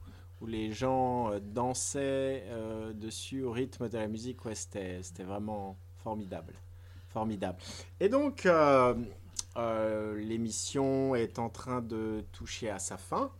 où 0.41 0.47
les 0.47 0.71
gens 0.71 1.31
euh, 1.31 1.39
dansaient 1.39 2.43
euh, 2.47 2.93
dessus 2.93 3.43
au 3.43 3.51
rythme 3.51 3.89
de 3.89 3.97
la 3.99 4.07
musique. 4.07 4.43
Ouais, 4.45 4.55
c'était 4.55 5.03
c'était 5.03 5.23
vraiment 5.23 5.77
formidable. 5.97 6.53
Formidable. 7.09 7.59
Et 7.99 8.09
donc, 8.09 8.45
euh, 8.47 8.95
euh, 9.57 10.17
l'émission 10.17 11.13
est 11.13 11.37
en 11.37 11.49
train 11.49 11.81
de 11.81 12.23
toucher 12.31 12.69
à 12.71 12.79
sa 12.79 12.97
fin. 12.97 13.31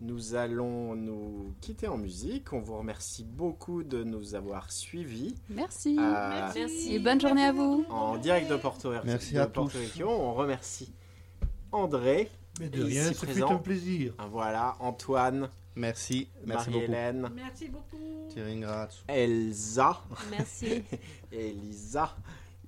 Nous 0.00 0.36
allons 0.36 0.94
nous 0.94 1.54
quitter 1.60 1.88
en 1.88 1.96
musique. 1.98 2.52
On 2.52 2.60
vous 2.60 2.78
remercie 2.78 3.24
beaucoup 3.24 3.82
de 3.82 4.04
nous 4.04 4.36
avoir 4.36 4.70
suivis. 4.70 5.34
Merci. 5.48 5.96
Euh, 5.98 6.50
Merci. 6.54 6.94
Et 6.94 7.00
bonne 7.00 7.20
journée 7.20 7.44
à 7.44 7.52
vous. 7.52 7.84
en 7.90 8.16
direct 8.16 8.48
de 8.48 8.56
Porto, 8.56 8.92
Merci 9.04 9.34
de 9.34 9.40
à 9.40 9.46
Porto 9.48 9.76
tous. 9.76 10.02
On 10.04 10.34
remercie 10.34 10.92
André, 11.72 12.30
Mais 12.60 12.68
de 12.68 12.84
rien, 12.84 13.12
fait 13.12 13.42
un 13.42 13.56
plaisir. 13.56 14.14
voilà, 14.30 14.76
Antoine, 14.78 15.50
Merci. 15.74 16.28
Merci 16.44 16.70
beaucoup. 16.70 16.78
Marie-Hélène, 16.78 17.30
Merci 17.34 17.68
beaucoup. 17.68 18.28
Thierry. 18.30 18.62
Elsa 19.08 20.02
Merci. 20.30 20.82
et 21.32 21.50
Elisa 21.50 22.16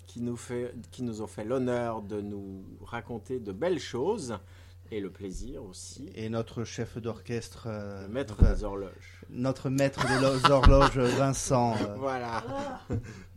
qui 0.06 0.20
nous, 0.20 0.36
fait, 0.36 0.74
qui 0.90 1.04
nous 1.04 1.22
ont 1.22 1.26
fait 1.28 1.44
l'honneur 1.44 2.02
de 2.02 2.20
nous 2.20 2.64
raconter 2.82 3.38
de 3.38 3.52
belles 3.52 3.78
choses 3.78 4.36
et 4.90 5.00
le 5.00 5.10
plaisir 5.10 5.62
aussi. 5.64 6.10
Et 6.14 6.28
notre 6.28 6.64
chef 6.64 6.98
d'orchestre, 6.98 7.64
euh, 7.66 8.02
Le 8.02 8.08
maître 8.12 8.36
enfin, 8.40 8.52
des 8.54 8.64
horloges. 8.64 9.22
notre 9.30 9.70
maître 9.70 10.06
des 10.06 10.20
lo- 10.20 10.50
horloges, 10.50 10.98
Vincent, 11.18 11.76
euh, 11.80 11.94
Voilà. 11.96 12.44
Ah, 12.48 12.80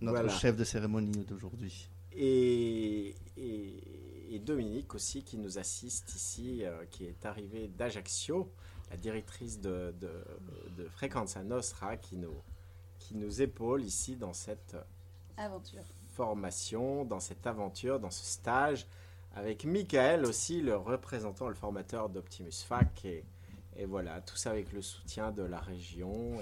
notre 0.01 0.19
Voilà. 0.21 0.29
chef 0.29 0.55
de 0.55 0.63
cérémonie 0.63 1.25
d'aujourd'hui. 1.25 1.89
Et, 2.15 3.15
et, 3.37 4.35
et 4.35 4.39
Dominique 4.39 4.93
aussi 4.95 5.23
qui 5.23 5.37
nous 5.37 5.57
assiste 5.57 6.13
ici, 6.15 6.63
euh, 6.63 6.85
qui 6.91 7.05
est 7.05 7.25
arrivée 7.25 7.67
d'Ajaccio, 7.67 8.49
la 8.91 8.97
directrice 8.97 9.59
de, 9.59 9.93
de, 9.99 10.11
de 10.77 10.87
Frequenza 10.89 11.41
Nostra 11.43 11.97
qui 11.97 12.17
nous, 12.17 12.35
qui 12.99 13.15
nous 13.15 13.41
épaule 13.41 13.83
ici 13.83 14.15
dans 14.15 14.33
cette 14.33 14.75
Aventure. 15.37 15.83
formation, 16.15 17.03
dans 17.05 17.19
cette 17.19 17.45
aventure, 17.47 17.99
dans 17.99 18.11
ce 18.11 18.23
stage, 18.23 18.85
avec 19.33 19.65
Michael 19.65 20.25
aussi, 20.25 20.61
le 20.61 20.75
représentant, 20.75 21.47
le 21.47 21.55
formateur 21.55 22.09
d'Optimus 22.09 22.51
Fac. 22.51 23.05
Et, 23.05 23.25
voilà, 23.85 24.21
tout 24.21 24.35
ça 24.35 24.51
avec 24.51 24.71
le 24.71 24.81
soutien 24.81 25.31
de 25.31 25.43
la 25.43 25.59
région 25.59 26.37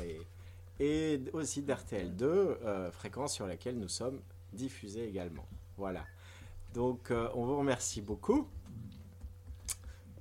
et, 0.80 1.22
aussi 1.34 1.62
d'RTL2, 1.62 2.24
euh, 2.24 2.92
fréquence 2.92 3.34
sur 3.34 3.46
laquelle 3.46 3.78
nous 3.78 3.88
sommes 3.88 4.20
diffusés 4.52 5.08
également. 5.08 5.48
Voilà. 5.78 6.04
Donc, 6.74 7.12
euh, 7.12 7.30
on 7.36 7.46
vous 7.46 7.58
remercie 7.58 8.02
beaucoup 8.02 8.48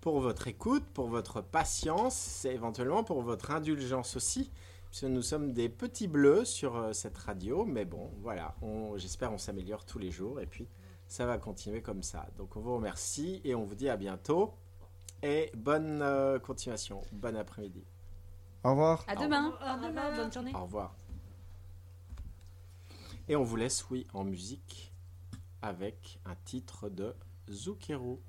pour 0.00 0.20
votre 0.20 0.48
écoute, 0.48 0.84
pour 0.94 1.08
votre 1.08 1.40
patience 1.40 2.44
et 2.44 2.50
éventuellement 2.50 3.04
pour 3.04 3.22
votre 3.22 3.50
indulgence 3.50 4.16
aussi. 4.16 4.50
Parce 4.90 5.02
que 5.02 5.06
nous 5.06 5.22
sommes 5.22 5.52
des 5.52 5.68
petits 5.68 6.08
bleus 6.08 6.44
sur 6.44 6.76
euh, 6.76 6.92
cette 6.92 7.16
radio, 7.16 7.64
mais 7.64 7.84
bon, 7.84 8.10
voilà, 8.20 8.54
j'espère 8.96 9.32
on 9.32 9.38
s'améliore 9.38 9.84
tous 9.84 9.98
les 9.98 10.10
jours 10.10 10.40
et 10.40 10.46
puis 10.46 10.68
ça 11.10 11.26
va 11.26 11.38
continuer 11.38 11.82
comme 11.82 12.04
ça. 12.04 12.26
Donc 12.38 12.56
on 12.56 12.60
vous 12.60 12.76
remercie 12.76 13.40
et 13.44 13.54
on 13.56 13.64
vous 13.64 13.74
dit 13.74 13.88
à 13.88 13.96
bientôt 13.96 14.54
et 15.22 15.50
bonne 15.56 16.00
euh, 16.02 16.38
continuation, 16.38 17.02
bon 17.12 17.36
après-midi. 17.36 17.84
Au 18.62 18.70
revoir. 18.70 19.04
À 19.08 19.16
demain. 19.16 19.52
à 19.60 19.72
Au 19.72 19.74
revoir, 19.74 19.90
demain. 19.90 20.16
bonne 20.16 20.32
journée. 20.32 20.52
Au 20.54 20.62
revoir. 20.62 20.94
Et 23.28 23.34
on 23.34 23.42
vous 23.42 23.56
laisse, 23.56 23.90
oui, 23.90 24.06
en 24.14 24.22
musique 24.22 24.92
avec 25.62 26.20
un 26.26 26.36
titre 26.44 26.88
de 26.88 27.14
Zucchero. 27.50 28.22